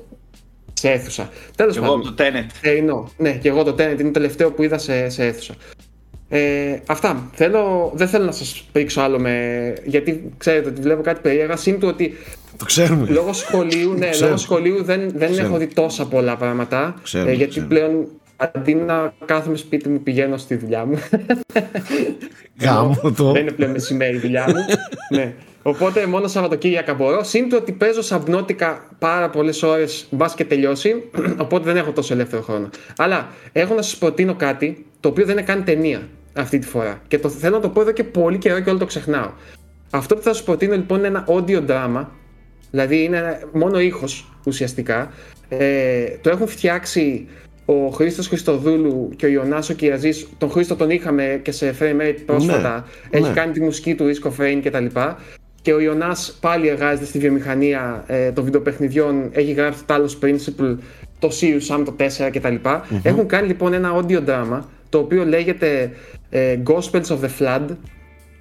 [0.73, 1.31] σε αίθουσα.
[1.57, 2.01] Τέλος πάντων.
[2.01, 3.07] Εγώ το Tenet.
[3.16, 5.55] ναι, και εγώ το Tenet είναι το τελευταίο που είδα σε, σε αίθουσα.
[6.28, 7.31] Ε, αυτά.
[7.32, 9.74] Θέλω, δεν θέλω να σας πρίξω άλλο με...
[9.85, 11.57] Γιατί ξέρετε ότι βλέπω κάτι περίεργα.
[11.57, 12.15] Σύντου ότι
[12.59, 13.06] το ξέρουμε.
[13.10, 16.94] Λόγω σχολείου, ναι, λόγω σχολείου δεν, δεν έχω δει τόσα πολλά πράγματα.
[17.12, 20.98] ε, γιατί πλέον αντί να κάθομαι σπίτι μου πηγαίνω στη δουλειά μου.
[22.62, 23.32] Γάμο το.
[23.32, 24.64] Δεν είναι πλέον μεσημέρι η δουλειά μου.
[25.18, 25.35] ναι.
[25.66, 27.24] Οπότε μόνο Σαββατοκύριακα μπορώ.
[27.24, 31.02] Συν ότι παίζω σαμπνότικα πάρα πολλές ώρες, μπας και τελειώσει.
[31.44, 32.68] Οπότε δεν έχω τόσο ελεύθερο χρόνο.
[32.97, 37.01] Αλλά έχω να σας προτείνω κάτι το οποίο δεν είναι καν ταινία αυτή τη φορά.
[37.09, 39.31] Και το θέλω να το πω εδώ και πολύ καιρό και όλο το ξεχνάω.
[39.90, 42.05] Αυτό που θα σας προτείνω λοιπόν είναι ένα audio drama
[42.74, 45.12] Δηλαδή είναι μόνο ήχος ουσιαστικά.
[45.48, 47.26] Ε, το έχουν φτιάξει
[47.64, 50.28] ο Χρήστος Χριστοδούλου και ο Ιωνάσο Κυραζής.
[50.38, 52.74] Τον Χρήστο τον είχαμε και σε Frame Rate πρόσφατα.
[53.10, 53.34] Ναι, Έχει ναι.
[53.34, 54.86] κάνει τη μουσική του Risk of Rain κτλ.
[55.62, 59.30] Και ο Ιωνάς πάλι εργάζεται στη βιομηχανία ε, των βιντεοπαιχνιδιών.
[59.32, 60.76] Έχει γράψει το Talos Principle,
[61.18, 62.55] το Sirius Sam το 4 κτλ.
[62.64, 65.90] mm Έχουν κάνει λοιπόν ένα audio drama το οποίο λέγεται
[66.30, 67.66] ε, Gospels of the Flood,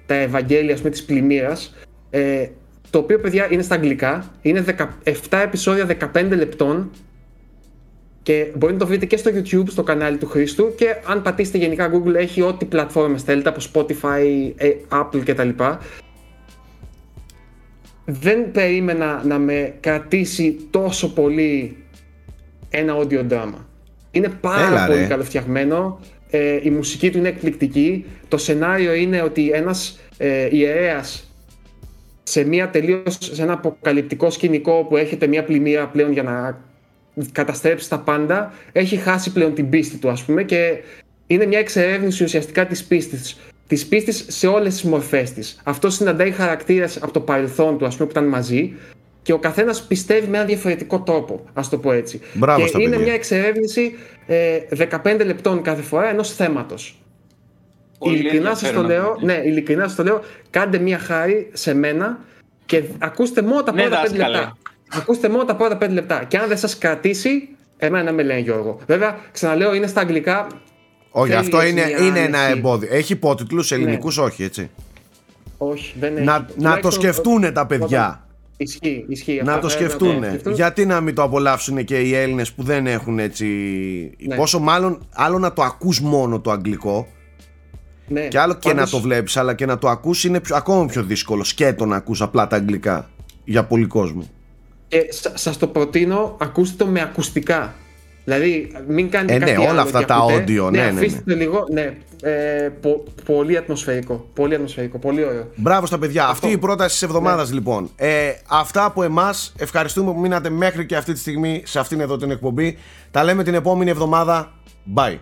[0.06, 1.74] τα Ευαγγέλια με της πλημμύρας.
[2.10, 2.46] Ε,
[2.94, 4.64] το οποίο παιδιά είναι στα αγγλικά, είναι
[5.04, 6.90] 17 επεισόδια 15 λεπτών
[8.22, 11.58] και μπορείτε να το βρείτε και στο YouTube, στο κανάλι του Χρήστου και αν πατήσετε
[11.58, 15.48] γενικά Google έχει ό,τι πλατφόρμες θέλετε από Spotify, ε, Apple κτλ.
[18.04, 21.76] Δεν περίμενα να με κρατήσει τόσο πολύ
[22.70, 23.58] ένα audio drama.
[24.10, 26.00] Είναι πάρα πολύ καλοφτιαγμένο.
[26.30, 28.04] Ε, η μουσική του είναι εκπληκτική.
[28.28, 31.28] Το σενάριο είναι ότι ένας ε, ιερέας
[32.24, 36.60] σε, μια τελείως, σε ένα αποκαλυπτικό σκηνικό που έχετε μια πλημμύρα πλέον για να
[37.32, 40.82] καταστρέψει τα πάντα, έχει χάσει πλέον την πίστη του ας πούμε και
[41.26, 43.36] είναι μια εξερεύνηση ουσιαστικά της πίστης
[43.66, 45.60] της πίστης σε όλες τις μορφές της.
[45.64, 48.74] Αυτό συναντάει χαρακτήρες από το παρελθόν του, ας πούμε, που ήταν μαζί
[49.22, 52.20] και ο καθένας πιστεύει με ένα διαφορετικό τρόπο, ας το πω έτσι.
[52.34, 53.94] Μπράβο και είναι μια εξερεύνηση
[54.26, 54.58] ε,
[55.04, 56.28] 15 λεπτών κάθε φορά ενός
[58.04, 58.20] θέματος.
[58.20, 60.20] Ειλικρινά σας το λέω, ναι, ειλικρινά σας το λέω,
[60.50, 62.18] κάντε μια χάρη σε μένα
[62.66, 64.56] και ακούστε μόνο τα ναι, πρώτα 5 λεπτά.
[64.88, 66.24] Ακούστε μόνο τα πρώτα 5 λεπτά.
[66.28, 68.80] Και αν δεν σας κρατήσει, εμένα με λένε Γιώργο.
[68.86, 70.46] Βέβαια, ξαναλέω, είναι στα αγγλικά,
[71.16, 72.88] όχι, αυτό είναι, είναι ένα εμπόδιο.
[72.92, 74.22] Έχει υπότιτλους ελληνικούς, ναι.
[74.22, 74.70] όχι έτσι.
[75.58, 76.24] Όχι, δεν έχει.
[76.24, 78.26] Να, να το σκεφτούν τα παιδιά.
[78.56, 79.42] Ισχύει, ισχύει.
[79.44, 80.24] Να το σκεφτούν.
[80.52, 83.46] Γιατί να μην το απολαύσουν και οι Έλληνες που δεν έχουν έτσι.
[84.18, 84.36] Ναι.
[84.36, 87.06] Πόσο μάλλον άλλο να το ακούς μόνο το αγγλικό.
[88.06, 90.86] Ναι, και άλλο και να το βλέπεις αλλά και να το ακούς είναι πιο, ακόμα
[90.86, 93.10] πιο δύσκολο σκέτο να ακούς απλά τα αγγλικά
[93.44, 94.28] για πολύ κόσμο
[94.88, 97.74] και σας το προτείνω ακούστε το με ακουστικά
[98.24, 100.98] Δηλαδή, μην κάνετε ε, ναι, κάτι όλα αυτά τα audio, ναι, ναι, ναι.
[100.98, 101.34] Αφήστε ναι.
[101.34, 105.50] λίγο, ναι, ε, πο, πολύ ατμοσφαιρικό, πολύ ατμοσφαιρικό, πολύ ωραίο.
[105.56, 107.54] Μπράβο στα παιδιά, αυτή η πρόταση της εβδομάδας ναι.
[107.54, 107.90] λοιπόν.
[107.96, 112.16] Ε, αυτά από εμάς, ευχαριστούμε που μείνατε μέχρι και αυτή τη στιγμή σε αυτήν εδώ
[112.16, 112.78] την εκπομπή.
[113.10, 114.52] Τα λέμε την επόμενη εβδομάδα,
[114.94, 115.18] bye.